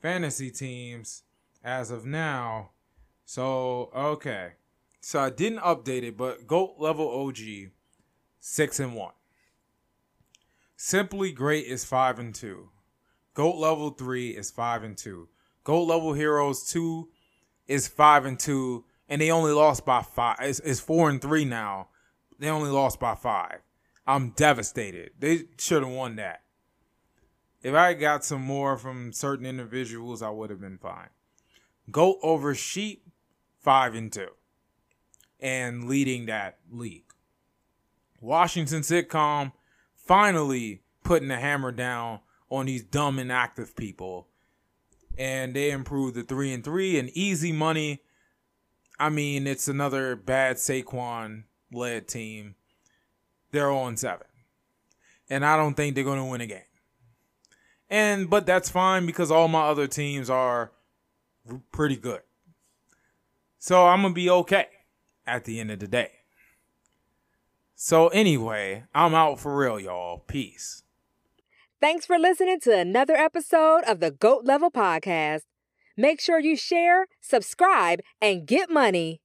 fantasy 0.02 0.52
teams 0.52 1.24
as 1.66 1.92
of 1.92 2.06
now. 2.06 2.70
So, 3.26 3.92
okay. 3.94 4.54
So 5.02 5.20
I 5.20 5.32
didn't 5.32 5.60
update 5.60 6.04
it, 6.04 6.16
but 6.16 6.48
GOAT 6.48 6.76
level 6.80 7.10
OG, 7.28 7.72
six 8.40 8.80
and 8.80 8.96
one. 8.96 9.12
Simply 10.82 11.34
Great 11.34 11.66
is 11.66 11.84
five 11.84 12.20
and 12.20 12.34
two. 12.34 12.70
Goat 13.34 13.58
level 13.58 13.90
three 13.90 14.30
is 14.30 14.50
five 14.50 14.82
and 14.82 14.98
two. 14.98 15.28
Goat 15.66 15.84
level 15.84 16.14
heroes 16.14 16.72
two 16.72 17.10
is 17.68 17.90
five 17.90 18.24
and 18.24 18.40
two, 18.40 18.86
and 19.10 19.22
they 19.22 19.30
only 19.30 19.52
lost 19.52 19.86
by 19.86 20.02
five. 20.02 20.38
It's, 20.40 20.62
it's 20.62 20.80
four 20.80 21.10
and 21.10 21.22
three 21.22 21.44
now. 21.44 21.90
They 22.40 22.48
only 22.48 22.70
lost 22.70 22.98
by 22.98 23.16
five. 23.16 23.60
I'm 24.08 24.30
devastated. 24.30 25.12
They 25.20 25.48
should 25.58 25.84
have 25.84 25.92
won 25.92 26.16
that. 26.16 26.44
If 27.62 27.76
I 27.76 27.94
got 27.94 28.24
some 28.24 28.42
more 28.42 28.78
from 28.78 29.12
certain 29.12 29.46
individuals, 29.46 30.22
I 30.22 30.30
would 30.30 30.50
have 30.50 30.62
been 30.62 30.78
fine. 30.78 31.10
Goat 31.92 32.20
over 32.24 32.56
sheep, 32.56 33.04
five 33.60 33.96
and 33.96 34.14
two, 34.14 34.30
and 35.42 35.90
leading 35.90 36.28
that 36.28 36.60
league. 36.72 37.04
Washington 38.22 38.82
sitcom 38.82 39.52
finally 40.10 40.82
putting 41.04 41.28
the 41.28 41.38
hammer 41.38 41.72
down 41.72 42.20
on 42.50 42.66
these 42.66 42.82
dumb 42.82 43.20
inactive 43.20 43.76
people. 43.76 44.28
And 45.20 45.54
they 45.54 45.70
improved 45.70 46.16
the 46.16 46.24
three 46.24 46.52
and 46.52 46.64
three 46.64 46.98
and 46.98 47.12
easy 47.12 47.52
money. 47.52 48.02
I 49.00 49.10
mean, 49.10 49.46
it's 49.46 49.68
another 49.68 50.16
bad 50.16 50.56
Saquon 50.56 51.44
led 51.72 52.08
team. 52.08 52.56
They're 53.52 53.70
on 53.70 53.98
seven. 53.98 54.26
And 55.30 55.46
I 55.46 55.56
don't 55.56 55.76
think 55.76 55.94
they're 55.94 56.04
gonna 56.04 56.26
win 56.26 56.42
a 56.42 56.48
game. 56.48 56.64
And 57.88 58.32
but 58.32 58.48
that's 58.48 58.68
fine 58.70 59.06
because 59.06 59.30
all 59.30 59.48
my 59.48 59.62
other 59.62 59.86
teams 59.86 60.28
are 60.28 60.72
pretty 61.72 61.98
good. 61.98 62.22
So 63.60 63.86
I'm 63.86 64.02
gonna 64.02 64.16
be 64.16 64.30
okay 64.32 64.70
at 65.28 65.46
the 65.46 65.60
end 65.60 65.70
of 65.70 65.78
the 65.78 65.88
day. 65.88 66.19
So 67.82 68.10
anyway, 68.10 68.84
I'm 68.94 69.16
out 69.16 69.40
for 69.40 69.56
real, 69.56 69.80
y'all. 69.80 70.18
Peace. 70.28 70.84
Thanks 71.80 72.06
for 72.06 72.20
listening 72.20 72.60
to 72.64 72.78
another 72.78 73.16
episode 73.16 73.84
of 73.88 74.02
the 74.02 74.12
GOAT 74.12 74.44
Level 74.44 74.70
Podcast. 74.70 75.44
Make 75.96 76.20
sure 76.20 76.42
you 76.42 76.58
share, 76.58 77.06
subscribe, 77.22 78.02
and 78.22 78.46
get 78.46 78.70
money. 78.70 79.22